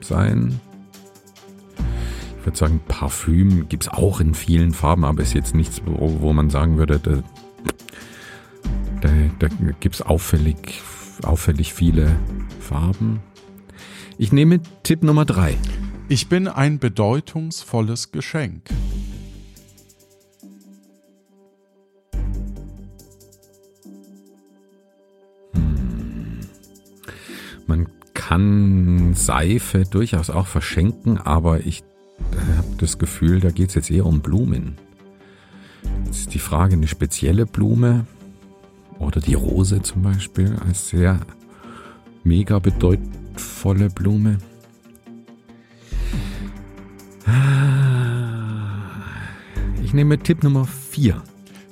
sein. 0.00 0.60
Würde 2.48 2.56
sagen, 2.56 2.80
Parfüm 2.88 3.68
gibt 3.68 3.82
es 3.82 3.88
auch 3.90 4.20
in 4.20 4.32
vielen 4.32 4.72
Farben, 4.72 5.04
aber 5.04 5.20
ist 5.20 5.34
jetzt 5.34 5.54
nichts, 5.54 5.82
wo, 5.84 6.22
wo 6.22 6.32
man 6.32 6.48
sagen 6.48 6.78
würde, 6.78 6.98
da, 6.98 7.22
da, 9.02 9.10
da 9.38 9.48
gibt 9.80 9.96
es 9.96 10.00
auffällig, 10.00 10.80
auffällig 11.24 11.74
viele 11.74 12.18
Farben. 12.58 13.20
Ich 14.16 14.32
nehme 14.32 14.60
Tipp 14.82 15.02
Nummer 15.02 15.26
drei. 15.26 15.58
Ich 16.08 16.30
bin 16.30 16.48
ein 16.48 16.78
bedeutungsvolles 16.78 18.12
Geschenk. 18.12 18.70
Man 27.66 27.90
kann 28.14 29.12
Seife 29.12 29.82
durchaus 29.82 30.30
auch 30.30 30.46
verschenken, 30.46 31.18
aber 31.18 31.66
ich 31.66 31.84
das 32.78 32.98
Gefühl, 32.98 33.40
da 33.40 33.50
geht 33.50 33.70
es 33.70 33.74
jetzt 33.74 33.90
eher 33.90 34.06
um 34.06 34.20
Blumen. 34.20 34.76
Jetzt 36.06 36.20
ist 36.20 36.34
die 36.34 36.38
Frage, 36.38 36.74
eine 36.74 36.88
spezielle 36.88 37.46
Blume 37.46 38.06
oder 38.98 39.20
die 39.20 39.34
Rose 39.34 39.82
zum 39.82 40.02
Beispiel 40.02 40.56
als 40.66 40.88
sehr 40.88 41.20
mega 42.24 42.58
bedeutvolle 42.58 43.90
Blume. 43.90 44.38
Ich 49.82 49.94
nehme 49.94 50.18
Tipp 50.18 50.42
Nummer 50.42 50.66
4. 50.66 51.22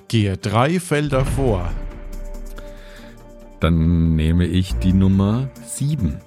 Gehe 0.08 0.36
drei 0.36 0.80
Felder 0.80 1.24
vor. 1.24 1.70
Dann 3.60 4.16
nehme 4.16 4.46
ich 4.46 4.74
die 4.76 4.92
Nummer 4.92 5.48
7. 5.66 6.20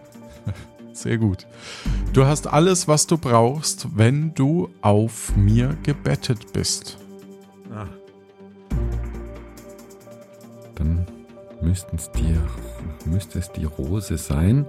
Sehr 0.94 1.18
gut. 1.18 1.48
Du 2.12 2.26
hast 2.26 2.48
alles, 2.48 2.88
was 2.88 3.06
du 3.06 3.18
brauchst, 3.18 3.96
wenn 3.96 4.34
du 4.34 4.70
auf 4.82 5.36
mir 5.36 5.78
gebettet 5.84 6.54
bist. 6.54 6.98
Dann 10.76 11.06
müssten 11.62 11.98
es 11.98 12.12
die, 12.12 12.36
müsste 13.06 13.38
es 13.38 13.52
die 13.52 13.66
Rose 13.66 14.18
sein. 14.18 14.66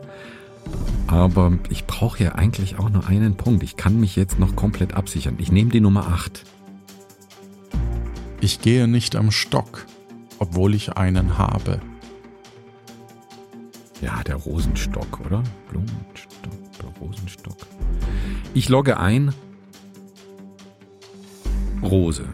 Aber 1.07 1.53
ich 1.71 1.87
brauche 1.87 2.23
ja 2.23 2.33
eigentlich 2.33 2.79
auch 2.79 2.91
nur 2.91 3.07
einen 3.07 3.37
Punkt. 3.37 3.63
Ich 3.63 3.77
kann 3.77 3.99
mich 3.99 4.17
jetzt 4.17 4.39
noch 4.39 4.55
komplett 4.55 4.95
absichern. 4.95 5.37
Ich 5.39 5.51
nehme 5.51 5.71
die 5.71 5.81
Nummer 5.81 6.09
8. 6.09 6.45
Ich 8.43 8.61
gehe 8.61 8.87
nicht 8.87 9.17
am 9.17 9.31
Stock, 9.31 9.87
obwohl 10.39 10.75
ich 10.75 10.97
einen 10.97 11.39
habe. 11.39 11.81
Ja, 14.03 14.23
der 14.25 14.37
Rosenstock, 14.37 15.21
oder? 15.25 15.43
Blumenstock, 15.69 16.60
Rosenstock. 17.01 17.57
Ich 18.55 18.69
logge 18.69 18.99
ein. 18.99 19.35
Rose. 21.83 22.25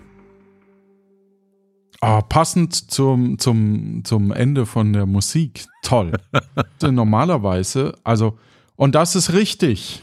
Ah, 2.00 2.20
passend 2.20 2.74
zum, 2.74 3.38
zum, 3.38 4.02
zum 4.04 4.30
Ende 4.32 4.66
von 4.66 4.92
der 4.92 5.06
Musik. 5.06 5.64
Toll. 5.82 6.12
Normalerweise, 6.82 7.94
also, 8.04 8.38
und 8.76 8.94
das 8.94 9.16
ist 9.16 9.32
richtig. 9.32 10.02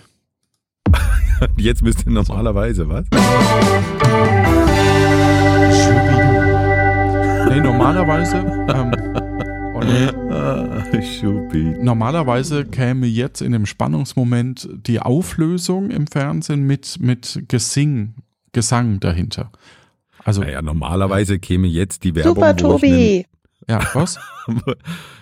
Jetzt 1.58 1.82
müsste 1.82 2.12
normalerweise, 2.12 2.88
was? 2.90 3.06
Nee, 7.50 7.62
normalerweise, 7.62 8.38
ähm, 8.74 9.13
Ah, 10.34 10.84
Schupi. 11.02 11.76
normalerweise 11.82 12.66
käme 12.66 13.06
jetzt 13.08 13.42
in 13.42 13.52
dem 13.52 13.66
Spannungsmoment 13.66 14.68
die 14.88 15.00
Auflösung 15.00 15.90
im 15.92 16.08
Fernsehen 16.08 16.66
mit, 16.66 16.98
mit 17.00 17.44
Gesing, 17.48 18.16
Gesang 18.52 19.00
dahinter. 19.00 19.52
Also, 20.24 20.42
Naja, 20.42 20.62
normalerweise 20.62 21.40
käme 21.40 21.68
jetzt 21.68 22.04
die 22.04 22.16
Werbung. 22.16 22.36
Super, 22.36 22.56
wo 22.62 22.76
ich 22.78 22.84
einen- 22.84 23.24
Tobi. 23.24 23.26
ja, 23.68 23.82
was? 23.94 24.20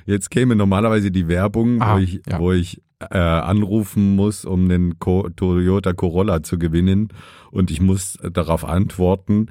Jetzt 0.06 0.30
käme 0.32 0.56
normalerweise 0.56 1.12
die 1.12 1.28
Werbung, 1.28 1.82
Ah, 1.82 1.96
wo 1.96 2.00
ich, 2.00 2.22
ja. 2.28 2.40
wo 2.40 2.52
ich 2.52 2.82
äh, 3.00 3.18
anrufen 3.18 4.16
muss, 4.16 4.46
um 4.46 4.68
den 4.70 4.98
Co 5.00 5.28
Toyota 5.30 5.94
Corolla 5.94 6.42
zu 6.44 6.58
gewinnen. 6.60 7.10
Und 7.52 7.70
ich 7.72 7.82
muss 7.82 8.18
darauf 8.32 8.64
antworten, 8.66 9.48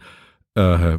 äh, 0.55 0.99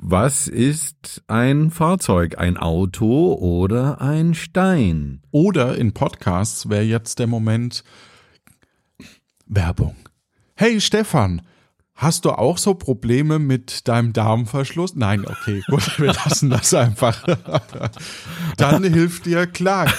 was 0.00 0.48
ist 0.48 1.22
ein 1.26 1.70
Fahrzeug? 1.70 2.38
Ein 2.38 2.56
Auto 2.56 3.34
oder 3.34 4.00
ein 4.00 4.34
Stein? 4.34 5.20
Oder 5.30 5.76
in 5.76 5.92
Podcasts 5.92 6.68
wäre 6.68 6.84
jetzt 6.84 7.18
der 7.18 7.26
Moment 7.26 7.84
Werbung. 9.46 9.96
Hey 10.54 10.80
Stefan, 10.80 11.42
hast 11.94 12.24
du 12.24 12.30
auch 12.30 12.58
so 12.58 12.74
Probleme 12.74 13.38
mit 13.38 13.88
deinem 13.88 14.12
Darmverschluss? 14.12 14.94
Nein, 14.94 15.26
okay, 15.26 15.62
gut, 15.68 15.98
wir 15.98 16.12
lassen 16.12 16.50
das 16.50 16.72
einfach. 16.72 17.24
Dann 18.56 18.84
hilft 18.84 19.26
dir 19.26 19.46
Clark. 19.46 19.92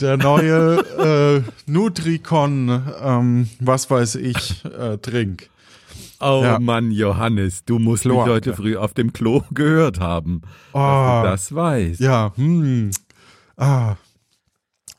Der 0.00 0.16
neue 0.16 1.42
äh, 1.66 1.70
Nutricon, 1.70 2.82
ähm, 3.02 3.48
was 3.58 3.90
weiß 3.90 4.14
ich, 4.16 4.64
äh, 4.64 4.96
Trink. 4.98 5.50
Oh 6.20 6.40
Ja. 6.42 6.58
Mann, 6.58 6.90
Johannes, 6.90 7.64
du 7.64 7.78
musst 7.78 8.04
mich 8.04 8.14
Klo- 8.14 8.26
heute 8.26 8.54
früh 8.54 8.76
auf 8.76 8.92
dem 8.94 9.12
Klo 9.12 9.42
gehört 9.52 10.00
haben, 10.00 10.42
Oh, 10.72 10.78
dass 10.78 11.48
du 11.48 11.54
das 11.54 11.54
weißt. 11.54 12.00
Ja, 12.00 12.32
hm. 12.36 12.90
Ah. 13.56 13.96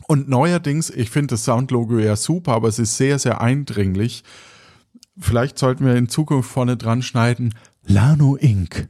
Und 0.08 0.28
neuerdings, 0.30 0.90
ich 0.90 1.10
finde 1.10 1.34
das 1.36 1.44
Soundlogo 1.46 2.00
ja 2.00 2.16
super, 2.16 2.54
aber 2.54 2.68
es 2.70 2.80
ist 2.80 2.98
sehr, 2.98 3.20
sehr 3.20 3.42
eindringlich. 3.42 4.24
Vielleicht 5.20 5.60
sollten 5.60 5.86
wir 5.86 5.96
in 5.96 6.08
Zukunft 6.10 6.50
vorne 6.50 6.78
dran 6.78 7.02
schneiden. 7.02 7.54
Lano 7.86 8.36
Inc. 8.36 8.88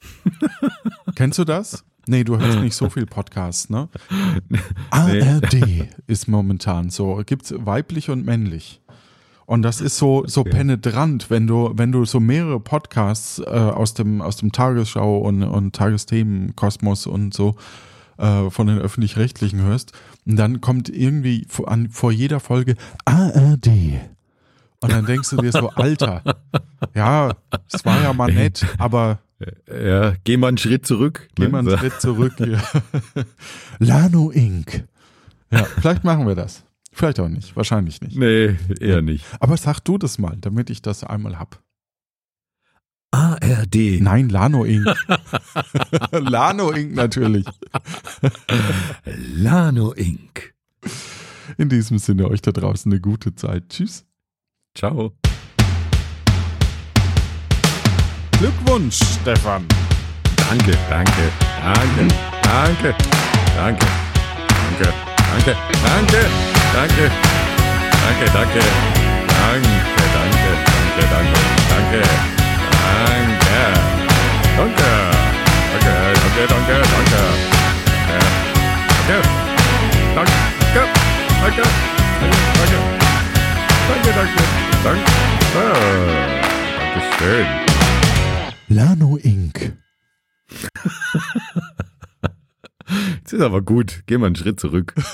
Kennst 1.14 1.38
du 1.38 1.44
das? 1.44 1.84
Nee, 2.08 2.24
du 2.24 2.38
hörst 2.38 2.60
nicht 2.60 2.76
so 2.76 2.88
viel 2.90 3.06
Podcasts, 3.06 3.68
ne? 3.70 3.88
ARD 4.90 5.88
ist 6.06 6.28
momentan 6.28 6.90
so. 6.90 7.20
Gibt's 7.26 7.52
weiblich 7.56 8.10
und 8.10 8.24
männlich. 8.24 8.80
Und 9.46 9.62
das 9.62 9.80
ist 9.80 9.96
so, 9.96 10.24
so 10.26 10.40
Okay. 10.42 10.50
penetrant, 10.50 11.30
wenn 11.30 11.46
du, 11.46 11.70
wenn 11.74 11.92
du 11.92 12.04
so 12.04 12.18
mehrere 12.20 12.58
Podcasts 12.60 13.38
äh, 13.38 13.44
aus 13.44 13.94
dem, 13.94 14.20
aus 14.20 14.36
dem 14.36 14.50
Tagesschau 14.52 15.18
und, 15.18 15.42
und 15.44 15.74
Tagesthemenkosmos 15.74 17.06
und 17.06 17.32
so 17.32 17.54
äh, 18.18 18.50
von 18.50 18.66
den 18.66 18.78
öffentlich-rechtlichen 18.78 19.62
hörst. 19.62 19.92
Und 20.26 20.36
dann 20.36 20.60
kommt 20.60 20.88
irgendwie 20.88 21.46
vor, 21.48 21.68
an, 21.70 21.90
vor 21.90 22.10
jeder 22.10 22.40
Folge 22.40 22.74
ARD. 23.04 23.68
Und 24.80 24.92
dann 24.92 25.06
denkst 25.06 25.30
du 25.30 25.36
dir 25.36 25.52
so, 25.52 25.70
Alter, 25.76 26.22
ja, 26.94 27.32
es 27.72 27.84
war 27.84 28.02
ja 28.02 28.12
mal 28.12 28.32
nett, 28.32 28.66
aber 28.78 29.20
Ja, 29.68 30.14
geh 30.24 30.36
mal 30.36 30.48
einen 30.48 30.58
Schritt 30.58 30.86
zurück. 30.86 31.28
geh 31.36 31.44
ne? 31.44 31.48
mal 31.50 31.58
einen. 31.60 31.78
Schritt 31.78 32.00
zurück 32.00 32.34
hier. 32.38 32.60
Lano 33.78 34.30
Inc. 34.30 34.84
Ja, 35.52 35.64
vielleicht 35.64 36.02
machen 36.04 36.26
wir 36.26 36.34
das. 36.34 36.64
Vielleicht 36.96 37.20
auch 37.20 37.28
nicht, 37.28 37.54
wahrscheinlich 37.54 38.00
nicht. 38.00 38.16
Nee, 38.16 38.56
eher 38.80 39.02
nicht. 39.02 39.26
Aber 39.38 39.58
sag 39.58 39.80
du 39.80 39.98
das 39.98 40.18
mal, 40.18 40.34
damit 40.40 40.70
ich 40.70 40.80
das 40.80 41.04
einmal 41.04 41.38
hab. 41.38 41.62
ARD. 43.10 44.00
Nein, 44.00 44.30
Lano 44.30 44.64
Inc. 44.64 44.86
Lano 46.10 46.70
Inc. 46.70 46.94
natürlich. 46.94 47.44
Lano 49.04 49.92
Inc. 49.92 50.54
In 51.58 51.68
diesem 51.68 51.98
Sinne 51.98 52.30
euch 52.30 52.40
da 52.40 52.50
draußen 52.50 52.90
eine 52.90 52.98
gute 52.98 53.34
Zeit. 53.34 53.68
Tschüss. 53.68 54.06
Ciao. 54.74 55.12
Glückwunsch, 58.38 59.00
Stefan. 59.20 59.66
Danke, 60.48 60.74
danke, 60.88 61.12
danke, 61.62 62.14
danke, 62.42 62.94
danke, 63.54 63.86
danke, 64.78 64.94
danke, 65.18 65.56
danke 65.84 66.55
danke. 66.76 67.08
Danke, 68.04 68.26
danke. 68.36 68.60
Danke, 69.32 69.76
danke, 70.12 70.50
danke, 70.92 71.08
danke, 71.10 71.40
danke. 71.70 72.00
Danke. 72.84 73.64
Danke. 74.56 74.90
Danke, 75.72 75.92
danke, 76.12 76.42
danke, 76.52 76.76
danke. 76.92 77.20
Danke. 78.96 79.18
Danke. 80.14 80.36
Danke. 80.64 80.82
Danke. 81.40 81.64
Danke. 82.56 82.78
Danke, 83.88 84.10
danke. 84.18 84.42
Danke. 84.84 85.10
Dankeschön. 86.76 87.46
Lano 88.68 89.16
Inc. 89.16 89.56
Jetzt 93.16 93.32
ist 93.32 93.40
aber 93.40 93.62
gut. 93.62 94.02
Geh 94.06 94.18
mal 94.18 94.26
einen 94.26 94.36
Schritt 94.36 94.60
zurück. 94.60 94.94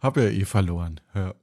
Hab 0.00 0.16
ja 0.16 0.24
eh 0.24 0.44
verloren. 0.44 1.00
Ja. 1.14 1.34